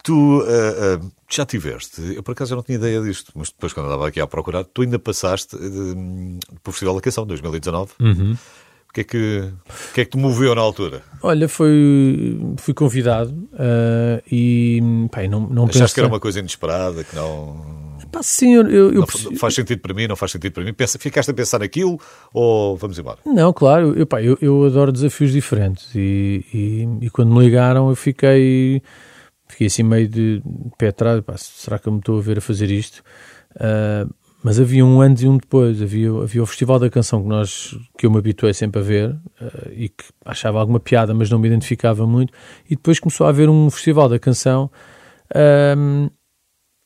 Tu 0.03 0.43
ah, 0.45 0.99
ah, 1.01 1.05
já 1.29 1.45
tiveste, 1.45 2.01
eu 2.15 2.21
por 2.21 2.33
acaso 2.33 2.55
não 2.55 2.61
tinha 2.61 2.77
ideia 2.77 3.01
disto, 3.01 3.31
mas 3.35 3.49
depois 3.49 3.71
quando 3.71 3.85
andava 3.87 4.07
aqui 4.07 4.19
a 4.19 4.27
procurar, 4.27 4.63
tu 4.65 4.81
ainda 4.81 4.99
passaste 4.99 5.55
uh, 5.55 6.39
por 6.61 6.71
Festival 6.71 6.95
da 6.95 7.01
Canção 7.01 7.25
2019. 7.25 7.93
Uhum. 8.01 8.37
O 8.89 8.93
que 8.93 9.01
é 9.01 9.03
que, 9.05 9.17
o 9.89 9.93
que 9.93 10.01
é 10.01 10.05
que 10.05 10.11
te 10.11 10.17
moveu 10.17 10.53
na 10.53 10.61
altura? 10.61 11.01
Olha, 11.23 11.49
foi, 11.49 12.39
fui 12.57 12.75
convidado 12.75 13.33
ah, 13.53 14.21
e 14.31 14.79
pá, 15.11 15.23
e 15.23 15.27
não, 15.27 15.39
não 15.39 15.63
Achaste 15.63 15.79
pensei. 15.79 15.93
que 15.95 15.99
era 16.01 16.07
uma 16.09 16.19
coisa 16.19 16.39
inesperada, 16.39 17.03
que 17.03 17.15
não, 17.15 17.83
Pá, 18.11 18.21
sim, 18.21 18.53
eu, 18.53 18.61
eu, 18.69 18.87
eu 18.89 18.99
não 18.99 19.05
perce- 19.07 19.35
faz 19.37 19.55
sentido 19.55 19.79
para 19.79 19.91
mim, 19.95 20.05
não 20.05 20.15
faz 20.15 20.31
sentido 20.31 20.53
para 20.53 20.63
mim? 20.63 20.71
Pensa, 20.71 20.99
ficaste 20.99 21.31
a 21.31 21.33
pensar 21.33 21.57
naquilo 21.59 21.99
ou 22.31 22.77
vamos 22.77 22.99
embora? 22.99 23.17
Não, 23.25 23.51
claro, 23.51 23.97
eu, 23.97 24.05
pá, 24.05 24.21
eu, 24.21 24.37
eu 24.39 24.63
adoro 24.65 24.91
desafios 24.91 25.31
diferentes 25.31 25.89
e, 25.95 26.45
e, 26.53 27.05
e 27.05 27.09
quando 27.09 27.33
me 27.33 27.39
ligaram 27.43 27.89
eu 27.89 27.95
fiquei, 27.95 28.83
fiquei 29.53 29.67
assim 29.67 29.83
meio 29.83 30.07
de 30.07 30.41
pé 30.77 30.89
atrás, 30.89 31.21
pá, 31.21 31.35
será 31.37 31.79
que 31.79 31.87
eu 31.87 31.93
me 31.93 31.99
estou 31.99 32.17
a 32.17 32.21
ver 32.21 32.37
a 32.37 32.41
fazer 32.41 32.69
isto? 32.69 33.01
Ah, 33.59 34.05
mas 34.43 34.59
havia 34.59 34.85
um 34.85 34.99
antes 34.99 35.23
e 35.23 35.27
um 35.27 35.37
depois, 35.37 35.81
havia, 35.81 36.09
havia 36.11 36.43
o 36.43 36.45
Festival 36.45 36.77
da 36.77 36.89
Canção 36.89 37.21
que, 37.21 37.29
nós, 37.29 37.77
que 37.97 38.05
eu 38.05 38.11
me 38.11 38.17
habituei 38.17 38.53
sempre 38.53 38.81
a 38.81 38.83
ver 38.83 39.15
ah, 39.39 39.69
e 39.71 39.87
que 39.89 40.03
achava 40.25 40.59
alguma 40.59 40.79
piada, 40.79 41.13
mas 41.13 41.29
não 41.29 41.39
me 41.39 41.47
identificava 41.47 42.05
muito, 42.05 42.33
e 42.65 42.75
depois 42.75 42.99
começou 42.99 43.25
a 43.25 43.29
haver 43.29 43.49
um 43.49 43.69
Festival 43.69 44.09
da 44.09 44.19
Canção 44.19 44.69
ah, 45.33 46.09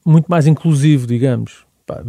muito 0.06 0.28
mais 0.28 0.46
inclusivo, 0.48 1.08
digamos. 1.08 1.66
Pá, 1.86 2.02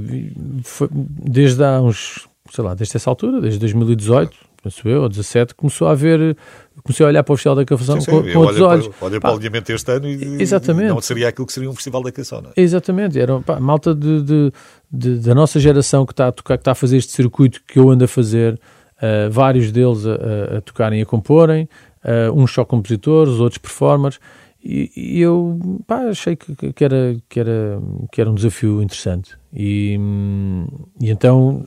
foi- 0.64 0.90
desde 0.92 1.64
há 1.64 1.80
uns, 1.80 2.28
sei 2.50 2.64
lá, 2.64 2.74
desde 2.74 2.96
essa 2.96 3.08
altura, 3.08 3.40
desde 3.40 3.58
2018, 3.60 4.36
penso 4.68 4.88
eu, 4.88 5.02
ou 5.02 5.08
17, 5.08 5.54
começou 5.54 5.88
a 5.88 5.94
ver, 5.94 6.36
comecei 6.84 7.04
a 7.04 7.08
olhar 7.08 7.24
para 7.24 7.32
o 7.32 7.36
Festival 7.36 7.56
da 7.56 7.64
Canção 7.64 7.98
com, 7.98 8.22
com 8.32 8.38
outros 8.38 8.60
olhos. 8.60 8.90
Olha 9.00 9.20
para 9.20 9.30
o 9.30 9.34
alinhamento 9.34 9.72
deste 9.72 9.90
ano 9.90 10.08
e 10.08 10.40
Exatamente. 10.42 10.88
não 10.88 11.00
seria 11.00 11.28
aquilo 11.28 11.46
que 11.46 11.52
seria 11.52 11.70
um 11.70 11.74
festival 11.74 12.02
da 12.02 12.12
canção, 12.12 12.42
não 12.42 12.50
é? 12.50 12.52
Exatamente, 12.60 13.18
era 13.18 13.40
pá, 13.40 13.58
malta 13.58 13.94
de, 13.94 14.22
de- 14.22 14.52
de- 14.90 15.18
da 15.18 15.34
nossa 15.34 15.58
geração 15.58 16.04
que 16.06 16.12
está, 16.12 16.28
a 16.28 16.32
tocar, 16.32 16.56
que 16.56 16.60
está 16.62 16.72
a 16.72 16.74
fazer 16.74 16.96
este 16.98 17.12
circuito 17.12 17.60
que 17.66 17.78
eu 17.78 17.90
ando 17.90 18.04
a 18.04 18.08
fazer, 18.08 18.58
ah, 19.00 19.28
vários 19.30 19.70
deles 19.72 20.06
a, 20.06 20.12
a- 20.12 20.58
a 20.58 20.60
tocarem 20.60 20.98
e 21.00 21.02
a 21.02 21.06
comporem, 21.06 21.68
ah, 22.04 22.30
uns 22.32 22.52
só 22.52 22.64
compositores, 22.64 23.34
outros 23.34 23.58
performers, 23.58 24.18
e, 24.64 24.90
e 24.96 25.20
eu 25.20 25.58
pá, 25.86 26.00
achei 26.08 26.34
que, 26.36 26.54
que- 26.56 26.72
que 26.72 26.84
era, 26.84 27.16
que, 27.28 27.38
era, 27.40 27.80
que 28.10 28.20
era 28.20 28.28
um 28.30 28.34
desafio 28.34 28.82
interessante. 28.82 29.36
E, 29.54 29.96
hum, 29.98 30.66
e 31.00 31.10
então 31.10 31.64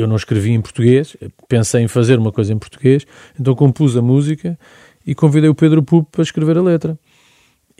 eu 0.00 0.06
não 0.06 0.16
escrevi 0.16 0.50
em 0.50 0.60
português, 0.60 1.16
pensei 1.48 1.82
em 1.82 1.88
fazer 1.88 2.18
uma 2.18 2.32
coisa 2.32 2.52
em 2.52 2.58
português, 2.58 3.06
então 3.38 3.54
compus 3.54 3.96
a 3.96 4.02
música 4.02 4.58
e 5.06 5.14
convidei 5.14 5.48
o 5.48 5.54
Pedro 5.54 5.82
Pupo 5.82 6.10
para 6.10 6.22
escrever 6.22 6.58
a 6.58 6.62
letra. 6.62 6.98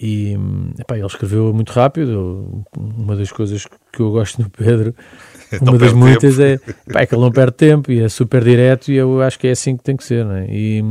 E 0.03 0.35
epá, 0.79 0.97
ele 0.97 1.07
escreveu 1.07 1.53
muito 1.53 1.73
rápido. 1.73 2.65
Uma 2.77 3.15
das 3.15 3.31
coisas 3.31 3.67
que 3.93 4.01
eu 4.01 4.11
gosto 4.11 4.41
no 4.41 4.49
Pedro, 4.49 4.95
uma 5.61 5.77
das 5.77 5.93
muitas 5.93 6.41
é, 6.41 6.55
epá, 6.89 7.03
é 7.03 7.07
que 7.07 7.15
ele 7.15 7.21
não 7.21 7.31
perde 7.31 7.53
tempo 7.53 7.93
e 7.93 8.01
é 8.01 8.09
super 8.09 8.43
direto. 8.43 8.91
E 8.91 8.97
eu 8.97 9.21
acho 9.21 9.39
que 9.39 9.47
é 9.47 9.51
assim 9.51 9.77
que 9.77 9.85
tem 9.85 9.97
que 9.97 10.05
ser. 10.05 10.25
Não 10.25 10.37
é? 10.37 10.47
e, 10.49 10.83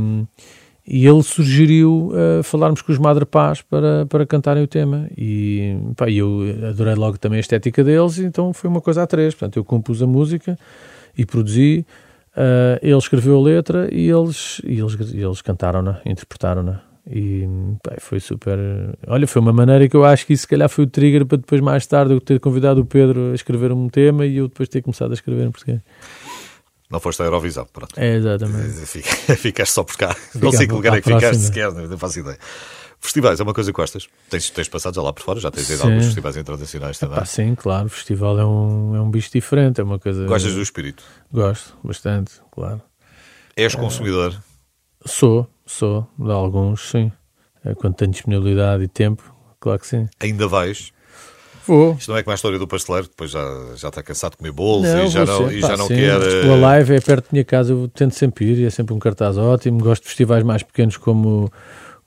e 0.86 1.06
ele 1.06 1.22
sugeriu 1.24 2.12
uh, 2.12 2.42
falarmos 2.44 2.82
com 2.82 2.92
os 2.92 2.98
Madre 2.98 3.26
Paz 3.26 3.62
para, 3.62 4.06
para 4.06 4.24
cantarem 4.24 4.62
o 4.62 4.68
tema. 4.68 5.08
E 5.18 5.76
epá, 5.90 6.08
eu 6.08 6.42
adorei 6.68 6.94
logo 6.94 7.18
também 7.18 7.38
a 7.38 7.40
estética 7.40 7.82
deles. 7.82 8.18
Então 8.18 8.52
foi 8.52 8.70
uma 8.70 8.80
coisa 8.80 9.02
a 9.02 9.06
três. 9.08 9.34
Portanto, 9.34 9.56
eu 9.56 9.64
compus 9.64 10.00
a 10.02 10.06
música 10.06 10.56
e 11.16 11.24
produzi. 11.26 11.84
uh, 12.36 12.78
ele 12.82 12.96
escreveu 12.98 13.36
a 13.38 13.42
letra 13.42 13.88
e 13.92 14.08
eles, 14.08 14.60
e 14.64 14.78
eles, 14.78 14.94
e 15.12 15.18
eles 15.20 15.42
cantaram-na, 15.42 16.00
interpretaram-na. 16.04 16.82
E 17.12 17.44
foi 17.98 18.20
super. 18.20 18.56
Olha, 19.08 19.26
foi 19.26 19.42
uma 19.42 19.52
maneira 19.52 19.88
que 19.88 19.96
eu 19.96 20.04
acho 20.04 20.24
que 20.26 20.32
isso 20.34 20.42
se 20.42 20.46
calhar 20.48 20.68
foi 20.68 20.84
o 20.84 20.86
trigger 20.86 21.26
para 21.26 21.38
depois, 21.38 21.60
mais 21.60 21.84
tarde, 21.86 22.12
eu 22.12 22.20
ter 22.20 22.38
convidado 22.38 22.80
o 22.80 22.84
Pedro 22.84 23.32
a 23.32 23.34
escrever 23.34 23.72
um 23.72 23.88
tema 23.88 24.24
e 24.26 24.36
eu 24.36 24.46
depois 24.48 24.68
ter 24.68 24.80
começado 24.82 25.10
a 25.10 25.14
escrever 25.14 25.46
em 25.46 25.50
português. 25.50 25.80
Não 26.90 27.00
foste 27.00 27.22
à 27.22 27.24
Eurovisão, 27.24 27.66
pronto. 27.72 27.94
É, 27.96 28.16
exatamente. 28.16 28.68
Fica- 28.86 29.10
Ficaste 29.36 29.72
só 29.72 29.82
por 29.82 29.96
cá. 29.96 30.14
não 30.40 30.52
sei 30.52 30.66
que 30.66 30.72
lugar 30.74 30.96
é 30.98 31.00
que 31.00 31.12
ficaste 31.12 31.42
sequer, 31.42 31.72
não 31.72 31.98
faço 31.98 32.20
ideia. 32.20 32.38
Festivais 33.00 33.40
é 33.40 33.42
uma 33.42 33.54
coisa 33.54 33.72
que 33.72 33.76
gostas? 33.76 34.06
Tens, 34.28 34.50
tens 34.50 34.68
passado 34.68 34.94
já 34.94 35.02
lá 35.02 35.12
por 35.12 35.22
fora, 35.22 35.40
já 35.40 35.50
tens 35.50 35.70
ido 35.70 35.82
a 35.82 35.86
alguns 35.86 36.04
festivais 36.04 36.36
internacionais 36.36 36.98
também. 36.98 37.18
Pá, 37.18 37.24
sim, 37.24 37.54
claro, 37.54 37.86
o 37.86 37.88
festival 37.88 38.38
é 38.38 38.44
um, 38.44 38.94
é 38.94 39.00
um 39.00 39.10
bicho 39.10 39.30
diferente, 39.32 39.80
é 39.80 39.84
uma 39.84 39.98
coisa. 39.98 40.26
Gostas 40.26 40.54
do 40.54 40.60
espírito? 40.60 41.02
Gosto, 41.32 41.76
bastante, 41.82 42.32
claro. 42.50 42.82
És 43.56 43.74
consumidor? 43.74 44.36
Sou, 45.06 45.48
sou, 45.64 46.06
de 46.18 46.30
alguns, 46.30 46.90
sim. 46.90 47.10
É, 47.64 47.74
Quando 47.74 47.94
tenho 47.94 48.10
disponibilidade 48.10 48.84
e 48.84 48.88
tempo, 48.88 49.34
claro 49.58 49.78
que 49.78 49.86
sim. 49.86 50.06
Ainda 50.20 50.46
vais? 50.46 50.92
Vou. 51.66 51.94
Isto 51.94 52.10
não 52.10 52.18
é 52.18 52.22
como 52.22 52.32
a 52.32 52.34
história 52.34 52.58
do 52.58 52.66
pasteleiro, 52.66 53.08
depois 53.08 53.30
já, 53.30 53.40
já 53.76 53.88
está 53.88 54.02
cansado 54.02 54.32
de 54.32 54.38
comer 54.38 54.52
bolos 54.52 54.88
Não, 54.88 55.04
e 55.06 55.08
já 55.08 55.24
não, 55.24 55.38
sempre, 55.38 55.56
e 55.56 55.60
já 55.60 55.76
não 55.76 55.86
sim, 55.86 55.94
quer. 55.94 56.20
eh, 56.22 56.46
O 56.46 56.64
Alive 56.66 56.94
é 56.96 57.00
perto 57.00 57.24
da 57.24 57.28
minha 57.32 57.44
casa, 57.44 57.72
eu 57.72 57.88
tento 57.88 58.14
sempre 58.14 58.44
ir 58.46 58.58
e 58.58 58.64
é 58.64 58.70
sempre 58.70 58.94
um 58.94 58.98
cartaz 58.98 59.36
ótimo. 59.38 59.78
Gosto 59.78 60.02
de 60.02 60.08
festivais 60.08 60.42
mais 60.42 60.62
pequenos 60.62 60.96
como, 60.96 61.50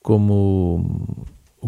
como 0.03 1.17
o. 1.61 1.67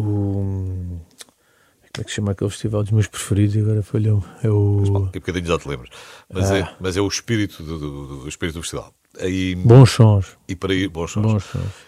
Como 1.92 2.02
é 2.02 2.04
que 2.04 2.10
se 2.10 2.16
chama 2.16 2.32
aquele 2.32 2.50
festival 2.50 2.82
dos 2.82 2.92
meus 2.92 3.06
preferidos? 3.06 3.56
Agora 3.56 3.82
falhou 3.82 4.22
É 4.42 4.50
o. 4.50 4.82
Daqui 5.06 5.16
a 5.18 5.20
bocadinho 5.20 5.46
já 5.46 5.58
te 5.58 5.68
lembras. 5.68 5.88
Mas, 6.32 6.50
é, 6.50 6.60
Ah. 6.60 6.74
mas 6.78 6.96
é 6.96 7.00
o 7.00 7.08
espírito 7.08 7.62
do, 7.62 7.78
do, 7.78 8.06
do- 8.22 8.28
espírito 8.28 8.56
do 8.56 8.62
festival. 8.62 8.92
Aí, 9.18 9.54
Bons 9.54 9.90
sons. 9.92 10.36
e 10.46 10.54
para 10.54 10.74
ir, 10.74 10.88
bons 10.88 11.10
sons. 11.12 11.22
Bons 11.32 11.44
sons. 11.44 11.86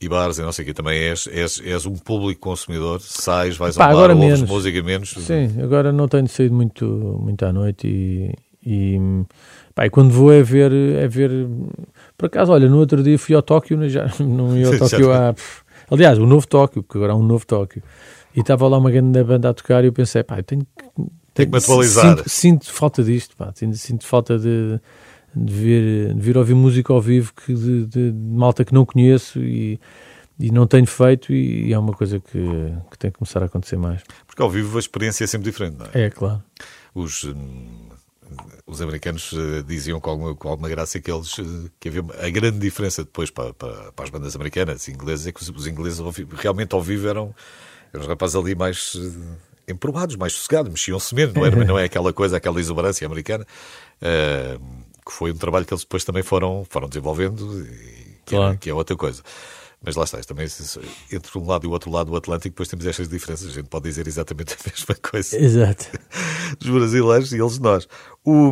E 0.00 0.08
bares 0.08 0.38
e 0.38 0.42
não 0.42 0.50
sei 0.52 0.62
o 0.64 0.66
quê. 0.66 0.72
Também 0.74 0.98
és, 0.98 1.26
és, 1.26 1.60
és 1.62 1.84
um 1.86 1.94
público 1.94 2.40
consumidor. 2.40 3.00
Sais, 3.02 3.56
vais 3.58 3.76
Pá, 3.76 3.84
ao 3.84 3.90
bar, 3.90 3.96
agora 3.98 4.14
ouves 4.14 4.30
menos. 4.40 4.50
música 4.50 4.82
menos. 4.82 5.10
Sim, 5.10 5.60
agora 5.62 5.92
não 5.92 6.08
tenho 6.08 6.26
saído 6.28 6.54
muito, 6.54 6.86
muito 6.86 7.44
à 7.44 7.52
noite 7.52 7.86
e, 7.86 8.34
e, 8.66 8.98
pá, 9.74 9.84
e 9.86 9.90
quando 9.90 10.10
vou 10.10 10.32
é 10.32 10.42
ver, 10.42 10.72
é 10.72 11.06
ver. 11.06 11.30
Por 12.16 12.26
acaso, 12.26 12.50
olha, 12.52 12.68
no 12.68 12.78
outro 12.78 13.02
dia 13.02 13.18
fui 13.18 13.34
ao 13.34 13.42
Tóquio, 13.42 13.86
já 13.90 14.06
não 14.20 14.56
ia 14.56 14.68
ao 14.68 14.78
Tóquio 14.78 15.08
tá. 15.08 15.28
há. 15.28 15.32
pff, 15.34 15.63
Aliás, 15.90 16.18
o 16.18 16.26
novo 16.26 16.46
Tóquio, 16.46 16.82
porque 16.82 16.98
agora 16.98 17.12
há 17.12 17.16
um 17.16 17.22
novo 17.22 17.46
Tóquio. 17.46 17.82
E 18.34 18.40
estava 18.40 18.66
lá 18.68 18.78
uma 18.78 18.90
grande 18.90 19.22
banda 19.22 19.50
a 19.50 19.54
tocar 19.54 19.84
e 19.84 19.86
eu 19.88 19.92
pensei, 19.92 20.22
pá, 20.24 20.38
eu 20.38 20.42
tenho 20.42 20.62
que. 20.76 20.84
Tem 21.34 21.46
que 21.46 21.52
me 21.52 21.58
atualizar. 21.58 22.16
Sinto, 22.18 22.28
sinto 22.30 22.72
falta 22.72 23.02
disto, 23.02 23.36
pá, 23.36 23.52
sinto, 23.54 23.76
sinto 23.76 24.06
falta 24.06 24.38
de, 24.38 24.80
de, 25.34 25.52
vir, 25.52 26.14
de 26.14 26.20
vir 26.20 26.36
ouvir 26.38 26.54
música 26.54 26.92
ao 26.92 27.00
vivo 27.00 27.32
que 27.34 27.52
de, 27.54 27.86
de- 27.86 28.12
de 28.12 28.28
malta 28.28 28.64
que 28.64 28.72
não 28.72 28.84
conheço 28.86 29.40
e, 29.40 29.80
e 30.38 30.50
não 30.52 30.64
tenho 30.66 30.86
feito 30.86 31.32
e, 31.32 31.72
é 31.72 31.78
uma 31.78 31.92
coisa 31.92 32.20
que, 32.20 32.38
que 32.90 32.98
tem 32.98 33.10
que 33.10 33.18
começar 33.18 33.42
a 33.42 33.46
acontecer 33.46 33.76
mais. 33.76 34.00
Porque 34.26 34.40
ao 34.42 34.48
vivo 34.50 34.76
a 34.76 34.80
experiência 34.80 35.24
é 35.24 35.26
sempre 35.26 35.50
diferente, 35.50 35.76
não 35.78 35.86
é? 35.92 36.04
É, 36.06 36.10
claro. 36.10 36.40
Os, 36.94 37.24
hum, 37.24 37.88
os 38.66 38.80
americanos 38.80 39.30
eh, 39.34 39.62
diziam 39.66 40.00
com 40.00 40.10
alguma, 40.10 40.34
com 40.34 40.48
alguma 40.48 40.68
graça 40.68 40.98
que 41.00 41.10
eles 41.10 41.38
eh, 41.38 41.70
que 41.78 41.88
havia 41.88 42.00
uma- 42.02 42.14
a 42.14 42.30
grande 42.30 42.58
diferença 42.58 43.04
depois 43.04 43.30
para, 43.30 43.52
para, 43.52 43.92
para 43.92 44.04
as 44.04 44.10
bandas 44.10 44.34
americanas 44.34 44.88
e 44.88 44.92
inglesas 44.92 45.26
é 45.26 45.32
que 45.32 45.42
os, 45.42 45.48
os 45.50 45.66
ingleses 45.66 46.00
ao 46.00 46.10
vivo- 46.10 46.34
realmente 46.36 46.74
ao 46.74 46.80
vivo 46.80 47.06
eram, 47.08 47.34
eram 47.92 48.02
os 48.02 48.08
rapazes 48.08 48.36
ali 48.36 48.54
mais 48.54 48.94
eh, 48.96 49.72
emprovados, 49.72 50.16
mais 50.16 50.32
sossegados, 50.32 50.70
mexiam-se 50.70 51.14
menos, 51.14 51.34
não, 51.34 51.44
era, 51.44 51.64
não 51.64 51.78
é 51.78 51.84
aquela 51.84 52.12
coisa, 52.12 52.36
aquela 52.36 52.58
exuberância 52.60 53.06
americana, 53.06 53.46
que 55.06 55.12
foi 55.12 55.32
um 55.32 55.36
trabalho 55.36 55.64
que 55.66 55.72
eles 55.72 55.82
depois 55.84 56.04
também 56.04 56.22
foram, 56.22 56.66
foram 56.68 56.88
desenvolvendo 56.88 57.60
e 57.66 58.18
que, 58.24 58.34
é, 58.34 58.38
Claro. 58.38 58.58
que 58.58 58.70
é 58.70 58.74
outra 58.74 58.96
coisa. 58.96 59.22
Mas 59.84 59.96
lá 59.96 60.04
está, 60.04 60.18
também 60.20 60.46
entre 61.12 61.38
um 61.38 61.46
lado 61.46 61.64
e 61.64 61.68
o 61.68 61.70
outro 61.72 61.90
lado 61.90 62.10
do 62.10 62.16
Atlântico, 62.16 62.50
depois 62.54 62.68
temos 62.68 62.86
estas 62.86 63.08
diferenças. 63.08 63.48
A 63.48 63.52
gente 63.52 63.68
pode 63.68 63.84
dizer 63.84 64.06
exatamente 64.06 64.54
a 64.54 64.56
mesma 64.70 64.94
coisa 64.96 65.36
Exato. 65.38 65.86
dos 66.58 66.70
brasileiros 66.70 67.32
e 67.32 67.38
eles 67.40 67.58
nós. 67.58 67.86
O, 68.24 68.50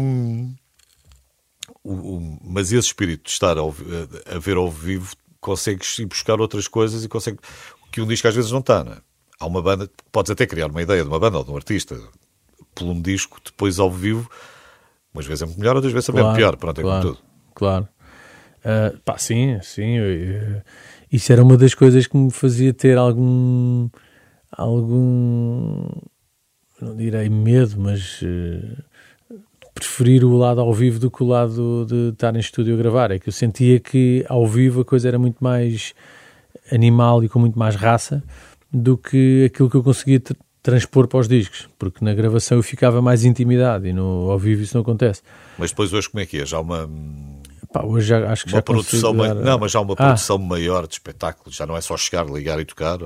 o- 1.85 1.92
o- 2.16 2.38
mas 2.45 2.73
esse 2.73 2.88
espírito 2.88 3.25
de 3.25 3.31
estar 3.31 3.57
ao 3.59 3.71
a, 3.71 4.37
a 4.37 4.38
ver 4.38 4.57
ao 4.57 4.71
vivo, 4.71 5.14
consegues 5.40 5.99
ir 5.99 6.07
buscar 6.07 6.40
outras 6.40 6.68
coisas 6.68 7.05
e 7.05 7.09
consegue 7.09 7.38
que 7.90 8.01
um 8.01 8.07
disco 8.07 8.29
às 8.29 8.35
vezes 8.35 8.51
não 8.51 8.61
está. 8.61 8.85
Não 8.85 8.92
é? 8.92 8.99
Há 9.40 9.47
uma 9.47 9.61
banda, 9.61 9.90
podes 10.12 10.31
até 10.31 10.47
criar 10.47 10.66
uma 10.71 10.83
ideia 10.83 11.03
de 11.03 11.09
uma 11.09 11.18
banda 11.18 11.38
ou 11.38 11.45
de 11.45 11.51
um 11.51 11.57
artista 11.57 11.99
por 12.75 12.85
um 12.87 13.01
disco, 13.01 13.40
depois 13.45 13.79
ao 13.79 13.90
vivo, 13.90 14.31
umas 15.12 15.27
vezes 15.27 15.42
é 15.42 15.47
muito 15.47 15.59
melhor, 15.59 15.75
outras 15.77 15.92
vezes 15.92 16.09
é 16.09 16.12
pior. 16.12 16.57
Pronto, 16.57 16.79
é 16.81 16.83
claro, 16.83 17.03
como 17.03 17.14
tudo. 17.16 17.27
Claro. 17.55 17.88
Ah, 18.64 18.92
pá, 19.05 19.18
sim, 19.18 19.59
sim. 19.62 19.97
eu- 19.99 20.05
eu- 20.05 20.62
isso 21.12 21.33
era 21.33 21.42
uma 21.42 21.57
das 21.57 21.75
coisas 21.75 22.07
que 22.07 22.16
me 22.16 22.31
fazia 22.31 22.72
ter 22.72 22.96
algum. 22.96 23.88
algum. 24.51 25.87
não 26.81 26.96
direi 26.96 27.29
medo, 27.29 27.75
mas. 27.79 28.20
eh, 28.22 28.83
preferir 29.75 30.22
o 30.22 30.37
lado 30.37 30.61
ao 30.61 30.72
vivo 30.72 30.98
do 30.98 31.11
que 31.11 31.22
o 31.22 31.27
lado 31.27 31.87
de 31.88 32.11
estar 32.11 32.37
em 32.37 32.38
estúdio 32.40 32.75
a 32.75 32.77
gravar. 32.77 33.11
É 33.11 33.18
que 33.18 33.29
eu 33.29 33.33
sentia 33.33 33.81
que 33.81 34.25
ao 34.29 34.46
vivo 34.46 34.83
a 34.83 34.85
coisa 34.85 35.09
era 35.09 35.18
muito 35.18 35.42
mais 35.42 35.94
animal 36.70 37.25
e 37.25 37.29
com 37.29 37.38
muito 37.38 37.59
mais 37.59 37.75
raça 37.75 38.22
do 38.70 38.96
que 38.98 39.44
aquilo 39.46 39.70
que 39.70 39.77
eu 39.77 39.83
conseguia 39.83 40.20
tra- 40.20 40.37
transpor 40.62 41.09
para 41.09 41.18
os 41.20 41.27
discos, 41.27 41.68
porque 41.79 42.05
na 42.05 42.12
gravação 42.14 42.59
eu 42.59 42.62
ficava 42.62 43.01
mais 43.03 43.25
intimidade 43.25 43.88
e 43.88 43.92
no, 43.92 44.31
ao 44.31 44.38
vivo 44.38 44.62
isso 44.62 44.77
não 44.77 44.83
acontece. 44.83 45.22
Mas 45.59 45.70
depois 45.70 45.92
hoje 45.92 46.09
como 46.11 46.22
é 46.22 46.27
que 46.27 46.38
é? 46.38 46.46
Já 46.46 46.61
uma, 46.61 46.88
Pá, 47.73 47.83
hoje 47.85 48.09
já, 48.09 48.31
acho 48.31 48.45
que 48.45 48.51
uma 48.51 48.59
já 48.59 48.63
produção 48.63 49.17
dar- 49.17 49.35
Não, 49.35 49.59
mas 49.59 49.73
já 49.73 49.79
há 49.79 49.83
uma 49.83 49.95
Ah. 49.95 49.97
produção 49.97 50.39
maior 50.39 50.87
de 50.87 50.95
espetáculo. 50.95 51.51
Já 51.55 51.67
não 51.67 51.77
é 51.77 51.81
só 51.81 51.97
chegar, 51.97 52.27
ligar 52.27 52.61
e 52.61 52.65
tocar. 52.65 52.99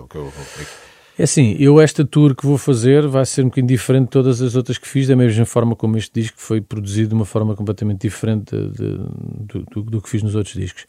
é 1.18 1.22
assim, 1.22 1.56
eu 1.58 1.80
esta 1.80 2.04
tour 2.04 2.34
que 2.34 2.44
vou 2.44 2.58
fazer 2.58 3.06
vai 3.06 3.24
ser 3.24 3.42
um 3.42 3.46
bocadinho 3.46 3.68
diferente 3.68 4.04
de 4.04 4.10
todas 4.10 4.42
as 4.42 4.54
outras 4.56 4.76
que 4.76 4.86
fiz, 4.88 5.06
da 5.08 5.14
mesma 5.16 5.44
forma 5.46 5.74
como 5.76 5.96
este 5.96 6.20
disco 6.20 6.36
foi 6.40 6.60
produzido 6.60 7.10
de 7.10 7.14
uma 7.14 7.24
forma 7.24 7.54
completamente 7.54 8.00
diferente 8.02 8.54
de- 8.56 8.70
de- 8.70 9.64
do, 9.72 9.82
do- 9.82 10.02
que 10.02 10.08
fiz 10.10 10.22
nos 10.22 10.34
outros 10.34 10.54
discos. 10.54 10.84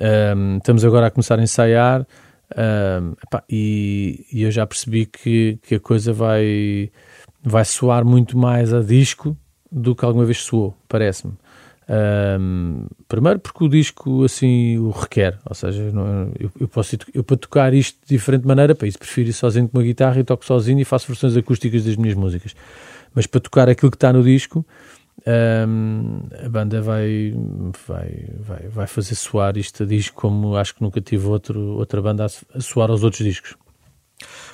Ahm, 0.00 0.58
estamos 0.58 0.84
agora 0.84 1.06
a 1.06 1.10
começar 1.10 1.38
a 1.38 1.42
ensaiar 1.42 2.06
ahm, 2.56 3.12
epá, 3.26 3.42
e, 3.48 4.26
e 4.32 4.42
eu 4.42 4.50
já 4.50 4.66
percebi 4.66 5.06
que, 5.06 5.58
que 5.62 5.74
a 5.76 5.80
coisa 5.80 6.12
vai, 6.12 6.90
vai 7.42 7.64
soar 7.64 8.04
muito 8.04 8.36
mais 8.36 8.72
a 8.74 8.80
disco 8.80 9.36
do 9.70 9.96
que 9.96 10.04
alguma 10.04 10.24
vez 10.26 10.38
soou, 10.42 10.76
parece-me. 10.86 11.32
Ahm, 11.94 12.86
primeiro 13.06 13.38
porque 13.38 13.62
o 13.64 13.68
disco 13.68 14.24
assim 14.24 14.78
o 14.78 14.88
requer, 14.88 15.38
ou 15.44 15.54
seja, 15.54 15.90
não- 15.92 16.32
eu, 16.40 16.50
eu 16.58 16.66
posso 16.66 16.96
eu 17.12 17.22
para 17.22 17.36
tocar 17.36 17.74
isto 17.74 17.98
de 18.06 18.16
diferente 18.16 18.46
maneira, 18.46 18.74
para 18.74 18.88
isso 18.88 18.98
prefiro 18.98 19.28
ir 19.28 19.34
sozinho 19.34 19.68
com 19.68 19.76
uma 19.76 19.84
guitarra 19.84 20.18
e 20.18 20.24
toco 20.24 20.42
sozinho 20.42 20.80
e 20.80 20.86
faço 20.86 21.06
versões 21.06 21.36
acústicas 21.36 21.84
das 21.84 21.96
minhas 21.96 22.14
músicas. 22.14 22.54
Mas 23.14 23.26
para 23.26 23.42
tocar 23.42 23.68
aquilo 23.68 23.90
que 23.90 23.96
está 23.96 24.10
no 24.10 24.22
disco, 24.22 24.64
ahm, 25.26 26.20
a 26.42 26.48
banda 26.48 26.80
vai, 26.80 27.34
vai, 27.86 28.24
vai, 28.40 28.68
vai 28.68 28.86
fazer 28.86 29.14
soar 29.14 29.50
a 29.50 29.84
disco 29.84 30.18
como 30.18 30.56
acho 30.56 30.74
que 30.74 30.82
nunca 30.82 30.98
tive 30.98 31.26
outro, 31.26 31.60
outra 31.76 32.00
banda 32.00 32.24
a, 32.24 32.60
soar 32.60 32.90
aos 32.90 33.02
outros 33.02 33.22
discos. 33.22 33.54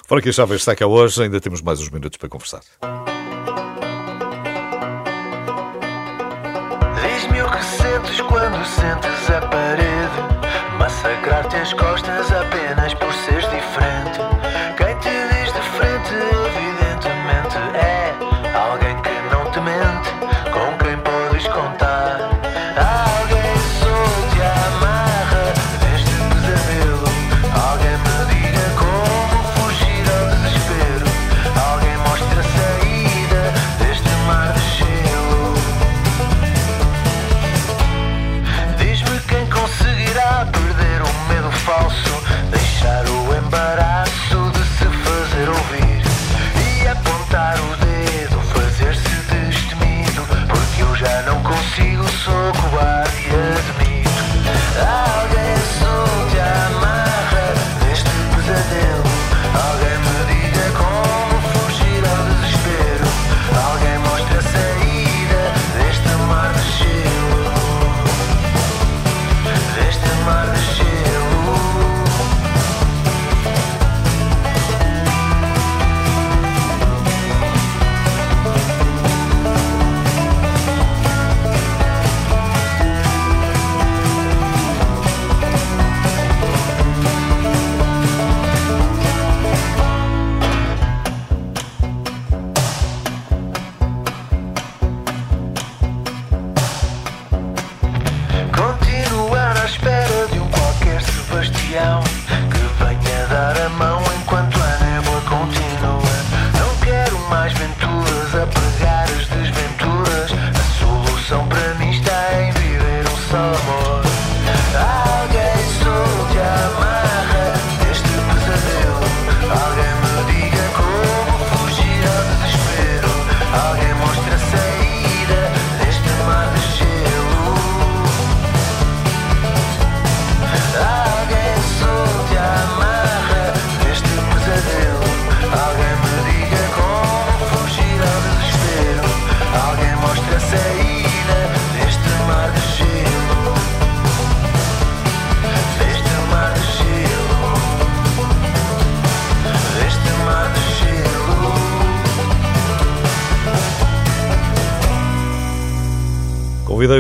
Fora 0.09 0.21
que 0.21 0.31
a 0.31 0.33
chave 0.33 0.57
está 0.57 0.75
cá 0.75 0.89
hoje, 0.89 1.23
ainda 1.23 1.41
temos 1.41 1.63
mais 1.63 1.79
uns 1.79 1.91
minutos 1.91 2.17
para 2.17 2.29
conversar. 2.29 2.63
sentes 7.99 8.21
quando 8.21 8.65
sentes 8.65 9.31
a 9.31 9.41
parede. 9.49 10.79
Massacrar-te 10.79 11.57
as 11.57 11.73
costas 11.75 12.31
apenas 12.33 12.95
por 12.95 13.13
seres 13.13 13.49
diferente. 13.51 14.48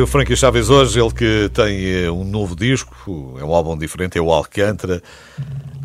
Frankie 0.09 0.37
Chaves 0.37 0.71
hoje, 0.71 0.99
ele 0.99 1.12
que 1.12 1.51
tem 1.53 2.05
eh, 2.05 2.11
um 2.11 2.25
novo 2.25 2.57
disco, 2.57 3.37
é 3.38 3.44
um 3.44 3.53
álbum 3.55 3.77
diferente, 3.77 4.16
é 4.16 4.21
o 4.21 4.33
Alcântara, 4.33 5.03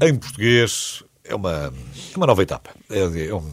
em 0.01 0.15
português, 0.15 1.03
é 1.25 1.35
uma, 1.35 1.73
uma 2.15 2.25
nova 2.25 2.41
etapa. 2.41 2.69
É, 2.89 2.99
é, 2.99 3.35
um, 3.35 3.43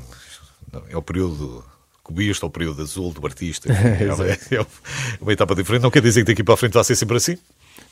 é 0.88 0.96
o 0.96 1.02
período 1.02 1.64
cubista, 2.04 2.46
o 2.46 2.50
período 2.50 2.82
azul 2.82 3.12
do 3.12 3.26
artista. 3.26 3.68
É, 3.74 4.56
é, 4.56 4.66
uma 5.20 5.32
etapa 5.32 5.56
diferente. 5.56 5.82
Não 5.82 5.90
quer 5.90 6.02
dizer 6.02 6.20
que 6.20 6.32
daqui 6.32 6.44
para 6.44 6.54
a 6.54 6.56
frente 6.56 6.74
vai 6.74 6.84
ser 6.84 6.94
sempre 6.94 7.16
assim. 7.16 7.36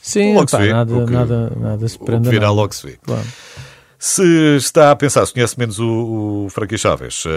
Sim, 0.01 0.33
logo 0.33 0.49
pá, 0.49 0.57
se 0.57 0.63
vê, 0.63 0.73
nada, 0.73 1.05
que, 1.05 1.11
nada, 1.11 1.53
nada 1.57 1.87
se 1.87 1.99
prende. 1.99 2.29
Virá 2.29 2.49
logo 2.49 2.73
se 2.73 2.87
vê. 2.87 2.99
Claro. 3.03 3.27
Se 3.97 4.55
está 4.55 4.91
a 4.91 4.95
pensar, 4.95 5.25
se 5.25 5.33
conhece 5.33 5.59
menos 5.59 5.79
o, 5.79 6.45
o 6.45 6.49
Frankie 6.49 6.77
Chaves, 6.77 7.25
uh, 7.25 7.29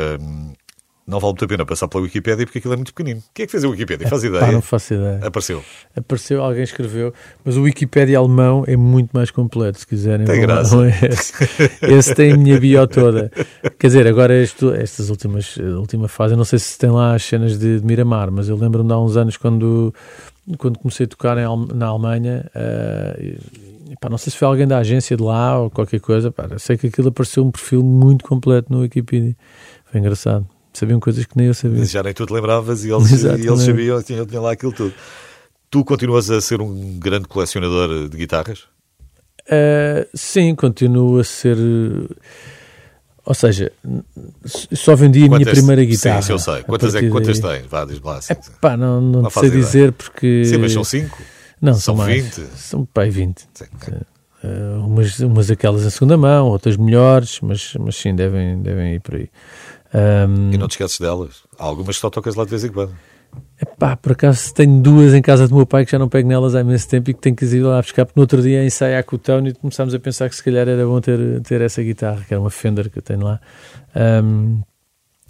não 1.07 1.19
vale 1.19 1.33
muito 1.33 1.45
a 1.45 1.49
pena 1.49 1.67
passar 1.67 1.89
pela 1.89 2.05
Wikipédia 2.05 2.47
porque 2.47 2.59
aquilo 2.59 2.75
é 2.75 2.77
muito 2.77 2.95
pequenino. 2.95 3.23
Quem 3.35 3.43
é 3.43 3.47
que 3.47 3.51
fez 3.51 3.65
a 3.65 3.69
Wikipédia? 3.69 4.09
Faz 4.09 4.23
ideia? 4.25 4.41
Pá, 4.47 4.53
não 4.53 4.63
faço 4.63 4.95
ideia. 4.95 5.21
Apareceu. 5.23 5.65
Apareceu, 5.97 6.43
alguém 6.43 6.63
escreveu, 6.63 7.13
mas 7.45 7.57
o 7.57 7.63
Wikipédia 7.63 8.19
alemão 8.19 8.65
é 8.69 8.77
muito 8.77 9.11
mais 9.13 9.31
completo, 9.31 9.81
se 9.81 9.87
quiserem. 9.87 10.25
Tem 10.25 10.41
graça. 10.41 10.77
Esse, 11.03 11.33
esse 11.83 12.15
tem 12.15 12.33
a 12.33 12.37
minha 12.37 12.59
bio 12.59 12.87
toda. 12.87 13.31
Quer 13.79 13.89
dizer, 13.89 14.07
agora 14.07 14.41
isto, 14.41 14.73
estas 14.73 15.11
últimas, 15.11 15.57
última 15.57 16.07
fase, 16.07 16.35
eu 16.35 16.39
não 16.39 16.45
sei 16.45 16.59
se 16.59 16.79
tem 16.79 16.91
lá 16.91 17.15
as 17.15 17.25
cenas 17.25 17.59
de, 17.59 17.81
de 17.81 17.87
Miramar, 17.87 18.31
mas 18.31 18.49
eu 18.49 18.57
lembro-me 18.57 18.89
de 18.89 18.95
há 18.95 18.99
uns 18.99 19.17
anos 19.17 19.37
quando, 19.37 19.93
quando 20.57 20.79
comecei 20.79 21.05
a 21.05 21.09
tocar 21.09 21.37
em, 21.37 21.67
na 21.75 21.87
Alemanha, 21.87 22.49
uh, 22.55 23.97
pá, 24.01 24.09
não 24.09 24.19
sei 24.19 24.31
se 24.31 24.39
foi 24.39 24.47
alguém 24.47 24.69
da 24.69 24.79
agência 24.79 25.17
de 25.17 25.23
lá 25.23 25.59
ou 25.59 25.71
qualquer 25.71 26.01
coisa, 26.01 26.31
pá, 26.31 26.49
sei 26.59 26.77
que 26.77 26.87
aquilo 26.87 27.09
apareceu 27.09 27.45
um 27.45 27.51
perfil 27.51 27.83
muito 27.83 28.25
completo 28.25 28.73
no 28.73 28.81
Wikipedia. 28.81 29.35
Foi 29.91 29.99
engraçado 30.01 30.47
sabiam 30.73 31.01
coisas 31.01 31.25
que 31.27 31.37
nem 31.37 31.47
eu 31.47 31.55
sabia. 31.55 31.85
Já 31.85 32.03
nem 32.03 32.13
tu 32.13 32.27
te 32.27 32.33
lembravas 32.33 32.85
e 32.85 32.91
eles, 32.91 33.11
e 33.23 33.47
eles 33.47 33.63
sabiam, 33.63 34.03
tinham, 34.03 34.27
tinham 34.27 34.43
lá 34.43 34.53
aquilo 34.53 34.73
tudo. 34.73 34.95
Tu 35.71 35.85
continuas 35.85 36.31
a 36.31 36.41
ser 36.41 36.61
um 36.61 36.99
grande 36.99 37.27
colecionador 37.27 38.09
de 38.09 38.17
guitarras? 38.17 38.65
Uh, 39.47 40.07
sim, 40.15 40.55
continuo 40.55 41.19
a 41.19 41.25
ser. 41.25 41.57
Ou 43.25 43.35
seja, 43.35 43.73
só 44.45 44.97
vendi 44.97 45.25
a 45.25 45.29
minha 45.29 45.47
primeira 45.47 45.85
guitarra. 45.85 46.23
Sim, 46.23 46.33
eu 46.33 46.39
sei. 46.39 46.63
Quantas, 46.65 46.95
é, 46.95 47.09
quantas 47.09 47.39
tens? 47.39 47.67
Vá, 47.67 47.85
diz 47.85 48.01
lá. 48.01 48.21
Sim, 48.21 48.33
Epá, 48.33 48.77
não, 48.77 49.01
não, 49.01 49.23
não 49.23 49.31
sei 49.31 49.51
dizer 49.51 49.93
porque. 49.93 50.45
Sim, 50.45 50.59
mas 50.59 50.73
são 50.73 50.85
5? 50.85 51.19
Não, 51.61 51.73
são, 51.75 51.81
são 51.81 51.97
mais. 51.97 52.23
20? 52.23 52.47
São 52.57 52.85
pai 52.85 53.11
20. 53.11 53.47
Sim, 53.55 53.65
Uh, 54.45 54.85
umas, 54.85 55.21
umas 55.21 55.51
aquelas 55.53 55.85
em 55.85 55.91
segunda 55.91 56.17
mão, 56.17 56.49
outras 56.49 56.77
melhores, 56.77 57.39
mas, 57.41 57.75
mas 57.79 57.95
sim, 57.95 58.13
devem, 58.13 58.61
devem 58.61 58.95
ir 58.95 59.01
por 59.01 59.15
aí. 59.15 59.31
Um, 59.95 60.53
e 60.53 60.59
não 60.59 60.69
te 60.69 60.73
esqueces 60.73 60.99
delas? 60.99 61.43
Há 61.59 61.65
algumas 61.65 61.97
que 61.97 62.01
só 62.01 62.11
tocas 62.11 62.35
lá 62.35 62.45
de 62.45 62.51
vez 62.51 62.65
em 62.65 62.71
quando. 62.71 62.95
Epá, 63.61 63.97
por 63.97 64.13
acaso 64.13 64.53
tenho 64.53 64.83
duas 64.83 65.15
em 65.15 65.23
casa 65.23 65.47
do 65.49 65.55
meu 65.55 65.67
pai 65.67 65.85
que 65.85 65.93
já 65.93 65.99
não 65.99 66.09
pego 66.09 66.29
nelas 66.29 66.55
há 66.55 66.61
imenso 66.61 66.89
tempo 66.89 67.11
e 67.11 67.15
que 67.15 67.21
tenho 67.21 67.37
que 67.37 67.45
ir 67.45 67.63
lá 67.63 67.81
buscar, 67.81 68.05
porque 68.05 68.19
no 68.19 68.23
outro 68.23 68.43
dia 68.43 68.65
ensaiar 68.65 69.05
com 69.05 69.17
o 69.17 69.19
Tony 69.19 69.51
e 69.51 69.55
começámos 69.55 69.95
a 69.95 69.99
pensar 69.99 70.29
que 70.29 70.37
se 70.37 70.43
calhar 70.43 70.69
era 70.69 70.85
bom 70.85 71.01
ter, 71.01 71.41
ter 71.43 71.61
essa 71.61 71.83
guitarra, 71.83 72.25
que 72.27 72.35
era 72.35 72.41
uma 72.41 72.51
Fender 72.51 72.91
que 72.91 72.99
eu 72.99 73.03
tenho 73.03 73.25
lá. 73.25 73.41
Um, 73.95 74.61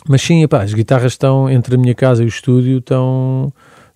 mas 0.08 0.22
sim, 0.22 0.42
epá, 0.42 0.62
as 0.62 0.74
guitarras 0.74 1.12
estão 1.12 1.48
entre 1.48 1.74
a 1.74 1.78
minha 1.78 1.94
casa 1.94 2.22
e 2.22 2.26
o 2.26 2.28
estúdio, 2.28 2.78
estão 2.78 3.52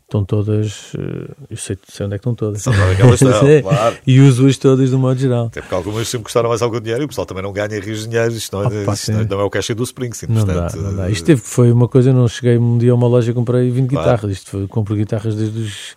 estão 0.06 0.24
todas. 0.24 0.92
Eh, 0.96 1.34
eu 1.50 1.56
sei, 1.56 1.76
sei 1.86 2.06
onde 2.06 2.14
é 2.14 2.18
que 2.18 2.22
estão 2.22 2.34
todas. 2.34 2.62
São 2.62 2.72
elas 2.72 3.20
estão, 3.20 3.46
é. 3.48 3.60
claro. 3.60 3.96
E 4.06 4.20
uso-as 4.20 4.56
todas 4.56 4.90
do 4.90 4.98
modo 4.98 5.18
geral. 5.18 5.46
Até 5.46 5.60
porque 5.60 5.74
algumas 5.74 6.08
sempre 6.08 6.24
custaram 6.24 6.48
mais 6.48 6.62
algum 6.62 6.80
dinheiro 6.80 7.02
e 7.02 7.06
o 7.06 7.08
pessoal 7.08 7.26
também 7.26 7.42
não 7.42 7.52
ganha 7.52 7.80
rios 7.80 8.00
de 8.00 8.08
dinheiro. 8.08 8.32
Isto 8.32 8.56
não 8.56 8.64
é, 8.64 8.82
Opa, 8.82 8.94
isto 8.94 9.12
não 9.12 9.40
é 9.40 9.44
o 9.44 9.50
caixa 9.50 9.74
do 9.74 9.82
Springsteen. 9.82 10.32
Não, 10.32 10.46
portanto, 10.46 10.76
dá, 10.76 10.82
não 10.82 10.96
dá. 10.96 11.10
Isto 11.10 11.24
teve, 11.24 11.40
foi 11.40 11.70
uma 11.72 11.88
coisa, 11.88 12.10
eu 12.10 12.14
não 12.14 12.28
cheguei 12.28 12.56
um 12.56 12.78
dia 12.78 12.92
a 12.92 12.94
uma 12.94 13.08
loja 13.08 13.30
e 13.30 13.34
comprei 13.34 13.70
20 13.70 13.88
claro. 13.88 14.04
guitarras. 14.04 14.32
Isto 14.32 14.50
foi, 14.50 14.68
compro 14.68 14.94
guitarras 14.94 15.34
desde 15.34 15.58
os 15.58 15.96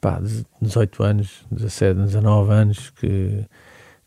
pá, 0.00 0.20
18 0.62 1.02
anos, 1.02 1.28
17, 1.50 2.00
19 2.00 2.52
anos 2.52 2.90
que, 2.98 3.44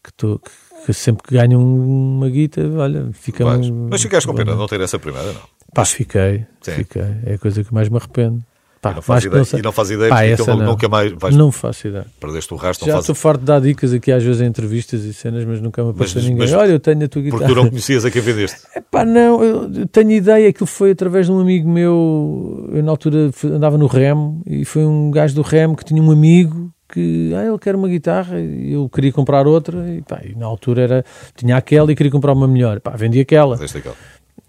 que, 0.04 0.14
tô, 0.18 0.40
que, 0.40 0.52
que 0.88 0.94
sempre 0.94 1.24
que 1.24 1.36
ganho 1.36 1.60
uma 1.60 2.28
guitarra, 2.30 2.70
olha, 2.80 3.10
fica. 3.14 3.46
Um, 3.46 3.90
Mas 3.90 4.02
ficaste 4.02 4.26
com 4.26 4.34
pena 4.34 4.54
de 4.54 4.58
não 4.58 4.68
ter 4.68 4.82
essa 4.82 4.98
primeira, 4.98 5.32
não? 5.32 5.42
Pá, 5.74 5.86
fiquei, 5.86 6.46
Sim. 6.62 6.72
fiquei. 6.72 7.04
É 7.26 7.34
a 7.36 7.38
coisa 7.38 7.64
que 7.64 7.74
mais 7.74 7.90
me 7.90 7.98
arrependo. 7.98 8.44
Pá, 8.84 8.92
e, 8.92 8.96
não 8.96 9.02
faz 9.02 9.24
ideia, 9.24 9.46
não 9.54 9.60
e 9.60 9.62
não 9.62 9.72
faz 9.72 9.92
ideia 9.92 10.10
Pá, 10.10 10.18
porque 10.36 10.52
não, 10.52 10.66
nunca 10.66 10.90
mais 10.90 11.14
vais. 11.14 11.36
Não 11.38 11.52
faço 11.54 11.88
ideia. 11.88 12.06
Perdeste 12.20 12.54
o 12.54 12.58
rastro. 12.58 12.86
Já 12.86 12.94
faz... 12.94 13.06
estou 13.06 13.16
farto 13.16 13.40
de 13.40 13.46
dar 13.46 13.62
dicas 13.62 13.94
aqui 13.94 14.12
às 14.12 14.22
vezes 14.22 14.42
em 14.42 14.46
entrevistas 14.46 15.06
e 15.06 15.14
cenas, 15.14 15.46
mas 15.46 15.62
nunca 15.62 15.82
me 15.82 15.92
apareceu 15.92 16.22
ninguém. 16.22 16.40
Mas, 16.40 16.52
Olha, 16.52 16.72
eu 16.72 16.80
tenho 16.82 17.06
a 17.06 17.08
tua 17.08 17.22
guitarra. 17.22 17.40
Porque 17.40 17.54
tu 17.54 17.64
não 17.64 17.70
conhecias 17.70 18.04
a 18.04 18.12
quem 18.12 18.22
vendeste. 18.22 18.62
É 18.76 18.82
pá, 18.82 19.06
não, 19.06 19.44
eu 19.44 19.88
tenho 19.88 20.12
ideia 20.12 20.52
que 20.52 20.66
foi 20.66 20.92
através 20.92 21.28
de 21.28 21.32
um 21.32 21.40
amigo 21.40 21.70
meu. 21.70 22.70
Eu 22.74 22.84
na 22.84 22.92
altura 22.92 23.32
andava 23.46 23.78
no 23.78 23.88
remo 23.88 24.42
e 24.46 24.66
foi 24.66 24.84
um 24.84 25.10
gajo 25.12 25.36
do 25.36 25.42
remo 25.42 25.76
que 25.78 25.86
tinha 25.86 26.02
um 26.02 26.12
amigo 26.12 26.72
que 26.92 27.32
ah, 27.36 27.46
ele 27.46 27.58
quer 27.58 27.76
uma 27.76 27.88
guitarra 27.88 28.40
e 28.40 28.74
eu 28.74 28.90
queria 28.90 29.12
comprar 29.12 29.48
outra 29.48 29.90
e, 29.90 30.02
pá, 30.02 30.22
e 30.24 30.36
na 30.36 30.46
altura 30.46 30.82
era, 30.82 31.06
tinha 31.36 31.56
aquela 31.56 31.92
e 31.92 31.96
queria 31.96 32.12
comprar 32.12 32.34
uma 32.34 32.48
melhor. 32.48 32.82
Pá, 32.82 32.92
vendi 32.96 33.20
aquela. 33.20 33.56
aquela. 33.56 33.96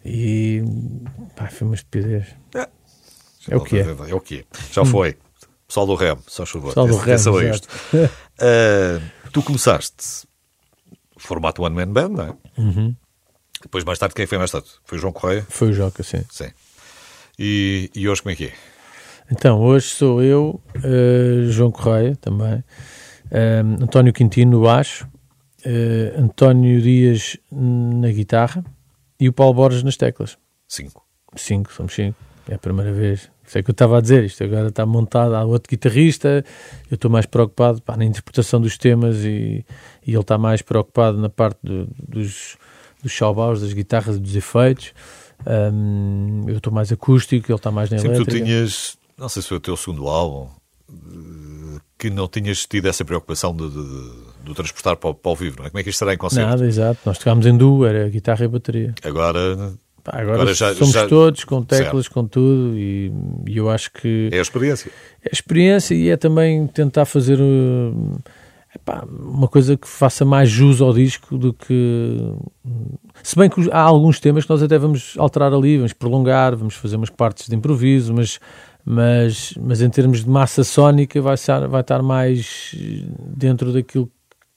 E 0.05 0.62
pá, 1.37 1.47
foi 1.47 1.66
uma 1.66 1.74
estupidez. 1.74 2.26
É. 2.55 2.68
É 3.49 3.57
o 3.57 3.61
que 3.61 3.78
é. 3.78 3.80
É 4.09 4.14
o 4.14 4.20
que 4.20 4.38
é. 4.40 4.45
Já 4.72 4.84
foi. 4.84 5.16
Pessoal 5.66 5.86
do 5.86 5.95
Remo, 5.95 6.22
só 6.26 6.45
chuva. 6.45 6.68
Pessoal 6.68 6.86
do 6.86 6.97
Remo, 6.97 7.40
isto. 7.42 7.68
uh, 7.95 9.30
tu 9.32 9.42
começaste 9.42 10.26
formato 11.16 11.62
One 11.62 11.74
Man 11.74 11.92
Band, 11.92 12.09
não 12.11 12.24
é? 12.24 12.61
Uhum. 12.61 12.95
Depois, 13.62 13.82
mais 13.82 13.99
tarde, 13.99 14.14
quem 14.14 14.26
foi 14.26 14.36
mais 14.36 14.51
tarde? 14.51 14.68
Foi 14.84 14.99
o 14.99 15.01
João 15.01 15.12
Correia? 15.12 15.47
Foi 15.49 15.70
o 15.70 15.72
Joca, 15.72 16.03
sim. 16.03 16.22
Sim. 16.30 16.51
E, 17.38 17.90
e 17.95 18.09
hoje 18.09 18.22
como 18.22 18.32
é 18.32 18.36
que 18.36 18.45
é? 18.47 18.53
Então, 19.32 19.61
hoje 19.61 19.88
sou 19.88 20.22
eu, 20.22 20.61
uh, 20.76 21.51
João 21.51 21.70
Correia 21.70 22.14
também, 22.16 22.59
uh, 22.59 23.82
António 23.82 24.12
Quintino 24.12 24.59
no 24.59 24.64
baixo, 24.64 25.09
uh, 25.64 26.20
António 26.20 26.80
Dias 26.82 27.38
na 27.51 28.09
guitarra 28.09 28.62
e 29.18 29.28
o 29.28 29.32
Paulo 29.32 29.55
Borges 29.55 29.82
nas 29.82 29.97
teclas. 29.97 30.36
Cinco. 30.68 31.03
Cinco, 31.34 31.72
somos 31.72 31.95
cinco. 31.95 32.18
É 32.49 32.55
a 32.55 32.59
primeira 32.59 32.92
vez. 32.92 33.30
Sei 33.55 33.62
que 33.62 33.70
eu 33.70 33.72
estava 33.72 33.98
a 33.98 34.00
dizer 34.00 34.24
isto, 34.24 34.42
agora 34.42 34.66
está 34.66 34.84
montado, 34.84 35.32
há 35.32 35.44
outro 35.44 35.70
guitarrista, 35.70 36.44
eu 36.90 36.96
estou 36.96 37.09
mais 37.09 37.24
preocupado 37.24 37.80
pá, 37.80 37.96
na 37.96 38.05
interpretação 38.05 38.61
dos 38.61 38.76
temas 38.76 39.18
e, 39.18 39.64
e 40.05 40.11
ele 40.11 40.18
está 40.18 40.36
mais 40.36 40.61
preocupado 40.61 41.18
na 41.18 41.28
parte 41.28 41.61
do, 41.62 41.86
dos, 42.09 42.57
dos 43.00 43.12
showbaus, 43.12 43.61
das 43.61 43.72
guitarras, 43.72 44.18
dos 44.18 44.34
efeitos. 44.34 44.92
Um, 45.46 46.46
eu 46.48 46.57
estou 46.57 46.72
mais 46.72 46.90
acústico, 46.90 47.52
ele 47.52 47.57
está 47.57 47.70
mais 47.70 47.90
na 47.90 47.98
Sempre 47.98 48.16
elétrica. 48.16 48.40
tu 48.40 48.44
tinhas, 48.44 48.98
não 49.16 49.28
sei 49.28 49.40
se 49.40 49.46
foi 49.46 49.59
o 49.59 49.61
teu 49.61 49.76
segundo 49.76 50.09
álbum, 50.09 50.48
que 51.96 52.11
não 52.11 52.26
tinhas 52.26 52.66
tido 52.66 52.88
essa 52.88 53.05
preocupação 53.05 53.55
de, 53.55 53.68
de, 53.70 54.11
de 54.46 54.52
transportar 54.52 54.96
para, 54.96 55.14
para 55.14 55.30
o 55.30 55.36
vivo, 55.36 55.59
não 55.61 55.66
é? 55.66 55.70
Como 55.70 55.78
é 55.78 55.84
que 55.84 55.90
isto 55.90 56.00
será 56.00 56.12
em 56.12 56.18
concerto? 56.18 56.50
Nada, 56.50 56.66
exato. 56.66 56.98
Nós 57.07 57.18
tocámos 57.18 57.46
em 57.46 57.57
duo, 57.57 57.86
era 57.86 58.09
guitarra 58.09 58.46
e 58.46 58.48
bateria. 58.48 58.94
Agora 59.05 59.72
Pá, 60.05 60.18
agora, 60.18 60.34
agora 60.34 60.55
já, 60.55 60.74
somos 60.74 60.92
já... 60.92 61.09
todos 61.09 61.44
com 61.44 61.62
teclas, 61.62 62.05
certo. 62.05 62.12
com 62.12 62.26
tudo, 62.26 62.76
e, 62.76 63.11
e, 63.48 63.57
eu 63.57 63.70
acho 63.70 63.90
que. 63.90 64.28
É 64.30 64.38
a 64.38 64.42
experiência. 64.42 64.90
É 65.22 65.30
a 65.30 65.32
experiência 65.32 65.94
e 65.94 66.11
é 66.11 66.16
também 66.18 66.66
tentar 66.66 67.07
fazer 67.07 67.40
uh, 67.40 68.18
epá, 68.74 69.02
uma 69.09 69.48
coisa 69.48 69.78
que 69.78 69.88
faça 69.88 70.22
mais 70.22 70.50
jus 70.50 70.82
ao 70.82 70.92
disco 70.92 71.38
do 71.38 71.55
que. 71.55 72.18
Se 73.22 73.34
bem 73.34 73.48
que 73.48 73.66
há 73.72 73.80
alguns 73.80 74.20
temas 74.20 74.44
que 74.44 74.50
nós 74.50 74.62
até 74.62 74.76
vamos 74.76 75.14
alterar 75.16 75.55
ali, 75.55 75.78
vamos 75.78 75.94
prolongar, 75.94 76.55
vamos 76.55 76.74
fazer 76.74 76.96
umas 76.96 77.09
partes 77.09 77.48
de 77.48 77.57
improviso, 77.57 78.12
mas, 78.12 78.38
mas, 78.84 79.55
mas 79.59 79.80
em 79.80 79.88
termos 79.88 80.22
de 80.22 80.28
massa 80.28 80.62
sónica 80.64 81.18
vai 81.22 81.34
estar, 81.34 81.66
vai 81.66 81.80
estar 81.80 82.02
mais 82.02 82.74
dentro 83.18 83.72
daquilo 83.72 84.11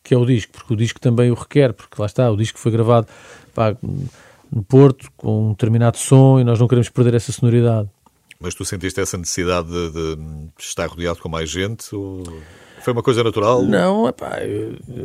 que 0.04 0.14
é 0.14 0.18
o 0.18 0.26
disco, 0.26 0.52
porque 0.52 0.74
o 0.74 0.76
disco 0.76 1.00
também 1.00 1.32
o 1.32 1.36
requer, 1.36 1.72
porque 1.72 1.96
lá 1.98 2.06
está, 2.06 2.30
o 2.30 2.36
disco 2.36 2.60
foi 2.60 2.72
gravado. 2.74 3.08
Pá, 3.54 3.74
no 4.52 4.64
Porto, 4.64 5.10
com 5.16 5.48
um 5.48 5.52
determinado 5.52 5.98
som, 5.98 6.40
e 6.40 6.44
nós 6.44 6.60
não 6.60 6.68
queremos 6.68 6.90
perder 6.90 7.14
essa 7.14 7.32
sonoridade. 7.32 7.90
Mas 8.40 8.54
tu 8.54 8.64
sentiste 8.64 9.00
essa 9.00 9.18
necessidade 9.18 9.68
de, 9.68 10.16
de 10.16 10.50
estar 10.60 10.88
rodeado 10.88 11.20
com 11.20 11.30
mais 11.30 11.50
gente? 11.50 11.96
Ou... 11.96 12.24
Foi 12.82 12.94
uma 12.94 13.04
coisa 13.04 13.24
natural? 13.24 13.64
Não, 13.64 14.08
epá, 14.08 14.38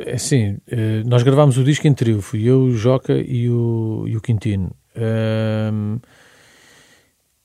é 0.06 0.14
assim, 0.14 0.58
eh, 0.68 1.02
nós 1.04 1.22
gravámos 1.22 1.56
o 1.56 1.64
disco 1.64 1.86
em 1.88 1.94
trio, 1.94 2.20
fui 2.20 2.44
eu, 2.44 2.60
o 2.60 2.76
Joca 2.76 3.14
e 3.14 3.48
o, 3.48 4.04
e 4.06 4.16
o 4.16 4.20
Quintino. 4.20 4.70
Um, 4.94 5.98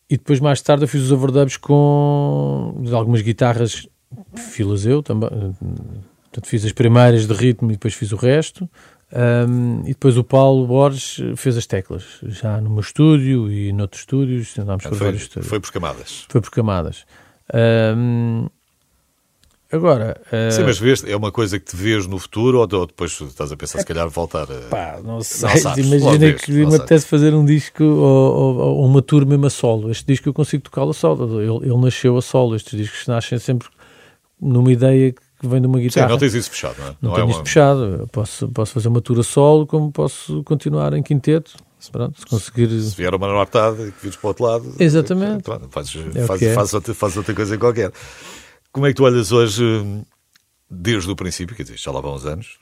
e 0.09 0.17
depois 0.17 0.39
mais 0.39 0.61
tarde 0.61 0.83
eu 0.83 0.87
fiz 0.87 1.01
os 1.01 1.11
overdubs 1.11 1.57
com 1.57 2.83
algumas 2.91 3.21
guitarras, 3.21 3.87
filas 4.35 4.85
eu 4.85 5.01
também, 5.01 5.29
portanto 6.23 6.47
fiz 6.47 6.63
as 6.65 6.71
primeiras 6.71 7.25
de 7.25 7.33
ritmo 7.33 7.71
e 7.71 7.73
depois 7.73 7.93
fiz 7.93 8.11
o 8.11 8.15
resto. 8.15 8.69
Um, 9.09 9.81
e 9.83 9.89
depois 9.89 10.17
o 10.17 10.23
Paulo 10.23 10.67
Borges 10.67 11.21
fez 11.37 11.55
as 11.55 11.65
teclas, 11.65 12.19
já 12.23 12.59
no 12.59 12.69
meu 12.69 12.81
estúdio 12.81 13.49
e 13.49 13.71
noutros 13.71 14.01
estúdios, 14.01 14.57
andámos 14.59 14.83
por 14.83 14.95
foi, 14.95 15.07
vários 15.07 15.21
estúdios. 15.23 15.49
Foi 15.49 15.59
por 15.59 15.71
camadas. 15.71 16.25
Foi 16.27 16.41
por 16.41 16.51
camadas. 16.51 17.05
Um, 17.53 18.47
Agora. 19.71 20.19
Uh... 20.27 20.51
Sim, 20.51 20.63
mas 20.63 20.79
vês, 20.79 21.03
é 21.03 21.15
uma 21.15 21.31
coisa 21.31 21.59
que 21.59 21.65
te 21.65 21.75
vês 21.75 22.07
no 22.07 22.17
futuro 22.17 22.59
ou, 22.59 22.67
depois 22.67 23.19
estás 23.19 23.51
a 23.51 23.57
pensar, 23.57 23.79
se 23.79 23.85
calhar, 23.85 24.07
voltar 24.07 24.43
a. 24.49 24.69
Pá, 24.69 24.99
não 25.03 25.21
sei. 25.21 25.49
Não 25.49 25.57
sabes, 25.57 25.85
Imagina 25.85 26.33
que 26.33 26.51
me 26.51 26.75
apetece 26.75 27.05
fazer 27.05 27.33
um 27.33 27.43
disco 27.43 27.83
ou, 27.83 28.35
ou, 28.35 28.57
ou, 28.57 28.85
uma 28.85 29.01
tour 29.01 29.25
mesmo 29.25 29.45
a 29.45 29.49
solo. 29.49 29.91
Este 29.91 30.05
disco 30.05 30.29
eu 30.29 30.33
consigo 30.33 30.63
tocá-lo 30.63 30.91
a 30.91 30.93
solo. 30.93 31.41
Ele, 31.41 31.65
ele 31.65 31.77
nasceu 31.77 32.17
a 32.17 32.21
solo. 32.21 32.55
Estes 32.55 32.79
discos 32.79 33.07
nascem 33.07 33.37
sempre 33.39 33.67
numa 34.39 34.71
ideia 34.71 35.11
que 35.11 35.21
vem 35.41 35.61
de 35.61 35.67
uma 35.67 35.79
guitarra. 35.79 36.07
Sim, 36.07 36.11
não 36.11 36.19
tens 36.19 36.33
isso 36.33 36.49
fechado, 36.49 36.75
não 36.79 36.87
é? 36.87 36.89
Não, 37.01 37.09
não 37.09 37.13
tenho 37.15 37.27
é 37.27 37.31
isso 37.31 37.43
fechado. 37.43 38.09
posso, 38.11 38.47
posso 38.49 38.73
fazer 38.73 38.87
uma 38.87 39.01
tour 39.01 39.23
solo, 39.23 39.67
como 39.67 39.91
posso 39.91 40.43
continuar 40.43 40.93
em 40.93 41.03
quinteto. 41.03 41.55
Pronto, 41.91 42.19
se 42.19 42.25
conseguir. 42.25 42.69
Se 42.81 42.95
vier 42.95 43.13
uma 43.13 43.27
nortada 43.27 43.87
e 43.87 43.91
que 43.91 44.01
vires 44.01 44.17
para 44.17 44.27
o 44.27 44.29
outro 44.29 44.45
lado. 44.45 44.75
Exatamente. 44.79 45.43
Pronto, 45.43 45.67
fazes, 45.69 45.95
é 46.15 46.25
faz, 46.25 46.41
é. 46.41 46.53
faz, 46.53 46.73
outra, 46.73 46.93
faz 46.93 47.17
outra 47.17 47.33
coisa 47.33 47.57
qualquer. 47.57 47.91
Como 48.71 48.85
é 48.85 48.89
que 48.89 48.95
tu 48.95 49.03
olhas 49.03 49.31
hoje 49.31 49.63
desde 50.69 51.09
o 51.09 51.15
princípio, 51.15 51.55
quer 51.55 51.63
dizer, 51.63 51.77
já 51.77 51.91
lá 51.91 52.01
vão 52.01 52.15
uns 52.15 52.25
anos. 52.25 52.57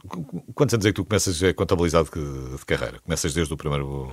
Quantos 0.53 0.73
anos 0.73 0.86
é 0.86 0.89
que 0.89 0.95
tu 0.95 1.05
começas 1.05 1.41
a 1.41 1.53
contabilizar 1.53 2.03
de, 2.03 2.57
de 2.57 2.65
carreira? 2.65 2.99
Começas 2.99 3.34
desde 3.34 3.53
o 3.53 3.57
primeiro, 3.57 4.11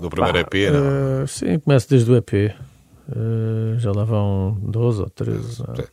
do 0.00 0.10
primeiro 0.10 0.38
EP? 0.38 0.54
Uh, 0.54 1.26
sim, 1.26 1.58
começo 1.60 1.88
desde 1.88 2.10
o 2.10 2.16
EP. 2.16 2.32
Uh, 2.32 3.74
eh, 3.74 3.78
já 3.78 3.92
lá 3.92 4.04
vão 4.04 4.58
12 4.62 5.02
ou 5.02 5.10
13. 5.10 5.62
É. 5.78 5.88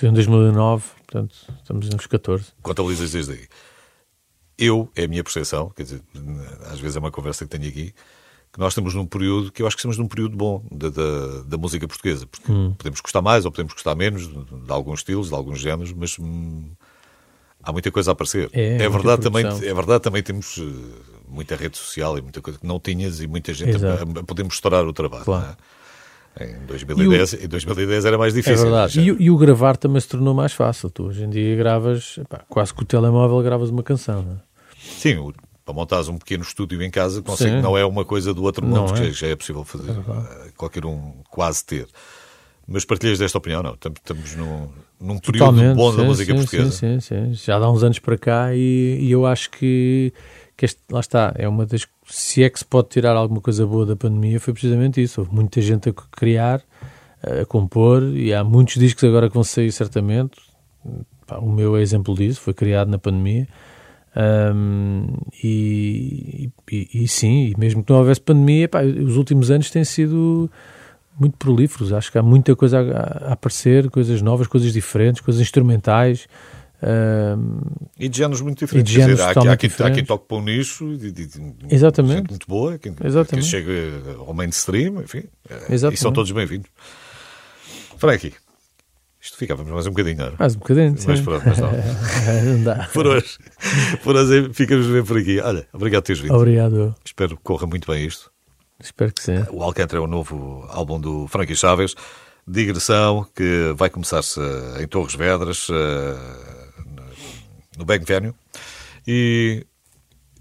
Sim, 0.00 0.06
em 0.06 0.12
2009, 0.14 0.82
portanto, 0.96 1.36
estamos 1.58 1.90
nos 1.90 2.06
14. 2.06 2.46
Contabilizas 2.62 3.12
desde 3.12 3.32
aí. 3.32 3.46
Eu, 4.56 4.88
é 4.96 5.04
a 5.04 5.08
minha 5.08 5.22
percepção, 5.22 5.68
quer 5.76 5.82
dizer, 5.82 6.02
às 6.72 6.80
vezes 6.80 6.96
é 6.96 6.98
uma 6.98 7.10
conversa 7.10 7.44
que 7.44 7.50
tenho 7.50 7.68
aqui, 7.68 7.92
que 8.50 8.58
nós 8.58 8.72
estamos 8.72 8.94
num 8.94 9.04
período 9.04 9.52
que 9.52 9.60
eu 9.60 9.66
acho 9.66 9.76
que 9.76 9.80
estamos 9.80 9.98
num 9.98 10.08
período 10.08 10.38
bom 10.38 10.64
da, 10.72 10.88
da, 10.88 11.42
da 11.42 11.58
música 11.58 11.86
portuguesa, 11.86 12.26
porque 12.26 12.50
hum. 12.50 12.72
podemos 12.78 12.98
gostar 13.02 13.20
mais 13.20 13.44
ou 13.44 13.50
podemos 13.50 13.74
gostar 13.74 13.94
menos 13.94 14.26
de, 14.26 14.42
de 14.42 14.72
alguns 14.72 15.00
estilos, 15.00 15.28
de 15.28 15.34
alguns 15.34 15.60
géneros, 15.60 15.92
mas 15.92 16.18
hum, 16.18 16.70
há 17.62 17.70
muita 17.70 17.90
coisa 17.90 18.10
a 18.10 18.12
aparecer. 18.12 18.48
É, 18.54 18.82
é 18.82 18.88
verdade 18.88 19.20
também, 19.20 19.44
é 19.44 19.74
verdade 19.74 20.02
também 20.02 20.22
temos 20.22 20.56
uh, 20.56 20.64
muita 21.28 21.56
rede 21.56 21.76
social 21.76 22.16
e 22.16 22.22
muita 22.22 22.40
coisa 22.40 22.58
que 22.58 22.66
não 22.66 22.80
tinhas 22.80 23.20
e 23.20 23.26
muita 23.26 23.52
gente 23.52 23.76
a, 23.84 24.20
a, 24.20 24.24
poder 24.24 24.44
mostrar 24.44 24.82
o 24.86 24.94
trabalho. 24.94 25.26
Claro. 25.26 25.46
É? 25.46 25.79
Em 26.40 26.66
2010, 26.66 27.32
o... 27.32 27.44
em 27.44 27.48
2010 27.48 28.04
era 28.04 28.18
mais 28.18 28.34
difícil. 28.34 28.66
É 28.66 28.70
verdade. 28.70 29.00
E, 29.00 29.24
e, 29.24 29.30
o 29.30 29.36
gravar 29.36 29.76
também 29.76 30.00
se 30.00 30.08
tornou 30.08 30.34
mais 30.34 30.52
fácil. 30.52 30.90
Tu 30.90 31.04
hoje 31.04 31.24
em 31.24 31.30
dia 31.30 31.56
gravas, 31.56 32.18
pá, 32.28 32.40
quase 32.48 32.72
com 32.72 32.82
o 32.82 32.84
telemóvel 32.84 33.42
gravas 33.42 33.70
uma 33.70 33.82
canção. 33.82 34.22
Não 34.22 34.32
é? 34.32 34.36
Sim, 34.78 35.16
o 35.16 35.32
para 35.70 35.74
montares 35.74 36.08
um 36.08 36.18
pequeno 36.18 36.42
estúdio 36.42 36.82
em 36.82 36.90
casa, 36.90 37.22
consegue, 37.22 37.60
não 37.60 37.78
é 37.78 37.84
uma 37.84 38.04
coisa 38.04 38.34
do 38.34 38.42
outro 38.42 38.66
mundo, 38.66 38.92
é. 38.96 39.10
já 39.12 39.28
é 39.28 39.36
possível 39.36 39.64
fazer, 39.64 39.90
é 39.92 40.50
qualquer 40.56 40.84
um 40.84 41.12
quase 41.30 41.64
ter. 41.64 41.86
Mas 42.66 42.84
partilhas 42.84 43.18
desta 43.18 43.38
opinião, 43.38 43.62
não? 43.62 43.74
Estamos 43.74 44.36
num, 44.36 44.68
num 45.00 45.18
período 45.18 45.74
bom 45.74 45.90
sim, 45.90 45.96
da 45.96 46.04
música 46.04 46.32
sim, 46.32 46.38
portuguesa. 46.38 46.70
Sim, 46.70 47.00
sim, 47.00 47.24
sim. 47.24 47.34
Já 47.34 47.58
dá 47.58 47.70
uns 47.70 47.82
anos 47.82 47.98
para 47.98 48.16
cá 48.16 48.54
e, 48.54 48.98
e 49.00 49.10
eu 49.10 49.26
acho 49.26 49.50
que, 49.50 50.12
que 50.60 50.66
este, 50.66 50.78
lá 50.90 51.00
está, 51.00 51.32
é 51.38 51.48
uma 51.48 51.64
das. 51.64 51.88
Se 52.06 52.44
é 52.44 52.50
que 52.50 52.58
se 52.58 52.66
pode 52.66 52.90
tirar 52.90 53.16
alguma 53.16 53.40
coisa 53.40 53.66
boa 53.66 53.86
da 53.86 53.96
pandemia, 53.96 54.38
foi 54.38 54.52
precisamente 54.52 55.02
isso. 55.02 55.22
Houve 55.22 55.34
muita 55.34 55.58
gente 55.62 55.88
a 55.88 55.92
criar, 56.12 56.60
a 57.22 57.46
compor, 57.46 58.02
e 58.14 58.34
há 58.34 58.44
muitos 58.44 58.74
discos 58.74 59.02
agora 59.04 59.28
que 59.28 59.32
vão 59.32 59.42
sair 59.42 59.72
certamente. 59.72 60.38
O 61.40 61.50
meu 61.50 61.78
é 61.78 61.80
exemplo 61.80 62.14
disso, 62.14 62.42
foi 62.42 62.52
criado 62.52 62.90
na 62.90 62.98
pandemia. 62.98 63.48
Um, 64.14 65.06
e, 65.42 66.50
e, 66.70 67.04
e, 67.04 67.08
sim, 67.08 67.54
mesmo 67.56 67.82
que 67.82 67.90
não 67.90 68.00
houvesse 68.00 68.20
pandemia, 68.20 68.68
pá, 68.68 68.82
os 68.82 69.16
últimos 69.16 69.50
anos 69.50 69.70
têm 69.70 69.82
sido 69.82 70.50
muito 71.18 71.38
prolíferos. 71.38 71.90
Acho 71.90 72.12
que 72.12 72.18
há 72.18 72.22
muita 72.22 72.54
coisa 72.54 72.80
a, 72.80 73.30
a 73.30 73.32
aparecer, 73.32 73.88
coisas 73.88 74.20
novas, 74.20 74.46
coisas 74.46 74.74
diferentes, 74.74 75.22
coisas 75.22 75.40
instrumentais. 75.40 76.28
Um, 76.82 77.60
e 77.98 78.08
de 78.08 78.16
géneros 78.16 78.40
muito 78.40 78.58
diferentes. 78.60 78.92
Dizer, 78.92 79.20
há, 79.20 79.30
há, 79.30 79.56
quem, 79.56 79.70
há 79.80 79.90
quem 79.90 80.04
toque 80.04 80.26
para 80.26 80.36
um 80.38 80.42
nicho 80.42 80.96
de, 80.96 81.12
de, 81.12 81.26
de, 81.26 81.54
Exatamente. 81.68 82.30
muito 82.30 82.46
boa, 82.46 82.78
quem, 82.78 82.94
Exatamente. 83.04 83.30
quem 83.30 83.42
chega 83.42 83.72
ao 84.18 84.32
mainstream, 84.32 85.02
enfim, 85.02 85.24
Exatamente. 85.68 85.98
e 85.98 86.00
são 86.00 86.12
todos 86.12 86.30
bem-vindos. 86.32 86.70
Frankie, 87.98 88.32
isto 89.20 89.36
ficávamos 89.36 89.70
mais 89.70 89.86
um 89.86 89.90
bocadinho, 89.90 90.16
não? 90.16 90.32
Mais 90.38 90.56
um 90.56 90.58
bocadinho, 90.58 90.96
sim. 90.96 91.08
Mas 91.08 91.20
pronto, 91.20 91.42
mas 91.44 91.58
não. 91.58 91.70
não 92.56 92.64
dá. 92.64 92.88
Por 92.94 93.06
hoje, 93.06 93.38
por 94.02 94.16
hoje 94.16 94.50
ficamos 94.54 94.86
bem 94.86 95.04
por 95.04 95.18
aqui. 95.18 95.38
Olha, 95.38 95.66
obrigado 95.74 96.02
por 96.02 96.06
teres 96.06 96.22
vindo. 96.22 96.34
Obrigado. 96.34 96.94
Espero 97.04 97.36
que 97.36 97.42
corra 97.42 97.66
muito 97.66 97.92
bem 97.92 98.06
isto. 98.06 98.30
Espero 98.82 99.12
que 99.12 99.22
sim. 99.22 99.44
O 99.50 99.62
Alcântara 99.62 100.00
é 100.00 100.02
o 100.02 100.06
novo 100.06 100.64
álbum 100.70 100.98
do 100.98 101.28
Frankie 101.28 101.54
Chaves, 101.54 101.94
digressão, 102.48 103.26
que 103.36 103.74
vai 103.76 103.90
começar-se 103.90 104.40
em 104.80 104.86
Torres 104.88 105.14
Vedras, 105.14 105.68
eh, 105.70 106.59
no 107.80 107.84
Bang 107.84 108.04
Venue. 108.04 108.32
E 109.06 109.66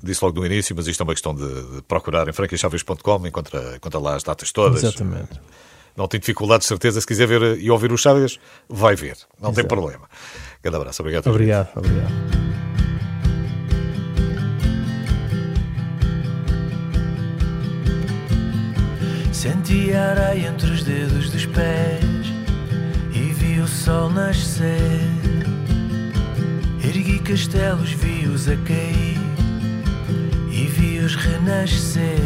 disse 0.03 0.23
logo 0.23 0.39
no 0.39 0.45
início, 0.45 0.75
mas 0.75 0.85
isto 0.85 1.01
é 1.01 1.03
uma 1.03 1.13
questão 1.13 1.33
de, 1.33 1.81
procurar 1.87 2.27
em 2.27 2.33
franquiechaves.com, 2.33 3.27
encontra, 3.27 3.75
encontra 3.75 3.99
lá 3.99 4.15
as 4.15 4.23
datas 4.23 4.51
todas. 4.51 4.83
Exatamente 4.83 5.39
não 5.99 6.07
tem 6.07 6.19
dificuldade, 6.19 6.61
de 6.61 6.67
certeza. 6.67 7.01
Se 7.01 7.05
quiser 7.05 7.27
ver 7.27 7.59
e 7.59 7.69
ouvir 7.69 7.91
os 7.91 7.99
Chaves, 7.99 8.39
vai 8.69 8.95
ver. 8.95 9.17
Não 9.37 9.49
Exato. 9.49 9.55
tem 9.55 9.65
problema. 9.65 10.09
Grande 10.63 10.77
abraço. 10.77 11.01
Obrigado. 11.01 11.27
Obrigado. 11.27 11.69
Obrigado. 11.75 12.13
Senti 19.33 19.93
a 19.93 20.11
areia 20.11 20.47
entre 20.47 20.71
os 20.71 20.83
dedos 20.83 21.29
dos 21.29 21.45
pés 21.45 22.03
e 23.13 23.33
vi 23.33 23.59
o 23.59 23.67
sol 23.67 24.09
nascer. 24.09 25.28
Ergui 26.89 27.19
castelos, 27.19 27.91
vi-os 27.91 28.49
a 28.49 28.55
cair 28.65 29.19
e 30.51 30.65
vi-os 30.65 31.13
renascer. 31.13 32.17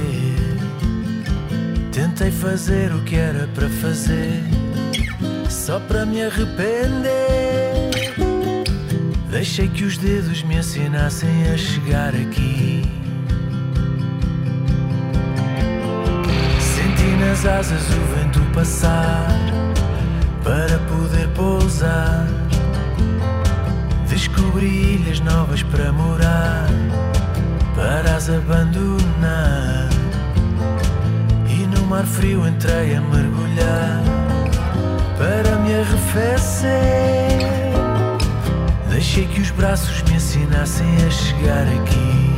Tentei 1.91 2.31
fazer 2.31 2.93
o 2.93 3.01
que 3.01 3.17
era 3.17 3.45
para 3.53 3.67
fazer, 3.67 4.41
só 5.49 5.81
para 5.81 6.05
me 6.05 6.23
arrepender. 6.23 7.91
Deixei 9.29 9.67
que 9.67 9.83
os 9.83 9.97
dedos 9.97 10.41
me 10.43 10.55
ensinassem 10.55 11.51
a 11.53 11.57
chegar 11.57 12.15
aqui. 12.15 12.83
Senti 16.61 17.15
nas 17.19 17.45
asas 17.45 17.83
o 17.89 18.15
vento 18.15 18.39
passar 18.53 19.27
para 20.41 20.79
poder 20.87 21.27
pousar. 21.35 22.42
Descobri 24.43 24.95
ilhas 24.95 25.21
novas 25.21 25.63
para 25.63 25.89
morar, 25.93 26.67
para 27.75 28.17
as 28.17 28.29
abandonar 28.29 29.93
mar 31.93 32.05
frio 32.07 32.47
entrei 32.47 32.95
a 32.95 33.01
mergulhar 33.01 34.01
para 35.15 35.57
me 35.57 35.75
arrefecer. 35.75 36.71
Deixei 38.89 39.27
que 39.27 39.39
os 39.41 39.51
braços 39.51 40.01
me 40.01 40.15
ensinassem 40.15 40.87
a 41.05 41.11
chegar 41.11 41.67
aqui. 41.67 42.33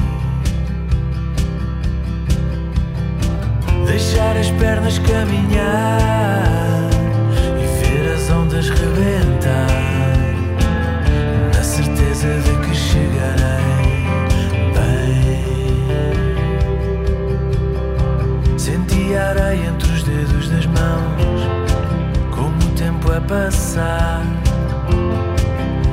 Deixar 3.88 4.36
as 4.36 4.52
pernas 4.52 5.00
caminhar 5.00 6.90
e 7.62 7.66
ver 7.80 8.14
as 8.14 8.30
ondas 8.30 8.70
rebentar, 8.70 9.75
certeza 12.26 12.60
que 12.62 12.76
chegarei. 12.76 13.46
a 19.16 19.30
areia 19.30 19.68
entre 19.68 19.90
os 19.94 20.04
dedos 20.04 20.50
das 20.50 20.66
mãos, 20.66 21.42
como 22.32 22.58
o 22.58 22.76
tempo 22.76 23.10
a 23.14 23.22
passar. 23.22 24.24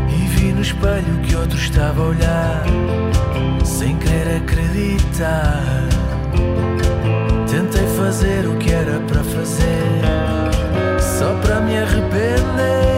E 0.08 0.26
vi 0.26 0.52
no 0.52 0.60
espelho 0.60 1.20
que 1.22 1.36
outro 1.36 1.56
estava 1.56 2.02
a 2.02 2.06
olhar, 2.06 2.64
sem 3.64 3.96
querer 3.98 4.38
acreditar. 4.38 5.62
Tentei 7.48 7.86
fazer 7.96 8.44
o 8.48 8.56
que 8.56 8.72
era 8.72 8.98
para 9.00 9.22
fazer, 9.22 10.02
só 10.98 11.32
para 11.42 11.60
me 11.60 11.78
arrepender. 11.78 12.91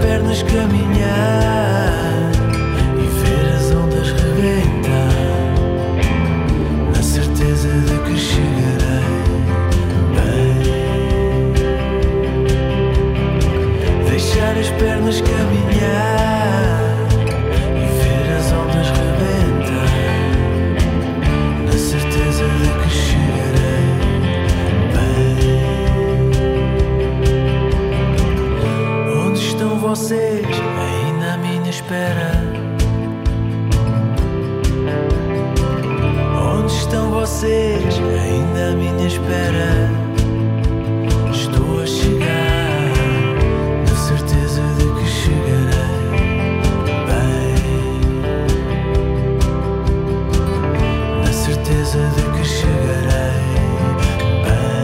Pernas 0.00 0.42
caminhar 0.42 1.55
vocês 29.96 30.44
ainda 30.44 31.32
à 31.32 31.36
minha 31.38 31.70
espera. 31.70 32.32
Onde 36.38 36.70
estão 36.70 37.10
vocês 37.12 37.98
ainda 37.98 38.72
à 38.72 38.76
minha 38.76 39.06
espera? 39.06 39.90
Estou 41.32 41.80
a 41.80 41.86
chegar, 41.86 42.92
na 43.88 43.96
certeza 43.96 44.60
de 44.76 44.84
que 45.00 45.06
chegarei 45.08 46.20
bem, 47.06 48.00
na 51.24 51.32
certeza 51.32 52.00
de 52.16 52.22
que 52.36 52.44
chegarei. 52.44 53.16
Bem. 54.44 54.76